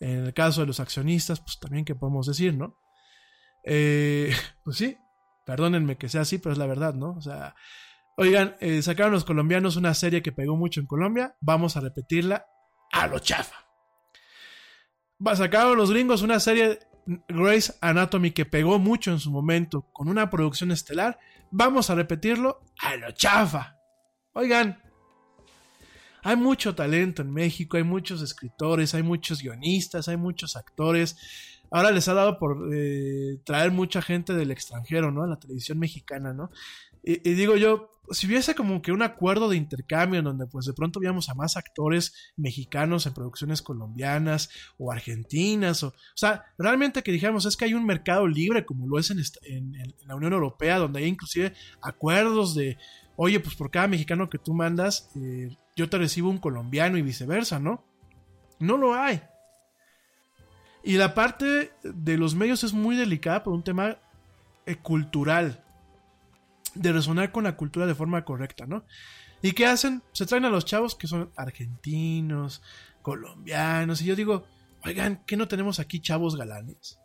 [0.01, 2.77] En el caso de los accionistas, pues también qué podemos decir, ¿no?
[3.65, 4.35] Eh,
[4.65, 4.97] pues sí,
[5.47, 7.13] perdónenme que sea así, pero es la verdad, ¿no?
[7.13, 7.55] O sea,
[8.21, 12.45] oigan, eh, sacaron los colombianos una serie que pegó mucho en Colombia, vamos a repetirla
[12.93, 13.65] a lo chafa.
[15.35, 16.81] Sacaron los gringos una serie
[17.29, 21.19] Grace Anatomy que pegó mucho en su momento con una producción estelar,
[21.51, 23.79] vamos a repetirlo a lo chafa.
[24.35, 24.83] Oigan,
[26.23, 31.17] hay mucho talento en México, hay muchos escritores, hay muchos guionistas, hay muchos actores.
[31.71, 35.23] Ahora les ha dado por eh, traer mucha gente del extranjero, ¿no?
[35.23, 36.51] A la televisión mexicana, ¿no?
[37.03, 40.73] Y, digo yo, si hubiese como que un acuerdo de intercambio en donde pues de
[40.73, 47.03] pronto viéramos a más actores mexicanos en producciones colombianas o argentinas, o, o sea, realmente
[47.03, 50.17] que dijéramos es que hay un mercado libre como lo es en, en, en la
[50.17, 52.77] Unión Europea, donde hay inclusive acuerdos de,
[53.23, 57.03] oye, pues por cada mexicano que tú mandas, eh, yo te recibo un colombiano y
[57.03, 57.85] viceversa, ¿no?
[58.59, 59.21] No lo hay.
[60.83, 63.99] Y la parte de los medios es muy delicada por un tema
[64.65, 65.63] eh, cultural,
[66.75, 68.85] de resonar con la cultura de forma correcta, ¿no?
[69.43, 70.03] ¿Y qué hacen?
[70.13, 72.63] Se traen a los chavos que son argentinos,
[73.03, 74.45] colombianos, y yo digo,
[74.85, 76.99] oigan, ¿qué no tenemos aquí chavos galanes?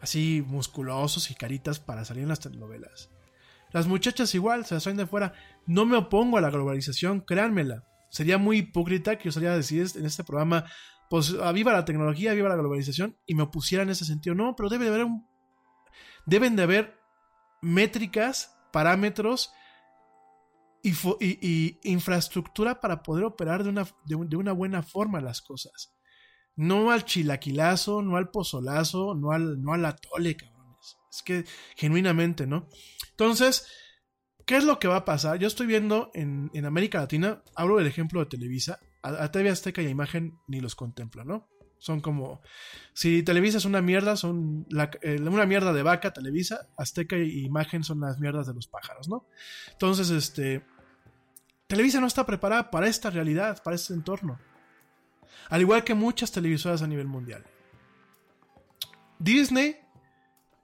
[0.00, 3.10] Así musculosos y caritas para salir en las telenovelas.
[3.72, 5.34] Las muchachas igual, se las traen de fuera.
[5.66, 7.84] No me opongo a la globalización, créanmela.
[8.10, 10.64] Sería muy hipócrita que yo saliera a decir en este programa,
[11.10, 14.34] pues viva la tecnología, viva la globalización, y me opusiera en ese sentido.
[14.34, 15.26] No, pero debe de haber un...
[16.24, 16.97] Deben de haber
[17.60, 19.52] métricas, parámetros
[20.82, 25.94] y, infraestructura para poder operar de una, de, una buena forma las cosas.
[26.56, 30.98] No al chilaquilazo, no al pozolazo, no al, no al atole, cabrones.
[31.10, 31.44] Es que
[31.76, 32.68] genuinamente, ¿no?
[33.10, 33.66] Entonces,
[34.44, 35.38] ¿qué es lo que va a pasar?
[35.38, 39.50] Yo estoy viendo en, en América Latina, hablo del ejemplo de Televisa, a, a TV
[39.50, 41.48] Azteca y a Imagen ni los contempla, ¿no?
[41.78, 42.42] Son como.
[42.92, 44.66] Si Televisa es una mierda, son
[45.02, 49.08] eh, una mierda de vaca, Televisa, Azteca y Imagen son las mierdas de los pájaros,
[49.08, 49.26] ¿no?
[49.72, 50.64] Entonces, este.
[51.68, 54.40] Televisa no está preparada para esta realidad, para este entorno.
[55.50, 57.44] Al igual que muchas televisoras a nivel mundial.
[59.18, 59.76] Disney,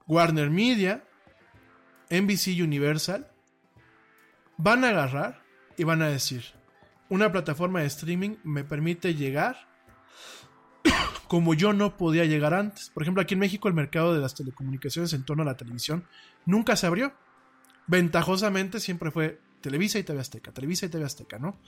[0.07, 1.03] Warner Media,
[2.09, 3.31] NBC Universal
[4.57, 5.43] van a agarrar
[5.77, 6.43] y van a decir:
[7.07, 9.74] Una plataforma de streaming me permite llegar
[11.27, 12.89] como yo no podía llegar antes.
[12.89, 16.05] Por ejemplo, aquí en México el mercado de las telecomunicaciones en torno a la televisión
[16.45, 17.13] nunca se abrió.
[17.87, 21.59] Ventajosamente siempre fue Televisa y TV Azteca, Televisa y TV Azteca, ¿no?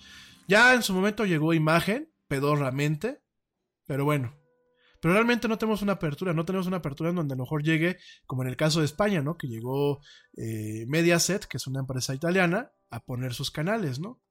[0.48, 3.22] Ya en su momento llegó imagen, pedorramente,
[3.86, 4.36] pero bueno.
[5.02, 7.64] Pero realmente no tenemos una apertura, no tenemos una apertura en donde a lo mejor
[7.64, 9.38] llegue, como en el caso de España, ¿no?
[9.38, 10.02] Que llegó
[10.36, 14.22] eh, Mediaset, que es una empresa italiana, a poner sus canales, ¿no?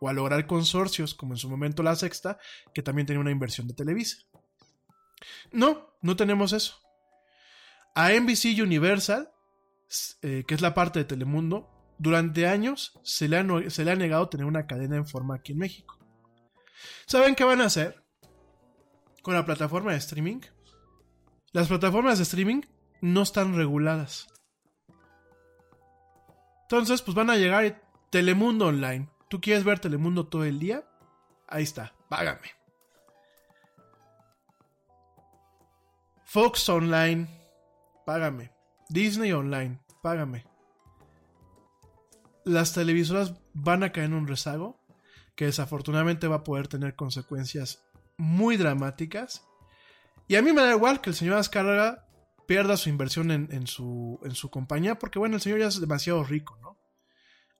[0.00, 2.38] O a lograr consorcios, como en su momento La Sexta,
[2.72, 4.16] que también tenía una inversión de Televisa.
[5.52, 6.80] No, no tenemos eso.
[7.94, 9.30] A NBC Universal,
[10.22, 11.68] eh, que es la parte de Telemundo,
[11.98, 15.52] durante años se le, ha, se le ha negado tener una cadena en forma aquí
[15.52, 15.98] en México.
[17.06, 18.02] ¿Saben qué van a hacer
[19.22, 20.40] con la plataforma de streaming?
[21.52, 22.62] Las plataformas de streaming
[23.00, 24.28] no están reguladas.
[26.62, 29.08] Entonces, pues van a llegar Telemundo Online.
[29.28, 30.84] ¿Tú quieres ver Telemundo todo el día?
[31.48, 32.59] Ahí está, págame.
[36.32, 37.26] Fox Online,
[38.06, 38.52] págame.
[38.88, 40.46] Disney Online, págame.
[42.44, 44.80] Las televisoras van a caer en un rezago
[45.34, 47.82] que desafortunadamente va a poder tener consecuencias
[48.16, 49.44] muy dramáticas.
[50.28, 52.06] Y a mí me da igual que el señor Azcárraga
[52.46, 56.22] pierda su inversión en, su, en su compañía, porque bueno, el señor ya es demasiado
[56.22, 56.78] rico, ¿no?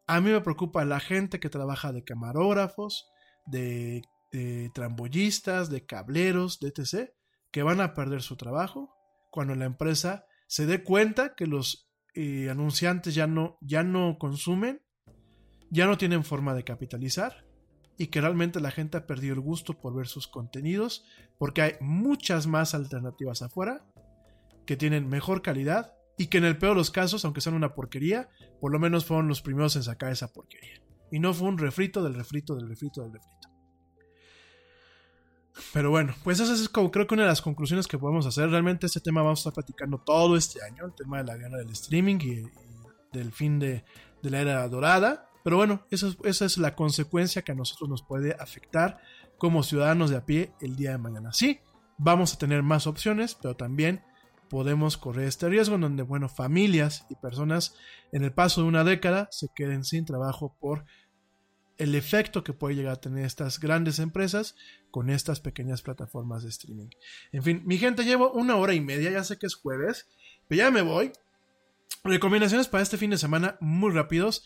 [0.06, 3.10] A mí me preocupa la gente que trabaja de camarógrafos,
[3.46, 7.19] de, de trambollistas, de cableros, de etc
[7.50, 8.94] que van a perder su trabajo
[9.30, 14.82] cuando la empresa se dé cuenta que los eh, anunciantes ya no, ya no consumen,
[15.70, 17.46] ya no tienen forma de capitalizar
[17.96, 21.04] y que realmente la gente ha perdido el gusto por ver sus contenidos
[21.38, 23.86] porque hay muchas más alternativas afuera
[24.66, 27.74] que tienen mejor calidad y que en el peor de los casos, aunque sean una
[27.74, 28.28] porquería,
[28.60, 30.82] por lo menos fueron los primeros en sacar esa porquería.
[31.10, 33.39] Y no fue un refrito del refrito del refrito del refrito.
[35.72, 38.50] Pero bueno, pues esa es como creo que una de las conclusiones que podemos hacer.
[38.50, 41.58] Realmente este tema vamos a estar platicando todo este año, el tema de la guerra
[41.58, 42.42] del streaming y,
[43.12, 43.84] del fin de,
[44.22, 45.28] la era dorada.
[45.42, 49.00] Pero bueno, esa es, la consecuencia que a nosotros nos puede afectar
[49.38, 51.32] como ciudadanos de a pie el día de mañana.
[51.32, 51.60] Sí,
[51.96, 54.02] vamos a tener más opciones, pero también
[54.50, 57.74] podemos correr este riesgo en donde, bueno, familias y personas
[58.12, 60.84] en el paso de una década se queden sin trabajo por
[61.80, 64.54] el efecto que puede llegar a tener estas grandes empresas
[64.90, 66.88] con estas pequeñas plataformas de streaming.
[67.32, 70.06] En fin, mi gente, llevo una hora y media, ya sé que es jueves,
[70.46, 71.10] pero ya me voy.
[72.04, 74.44] Recomendaciones para este fin de semana muy rápidos.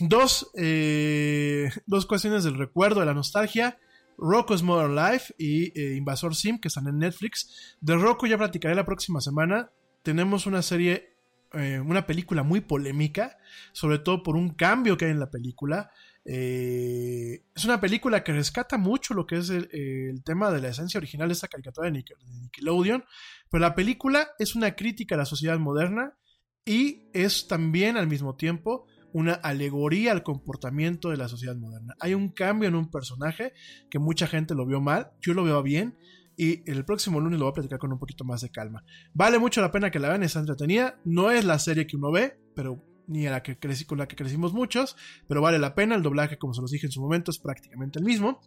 [0.00, 3.78] Dos, eh, dos cuestiones del recuerdo, de la nostalgia.
[4.18, 7.76] Rocco's Modern Life y eh, Invasor Sim, que están en Netflix.
[7.80, 9.70] De Rocco ya platicaré la próxima semana.
[10.02, 11.14] Tenemos una serie,
[11.52, 13.38] eh, una película muy polémica,
[13.72, 15.92] sobre todo por un cambio que hay en la película.
[16.26, 20.98] Eh, es una película que rescata mucho lo que es el, tema de la esencia
[20.98, 22.02] original de esta caricatura de,
[22.40, 23.04] Nickelodeon,
[23.50, 26.16] pero la película es una crítica a la sociedad moderna
[26.64, 31.94] y es también al mismo tiempo una alegoría al comportamiento de la sociedad moderna.
[32.00, 33.52] Hay un cambio en un personaje
[33.90, 35.96] que mucha gente lo vio mal, yo lo veo bien
[36.36, 38.84] y el próximo lunes lo voy a platicar con un poquito más de calma.
[39.12, 42.10] Vale mucho la pena que la vean, está entretenida, no es la serie que uno
[42.10, 44.96] ve, pero ni a la que crecí, con la que crecimos muchos,
[45.28, 45.94] pero vale la pena.
[45.94, 48.40] El doblaje, como se los dije en su momento, es prácticamente el mismo.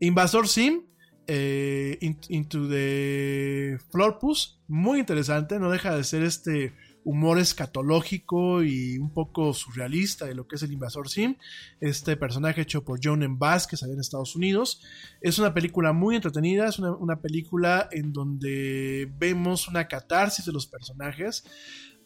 [0.00, 0.82] Invasor Sim,
[1.26, 1.98] eh,
[2.28, 6.74] Into the Florpus, muy interesante, no deja de ser este
[7.06, 11.36] humor escatológico y un poco surrealista de lo que es el Invasor Sim.
[11.80, 13.38] Este personaje hecho por John M.
[13.70, 14.82] Que salió en Estados Unidos.
[15.20, 20.66] Es una película muy entretenida, es una película en donde vemos una catarsis de los
[20.66, 21.44] personajes.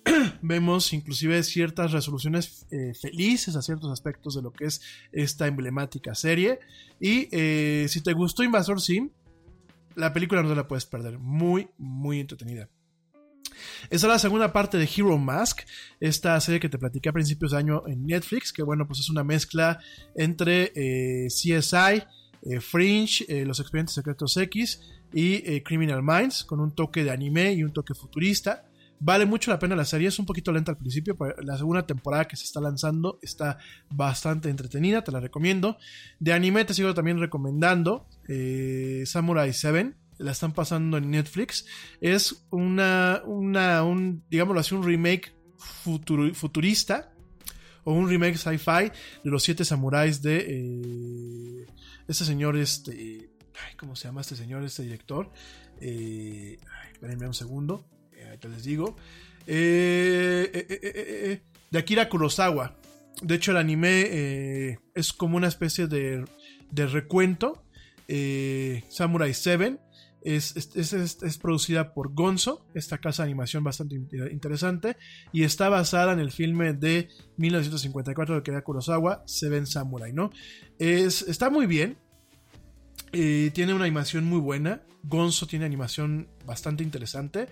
[0.43, 4.81] vemos inclusive ciertas resoluciones eh, felices a ciertos aspectos de lo que es
[5.13, 6.61] esta emblemática serie.
[6.99, 9.11] Y eh, si te gustó Invasor Sim,
[9.97, 11.19] la película no te la puedes perder.
[11.19, 12.69] Muy, muy entretenida.
[13.91, 15.63] Esta es la segunda parte de Hero Mask,
[15.99, 19.11] esta serie que te platiqué a principios de año en Netflix, que bueno, pues es
[19.11, 19.81] una mezcla
[20.15, 22.03] entre eh, CSI,
[22.61, 24.81] Fringe, Los Expedientes Secretos X
[25.13, 28.70] y Criminal Minds, con un toque de anime y un toque futurista.
[29.03, 31.87] Vale mucho la pena la serie, es un poquito lenta al principio, pero la segunda
[31.87, 33.57] temporada que se está lanzando está
[33.89, 35.79] bastante entretenida, te la recomiendo.
[36.19, 41.65] De anime te sigo también recomendando eh, Samurai 7, la están pasando en Netflix.
[42.03, 47.11] Es una, una un, digámoslo así, un remake futurista
[47.85, 48.93] o un remake sci-fi
[49.25, 51.67] de los siete samuráis de eh,
[52.07, 53.31] este señor, este,
[53.79, 55.31] ¿cómo se llama este señor, este director?
[55.81, 56.59] Eh,
[56.93, 57.87] espérenme un segundo
[58.41, 58.97] que les digo.
[59.47, 62.77] Eh, eh, eh, de Akira Kurosawa.
[63.23, 66.25] De hecho, el anime es como una especie de,
[66.71, 67.63] de recuento.
[68.89, 69.79] Samurai 7.
[70.23, 73.95] Es, es, es, es, producida por Gonzo, esta casa de animación bastante
[74.31, 74.99] interesante,
[75.33, 77.09] y está basada en el filme de
[77.39, 80.31] 1954 de Kira Kurosawa, Seven Samurai, ¿no?
[80.79, 81.97] Es, está muy bien,
[83.13, 87.49] eh, tiene una animación muy buena, Gonzo tiene animación bastante interesante,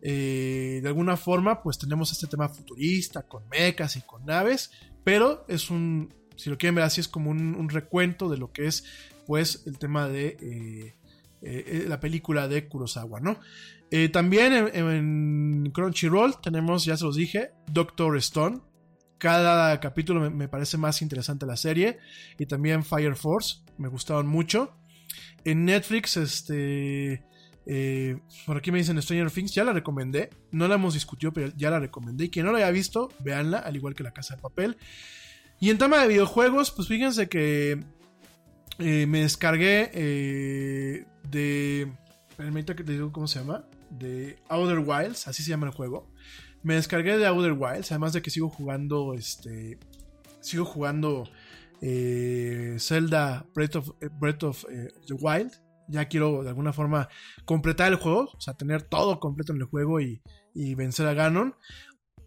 [0.00, 4.70] eh, de alguna forma pues tenemos este tema futurista, con mechas y con naves,
[5.04, 8.66] pero es un, si lo quieren ver así, es como un, recuento de lo que
[8.66, 8.84] es
[9.26, 10.36] pues el tema de...
[10.40, 10.94] Eh,
[11.40, 13.38] eh, la película de Kurosawa, ¿no?
[14.12, 18.60] También en, Crunchyroll tenemos, ya se los dije, Doctor Stone.
[19.18, 21.98] Cada capítulo me, parece más interesante la serie.
[22.38, 24.76] Y también Fire Force, me gustaron mucho.
[25.44, 27.22] En Netflix, este...
[27.70, 30.30] Eh, por aquí me dicen Stranger Things, ya la recomendé.
[30.50, 32.24] No la hemos discutido, pero ya la recomendé.
[32.24, 34.78] Y quien no la haya visto, véanla, al igual que La Casa de Papel.
[35.60, 37.84] Y en tema de videojuegos, pues fíjense que
[38.78, 39.90] me descargué
[41.30, 41.92] de.
[42.36, 43.64] Permita que te digo cómo se llama.
[43.90, 46.10] De Outer Wilds, así se llama el juego.
[46.62, 49.14] Me descargué de Outer Wilds, además de que sigo jugando.
[49.14, 49.78] Este.
[50.40, 51.28] Sigo jugando.
[51.80, 55.52] Eh, Zelda Breath of, eh, Breath of eh, the Wild.
[55.88, 57.08] Ya quiero de alguna forma
[57.44, 60.22] completar el juego, o sea, tener todo completo en el juego y,
[60.54, 61.54] y vencer a Ganon.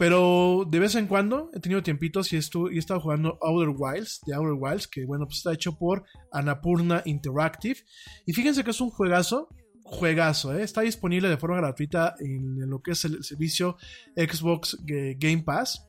[0.02, 4.34] Pero de vez en cuando he tenido tiempitos y, he estado jugando Outer Wilds, de
[4.34, 7.78] Outer Wilds, que bueno, pues está hecho por Anapurna Interactive.
[8.26, 9.50] Y fíjense que es un juegazo,
[9.84, 10.64] juegazo, ¿eh?
[10.64, 13.78] está disponible de forma gratuita en lo que es el servicio
[14.16, 15.88] Xbox Game Pass.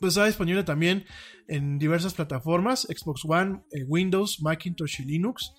[0.00, 1.04] Pues está disponible también
[1.48, 5.52] en diversas plataformas, Xbox One, eh, Windows, Macintosh y Linux.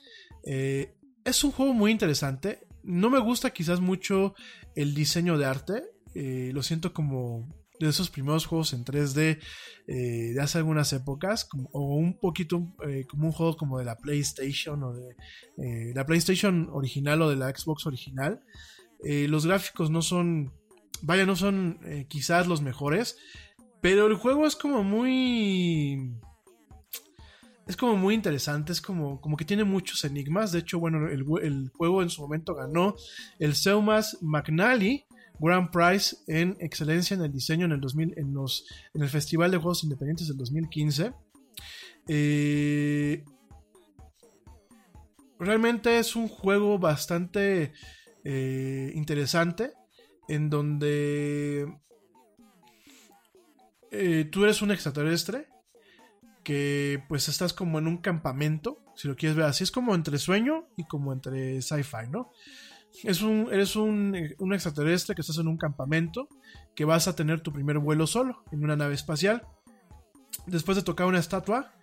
[0.47, 0.95] Eh,
[1.25, 2.65] es un juego muy interesante.
[2.83, 4.33] No me gusta quizás mucho
[4.75, 5.83] el diseño de arte.
[6.15, 9.39] Eh, lo siento como de esos primeros juegos en 3D
[9.87, 9.93] eh,
[10.33, 12.73] de hace algunas épocas, o un poquito
[13.07, 17.49] como un juego como de la PlayStation o de la PlayStation original o de la
[17.55, 18.41] Xbox original.
[19.03, 20.53] los gráficos no son,
[21.03, 23.17] vaya, no son quizás los mejores,
[23.79, 26.19] pero el juego es como muy...
[27.67, 30.51] Es como muy interesante, es como, como que tiene muchos enigmas.
[30.51, 32.95] De hecho, bueno, el, el juego en su momento ganó
[33.39, 35.05] el Seumas McNally
[35.39, 39.51] Grand Prize en excelencia en el diseño en el, 2000, en los, en el Festival
[39.51, 41.13] de Juegos Independientes del 2015.
[42.07, 43.23] Eh,
[45.39, 47.73] realmente es un juego bastante
[48.23, 49.73] eh, interesante
[50.27, 51.67] en donde
[53.91, 55.47] eh, tú eres un extraterrestre
[56.47, 60.17] que pues estás como en un campamento, si lo quieres ver así, es como entre
[60.17, 62.31] sueño y como entre sci-fi, ¿no?
[63.03, 64.15] Es un, eres un,
[64.53, 66.29] extraterrestre que estás en un campamento,
[66.73, 69.45] que vas a tener tu primer vuelo solo, en una nave espacial.
[70.45, 71.73] Después de tocar una estatua,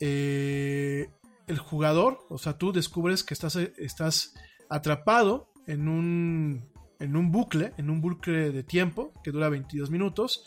[0.00, 1.08] eh,
[1.46, 4.34] el jugador, o sea, tú descubres que estás, estás
[4.68, 10.44] atrapado en un, en un bucle, en un bucle de tiempo que dura 22 minutos.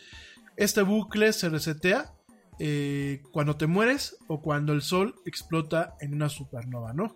[0.57, 2.13] Este bucle se resetea
[2.59, 7.15] eh, cuando te mueres o cuando el sol explota en una supernova, ¿no?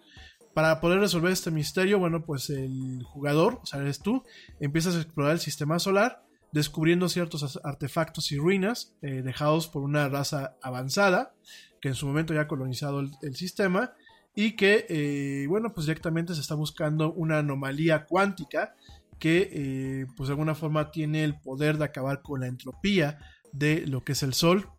[0.53, 4.23] Para poder resolver este misterio, bueno, pues el jugador, o sea, eres tú,
[4.59, 10.09] empiezas a explorar el sistema solar, descubriendo ciertos artefactos y ruinas eh, dejados por una
[10.09, 11.35] raza avanzada,
[11.80, 13.93] que en su momento ya ha colonizado el, sistema,
[14.34, 18.76] y que, eh, bueno, pues directamente se está buscando una anomalía cuántica
[19.19, 23.19] que, pues de alguna forma tiene el poder de acabar con la entropía
[23.51, 24.69] de lo que es el Sol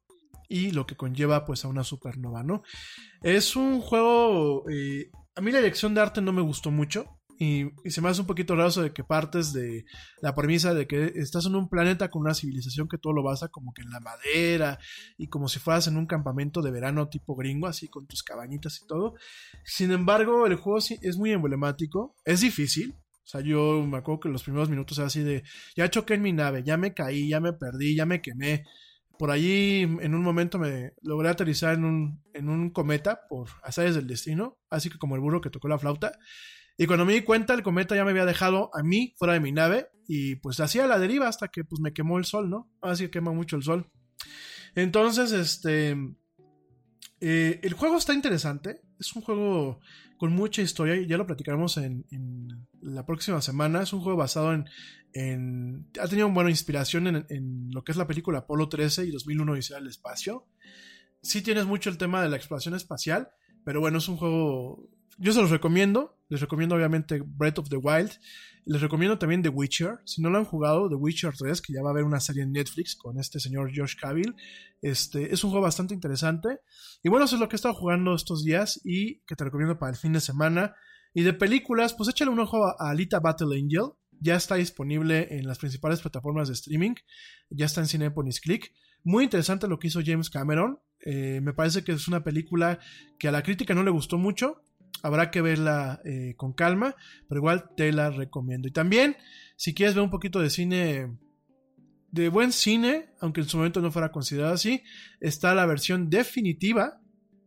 [0.48, 2.62] y lo que conlleva pues a una supernova, ¿no?
[3.22, 4.64] Es un juego
[5.38, 7.06] a mí la dirección de arte no me gustó mucho.
[7.38, 9.84] Y, se me hace un poquito raro eso de que partes de
[10.20, 13.46] la premisa de que estás en un planeta con una civilización que todo lo basa
[13.46, 14.80] como que en la madera
[15.16, 18.80] y como si fueras en un campamento de verano tipo gringo, así con tus cabañitas
[18.82, 19.14] y todo.
[19.64, 22.96] Sin embargo, el juego es muy emblemático, es difícil.
[23.22, 25.44] O sea, yo me acuerdo que los primeros minutos era así de,
[25.76, 28.64] ya choqué en mi nave, ya me caí, ya me perdí, ya me quemé
[29.18, 33.94] por allí en un momento me logré aterrizar en un, en un cometa por azares
[33.94, 36.12] del destino, así que como el burro que tocó la flauta.
[36.76, 39.40] Y cuando me di cuenta, el cometa ya me había dejado a mí fuera de
[39.40, 42.70] mi nave y pues hacía la deriva hasta que pues me quemó el sol, ¿no?
[42.80, 43.90] Así que quema mucho el sol.
[44.74, 45.96] Entonces, este...
[47.20, 48.80] Eh, el juego está interesante.
[49.00, 49.80] Es un juego
[50.18, 52.04] con mucha historia y ya lo platicaremos en,
[52.80, 53.82] la próxima semana.
[53.82, 54.66] Es un juego basado en...
[55.14, 59.78] ha tenido buena inspiración en, lo que es la película Apolo 13 y 2001 Odisea
[59.78, 60.46] del Espacio.
[61.22, 63.30] Sí tienes mucho el tema de la exploración espacial,
[63.64, 64.88] pero bueno, es un juego...
[65.18, 66.16] Yo se los recomiendo.
[66.28, 68.12] Les recomiendo obviamente Breath of the Wild.
[68.64, 69.98] Les recomiendo también The Witcher.
[70.04, 72.42] Si no lo han jugado, The Witcher 3, que ya va a haber una serie
[72.42, 74.36] en Netflix con este señor Josh Cavill.
[74.80, 76.60] Este, es un juego bastante interesante.
[77.02, 79.78] Y bueno, eso es lo que he estado jugando estos días y que te recomiendo
[79.78, 80.76] para el fin de semana.
[81.14, 83.92] Y de películas, pues échale un ojo a Alita Battle Angel.
[84.20, 86.94] Ya está disponible en las principales plataformas de streaming.
[87.50, 88.72] Ya está en Cinepolis Click.
[89.04, 90.80] Muy interesante lo que hizo James Cameron.
[91.04, 92.78] Eh, me parece que es una película
[93.18, 94.62] que a la crítica no le gustó mucho.
[95.02, 96.96] Habrá que verla eh, con calma,
[97.28, 98.66] pero igual te la recomiendo.
[98.66, 99.16] Y también,
[99.56, 101.16] si quieres ver un poquito de cine,
[102.10, 104.82] de buen cine, aunque en su momento no fuera considerado así,
[105.20, 107.00] está la versión definitiva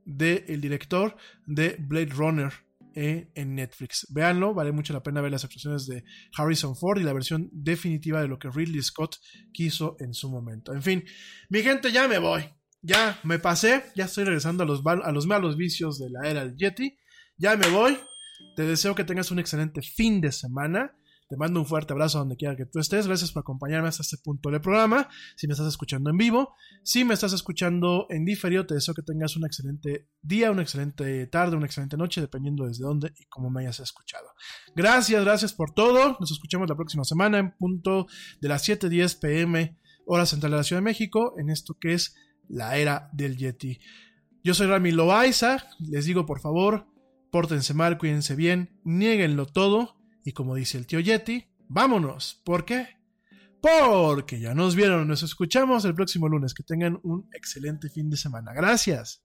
[0.06, 2.54] del director de Blade Runner
[2.96, 4.08] eh, en Netflix.
[4.10, 6.04] Véanlo, vale mucho la pena ver las actuaciones de
[6.38, 9.18] Harrison Ford y la versión definitiva de lo que Ridley Scott
[9.54, 10.74] quiso en su momento.
[10.74, 11.04] En fin,
[11.50, 12.44] mi gente, ya me voy.
[12.82, 16.46] Ya me pasé, ya estoy regresando a los, a los malos vicios de la era
[16.46, 16.98] del Yeti.
[17.38, 17.98] Ya me voy.
[18.56, 20.96] Te deseo que tengas un excelente fin de semana.
[21.32, 23.08] Te mando un fuerte abrazo donde quiera que tú estés.
[23.08, 25.08] Gracias por acompañarme hasta este punto del programa.
[25.38, 29.02] Si me estás escuchando en vivo, si me estás escuchando en diferido, te deseo que
[29.02, 33.50] tengas un excelente día, una excelente tarde, una excelente noche, dependiendo desde dónde y cómo
[33.50, 34.28] me hayas escuchado.
[34.76, 36.18] Gracias, gracias por todo.
[36.20, 38.08] Nos escuchamos la próxima semana en punto
[38.42, 42.14] de las 7:10 pm, hora central de la Ciudad de México, en esto que es
[42.50, 43.80] la era del Yeti.
[44.44, 45.66] Yo soy Rami Loaiza.
[45.80, 46.88] Les digo, por favor,
[47.32, 52.42] pórtense mal, cuídense bien, nieguenlo todo y como dice el tío Yeti, vámonos.
[52.44, 52.88] ¿Por qué?
[53.62, 56.54] Porque ya nos vieron, nos escuchamos el próximo lunes.
[56.54, 58.54] Que tengan un excelente fin de semana.
[58.54, 59.24] Gracias.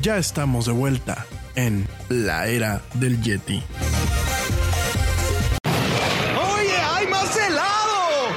[0.00, 1.26] Ya estamos de vuelta
[1.58, 3.60] en la era del Yeti.
[6.54, 8.28] ¡Oye, hay más helado!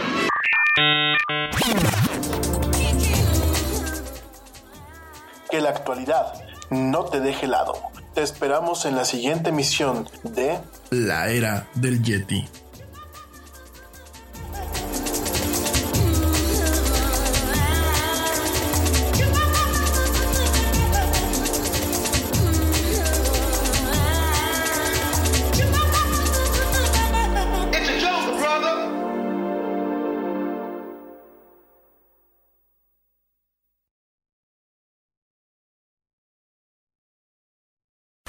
[5.52, 6.34] Que la actualidad
[6.72, 7.74] no te deje helado.
[8.16, 10.58] Te esperamos en la siguiente emisión de
[10.90, 12.50] La era del Yeti.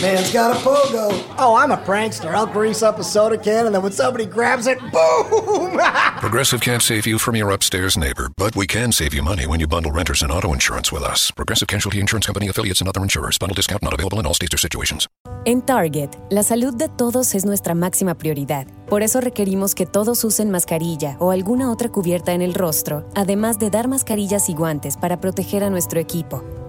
[0.00, 1.08] Man's got a pogo.
[1.38, 2.32] Oh, I'm a prankster.
[2.32, 5.80] I'll grease up a soda can and then when somebody grabs it, boom!
[6.20, 9.58] Progressive can't save you from your upstairs neighbor, but we can save you money when
[9.58, 11.32] you bundle renters and auto insurance with us.
[11.32, 13.38] Progressive Casualty Insurance Company affiliates and other insurers.
[13.38, 15.08] Bundle discount not available in all states or situations.
[15.44, 18.68] En Target, la salud de todos es nuestra máxima prioridad.
[18.88, 23.58] Por eso requerimos que todos usen mascarilla o alguna otra cubierta en el rostro, además
[23.58, 26.44] de dar mascarillas y guantes para proteger a nuestro equipo.